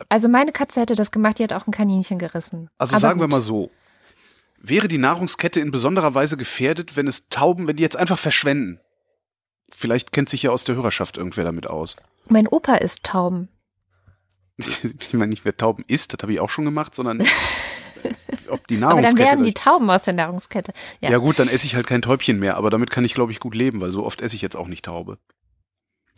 Also 0.09 0.29
meine 0.29 0.51
Katze 0.51 0.81
hätte 0.81 0.95
das 0.95 1.13
gemacht, 1.13 1.39
die 1.39 1.45
hat 1.45 1.53
auch 1.53 1.67
ein 1.67 1.73
Kaninchen 1.73 2.19
gerissen. 2.19 2.71
Also 2.79 2.95
Aber 2.95 3.01
sagen 3.01 3.21
gut. 3.21 3.29
wir 3.29 3.37
mal 3.37 3.41
so, 3.41 3.71
wäre 4.61 4.89
die 4.89 4.99
Nahrungskette 4.99 5.61
in 5.61 5.71
besonderer 5.71 6.15
Weise 6.15 6.37
gefährdet, 6.37 6.97
wenn 6.97 7.07
es 7.07 7.29
Tauben, 7.29 7.69
wenn 7.69 7.77
die 7.77 7.83
jetzt 7.83 7.97
einfach 7.97 8.19
verschwenden. 8.19 8.81
Vielleicht 9.71 10.13
kennt 10.13 10.29
sich 10.29 10.43
ja 10.43 10.51
aus 10.51 10.65
der 10.65 10.77
Hörerschaft 10.77 11.17
irgendwer 11.19 11.45
damit 11.45 11.67
aus. 11.67 11.97
Mein 12.29 12.49
Opa 12.49 12.77
isst 12.77 13.05
Tauben. 13.05 13.49
ich 14.59 15.13
meine 15.13 15.29
nicht, 15.29 15.45
wer 15.45 15.57
Tauben 15.57 15.85
isst, 15.87 16.13
das 16.13 16.23
habe 16.23 16.33
ich 16.33 16.41
auch 16.41 16.51
schon 16.51 16.65
gemacht, 16.65 16.95
sondern 16.95 17.23
ob 18.49 18.67
die 18.67 18.77
Nahrungskette. 18.77 18.89
Aber 18.89 19.03
dann 19.03 19.19
werden 19.19 19.43
die 19.45 19.55
Tauben 19.55 19.91
aus 19.91 20.03
der 20.05 20.15
Nahrungskette. 20.15 20.73
Ja. 21.01 21.11
ja 21.11 21.19
gut, 21.19 21.39
dann 21.39 21.49
esse 21.49 21.67
ich 21.67 21.75
halt 21.75 21.87
kein 21.87 22.03
Täubchen 22.03 22.39
mehr, 22.39 22.57
aber 22.57 22.71
damit 22.71 22.91
kann 22.91 23.05
ich, 23.05 23.15
glaube 23.15 23.33
ich, 23.33 23.41
gut 23.41 23.55
leben, 23.55 23.81
weil 23.81 23.93
so 23.93 24.05
oft 24.05 24.21
esse 24.21 24.37
ich 24.37 24.43
jetzt 24.43 24.57
auch 24.57 24.67
nicht 24.67 24.85
Taube. 24.85 25.19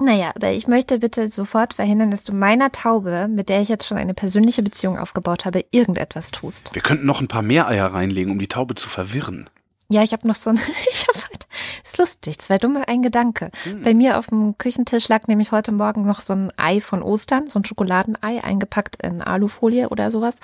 Naja, 0.00 0.32
aber 0.34 0.52
ich 0.52 0.66
möchte 0.66 0.98
bitte 0.98 1.28
sofort 1.28 1.74
verhindern, 1.74 2.10
dass 2.10 2.24
du 2.24 2.32
meiner 2.32 2.72
Taube, 2.72 3.28
mit 3.28 3.48
der 3.48 3.60
ich 3.60 3.68
jetzt 3.68 3.86
schon 3.86 3.98
eine 3.98 4.14
persönliche 4.14 4.62
Beziehung 4.62 4.98
aufgebaut 4.98 5.44
habe, 5.44 5.64
irgendetwas 5.70 6.30
tust. 6.30 6.74
Wir 6.74 6.82
könnten 6.82 7.06
noch 7.06 7.20
ein 7.20 7.28
paar 7.28 7.42
mehr 7.42 7.68
Eier 7.68 7.86
reinlegen, 7.86 8.32
um 8.32 8.38
die 8.38 8.48
Taube 8.48 8.74
zu 8.74 8.88
verwirren. 8.88 9.50
Ja, 9.92 10.04
ich 10.04 10.12
habe 10.12 10.26
noch 10.26 10.36
so 10.36 10.50
ein, 10.50 10.56
ich 10.92 11.06
hab 11.08 11.16
halt, 11.16 11.46
ist 11.82 11.98
lustig, 11.98 12.38
zwei 12.38 12.58
dumme, 12.58 12.86
ein 12.88 13.02
Gedanke. 13.02 13.50
Hm. 13.64 13.82
Bei 13.82 13.92
mir 13.92 14.18
auf 14.18 14.28
dem 14.28 14.56
Küchentisch 14.56 15.08
lag 15.08 15.26
nämlich 15.26 15.52
heute 15.52 15.72
Morgen 15.72 16.06
noch 16.06 16.20
so 16.20 16.32
ein 16.32 16.52
Ei 16.56 16.80
von 16.80 17.02
Ostern, 17.02 17.48
so 17.48 17.58
ein 17.58 17.64
Schokoladenei, 17.64 18.42
eingepackt 18.42 19.02
in 19.02 19.20
Alufolie 19.20 19.88
oder 19.88 20.10
sowas. 20.10 20.36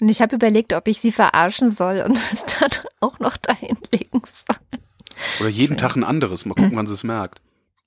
Und 0.00 0.08
ich 0.08 0.22
habe 0.22 0.36
überlegt, 0.36 0.72
ob 0.72 0.86
ich 0.88 1.00
sie 1.00 1.12
verarschen 1.12 1.70
soll 1.70 2.02
und 2.06 2.16
es 2.16 2.44
dann 2.58 2.70
auch 3.00 3.18
noch 3.18 3.36
dahin 3.36 3.76
legen 3.90 4.22
soll. 4.24 4.56
Oder 5.40 5.48
jeden 5.50 5.76
Tag 5.76 5.96
ein 5.96 6.04
anderes, 6.04 6.46
mal 6.46 6.54
gucken, 6.54 6.76
wann 6.76 6.86
sie 6.86 6.94
es 6.94 7.04
merkt. 7.04 7.40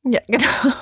Ja, 0.06 0.20
genau. 0.28 0.74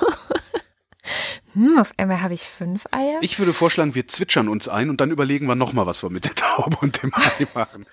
Hm, 1.54 1.78
auf 1.78 1.92
einmal 1.96 2.20
habe 2.20 2.34
ich 2.34 2.42
fünf 2.42 2.84
Eier. 2.90 3.18
Ich 3.20 3.38
würde 3.38 3.52
vorschlagen, 3.52 3.94
wir 3.94 4.08
zwitschern 4.08 4.48
uns 4.48 4.68
ein 4.68 4.90
und 4.90 5.00
dann 5.00 5.10
überlegen 5.10 5.46
wir 5.46 5.54
nochmal, 5.54 5.86
was 5.86 6.02
wir 6.02 6.10
mit 6.10 6.24
der 6.24 6.34
Taube 6.34 6.76
und 6.80 7.02
dem 7.02 7.12
Ei 7.14 7.46
machen. 7.54 7.86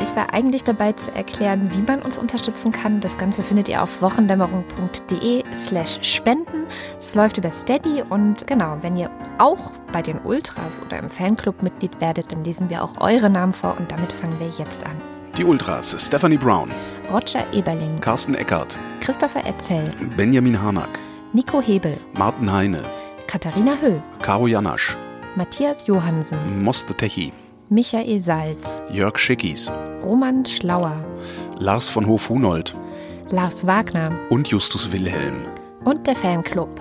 Ich 0.00 0.16
war 0.16 0.32
eigentlich 0.32 0.64
dabei 0.64 0.92
zu 0.92 1.12
erklären, 1.12 1.70
wie 1.72 1.82
man 1.82 2.00
uns 2.00 2.16
unterstützen 2.16 2.72
kann. 2.72 3.02
Das 3.02 3.18
Ganze 3.18 3.42
findet 3.42 3.68
ihr 3.68 3.82
auf 3.82 4.00
wochendämmerung.de 4.00 5.44
slash 5.52 5.98
spenden. 6.00 6.66
Es 6.98 7.14
läuft 7.14 7.36
über 7.36 7.52
Steady 7.52 8.02
und 8.08 8.46
genau, 8.46 8.78
wenn 8.80 8.96
ihr 8.96 9.10
auch 9.36 9.72
bei 9.92 10.00
den 10.00 10.18
Ultras 10.20 10.80
oder 10.80 10.98
im 10.98 11.10
Fanclub 11.10 11.62
Mitglied 11.62 12.00
werdet, 12.00 12.32
dann 12.32 12.44
lesen 12.44 12.70
wir 12.70 12.82
auch 12.82 12.98
eure 12.98 13.28
Namen 13.28 13.52
vor 13.52 13.76
und 13.78 13.92
damit 13.92 14.10
fangen 14.10 14.40
wir 14.40 14.48
jetzt 14.48 14.86
an. 14.86 15.15
Die 15.36 15.44
Ultras, 15.44 15.94
Stephanie 15.98 16.38
Brown, 16.38 16.70
Roger 17.12 17.44
Eberling, 17.52 18.00
Carsten 18.00 18.34
Eckert, 18.34 18.78
Christopher 19.00 19.44
Etzel, 19.46 19.84
Benjamin 20.16 20.60
Harnack, 20.60 20.98
Nico 21.34 21.60
Hebel, 21.60 21.98
Martin 22.16 22.50
Heine, 22.50 22.82
Katharina 23.26 23.76
Höll, 23.78 24.02
Caro 24.22 24.46
Janasch, 24.46 24.96
Matthias 25.36 25.86
Johansen, 25.86 26.62
Most 26.64 26.88
the 26.88 26.94
Techi, 26.94 27.34
Michael 27.68 28.18
Salz, 28.18 28.80
Jörg 28.90 29.18
Schickis, 29.18 29.70
Roman 30.02 30.46
Schlauer, 30.46 31.04
Lars 31.58 31.90
von 31.90 32.06
Hof-Hunold 32.06 32.74
Lars 33.28 33.66
Wagner 33.66 34.16
und 34.30 34.48
Justus 34.48 34.90
Wilhelm, 34.90 35.42
und 35.84 36.06
der 36.06 36.16
Fanclub. 36.16 36.80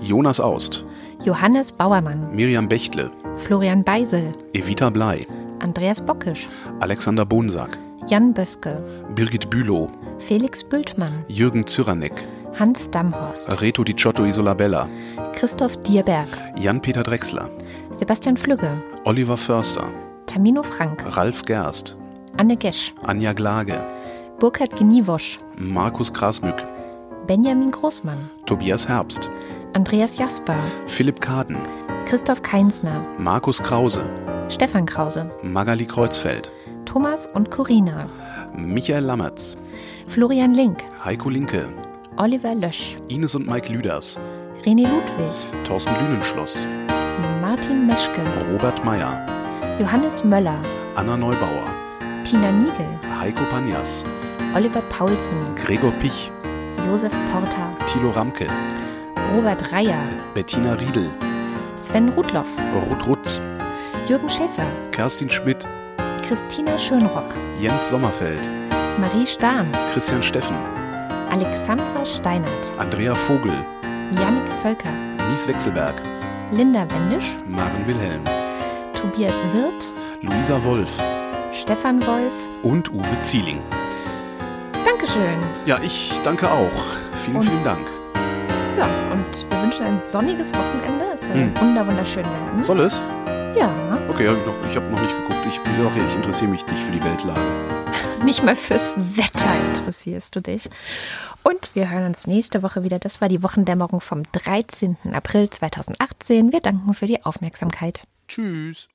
Jonas 0.00 0.40
Aust, 0.40 0.84
Johannes 1.24 1.70
Bauermann, 1.70 2.34
Miriam 2.34 2.68
Bechtle, 2.68 3.12
Florian 3.36 3.84
Beisel, 3.84 4.34
Evita 4.54 4.90
Blei, 4.90 5.24
Andreas 5.60 6.00
Bockisch, 6.00 6.48
Alexander 6.80 7.24
Bonsack, 7.24 7.78
Jan 8.08 8.34
Böske, 8.34 8.82
Birgit 9.14 9.48
Bülow, 9.48 9.88
Felix 10.18 10.64
Bültmann, 10.64 11.24
Jürgen 11.28 11.66
Zyranek, 11.66 12.26
Hans 12.58 12.90
Damhorst, 12.90 13.60
Reto 13.60 13.84
Di 13.84 13.94
Giotto 13.94 14.24
Isolabella, 14.24 14.88
Christoph 15.32 15.76
Dierberg, 15.78 16.28
Jan-Peter 16.56 17.02
Drechsler, 17.02 17.48
Sebastian 17.92 18.36
Flügge, 18.36 18.70
Oliver 19.04 19.36
Förster, 19.36 19.88
Tamino 20.26 20.62
Frank, 20.62 21.16
Ralf 21.16 21.44
Gerst, 21.44 21.96
Anne 22.36 22.56
Gesch, 22.56 22.92
Anja 23.04 23.32
Glage, 23.32 23.80
Burkhard 24.40 24.76
Gniewosch, 24.76 25.38
Markus 25.56 26.12
Grasmück, 26.12 26.56
Benjamin 27.26 27.70
Großmann, 27.70 28.28
Tobias 28.46 28.88
Herbst, 28.88 29.30
Andreas 29.76 30.18
Jasper, 30.18 30.58
Philipp 30.86 31.20
Kaden, 31.20 31.56
Christoph 32.06 32.42
Keinsner, 32.42 33.06
Markus 33.16 33.62
Krause, 33.62 34.02
Stefan 34.48 34.86
Krause, 34.86 35.30
Magali 35.42 35.86
Kreuzfeld, 35.86 36.50
Thomas 36.92 37.26
und 37.28 37.50
Corina, 37.50 38.00
Michael 38.54 39.04
Lammertz, 39.04 39.56
Florian 40.08 40.52
Link, 40.52 40.84
Heiko 41.02 41.30
Linke, 41.30 41.72
Oliver 42.18 42.54
Lösch, 42.54 42.98
Ines 43.08 43.34
und 43.34 43.46
Mike 43.46 43.72
Lüders, 43.72 44.18
René 44.62 44.86
Ludwig, 44.86 45.34
Thorsten 45.64 45.94
Lünenschloss, 45.94 46.68
Martin 47.40 47.86
Meschke, 47.86 48.20
Robert 48.52 48.84
Meyer, 48.84 49.26
Johannes 49.80 50.22
Möller, 50.22 50.60
Anna 50.94 51.16
Neubauer, 51.16 51.64
Tina 52.24 52.52
Niegel, 52.52 52.90
Heiko 53.18 53.42
Panjas, 53.44 54.04
Oliver 54.54 54.82
Paulsen, 54.90 55.38
Gregor 55.54 55.92
Pich, 55.92 56.30
Josef 56.86 57.14
Porter, 57.32 57.74
Thilo 57.86 58.10
Ramke, 58.10 58.46
Robert 59.34 59.72
Reyer, 59.72 60.06
Bettina 60.34 60.74
Riedel, 60.74 61.08
Sven 61.76 62.10
Rudloff, 62.10 62.50
Ruth 62.86 63.06
Rutz, 63.06 63.40
Jürgen 64.06 64.28
Schäfer, 64.28 64.70
Kerstin 64.90 65.30
Schmidt, 65.30 65.66
Christina 66.22 66.78
Schönrock, 66.78 67.34
Jens 67.60 67.90
Sommerfeld, 67.90 68.48
Marie 68.98 69.26
Stahn, 69.26 69.68
Christian 69.92 70.22
Steffen, 70.22 70.56
Alexandra 71.30 72.04
Steinert, 72.04 72.72
Andrea 72.78 73.14
Vogel, 73.14 73.52
Jannik 74.12 74.48
Völker, 74.62 74.90
Mies 75.30 75.46
Wechselberg, 75.48 75.94
Linda 76.50 76.86
Wendisch, 76.90 77.36
Maren 77.46 77.86
Wilhelm, 77.86 78.22
Tobias 78.94 79.44
Wirth, 79.52 79.90
Luisa 80.22 80.62
Wolf 80.64 81.00
Stefan 81.52 82.04
Wolf. 82.06 82.32
und 82.62 82.92
Uwe 82.92 83.20
Zieling. 83.20 83.60
Dankeschön. 84.84 85.38
Ja, 85.66 85.78
ich 85.82 86.12
danke 86.24 86.50
auch. 86.50 86.70
Vielen, 87.14 87.36
Und- 87.36 87.44
vielen 87.44 87.64
Dank. 87.64 87.86
Ja, 88.78 88.86
und 89.12 89.50
wir 89.50 89.62
wünschen 89.62 89.84
ein 89.84 90.00
sonniges 90.00 90.52
Wochenende. 90.54 91.04
Es 91.12 91.26
soll 91.26 91.36
Hm. 91.36 91.52
wunder 91.60 91.86
wunderschön 91.86 92.24
werden. 92.24 92.62
Soll 92.62 92.80
es? 92.80 93.00
Ja, 93.54 93.70
Okay, 94.08 94.28
ich 94.68 94.76
habe 94.76 94.86
noch 94.90 95.00
nicht 95.00 95.14
geguckt. 95.16 95.41
Ich, 95.52 95.60
wie 95.66 95.68
gesagt, 95.68 95.96
ich 95.98 96.16
interessiere 96.16 96.50
mich 96.50 96.66
nicht 96.66 96.82
für 96.82 96.92
die 96.92 97.04
Weltlage. 97.04 97.38
nicht 98.24 98.42
mal 98.42 98.56
fürs 98.56 98.94
Wetter 98.96 99.54
interessierst 99.68 100.34
du 100.34 100.40
dich. 100.40 100.70
Und 101.42 101.74
wir 101.74 101.90
hören 101.90 102.06
uns 102.06 102.26
nächste 102.26 102.62
Woche 102.62 102.84
wieder. 102.84 102.98
Das 102.98 103.20
war 103.20 103.28
die 103.28 103.42
Wochendämmerung 103.42 104.00
vom 104.00 104.22
13. 104.32 104.96
April 105.12 105.50
2018. 105.50 106.52
Wir 106.52 106.60
danken 106.60 106.94
für 106.94 107.04
die 107.04 107.22
Aufmerksamkeit. 107.26 108.04
Tschüss. 108.28 108.88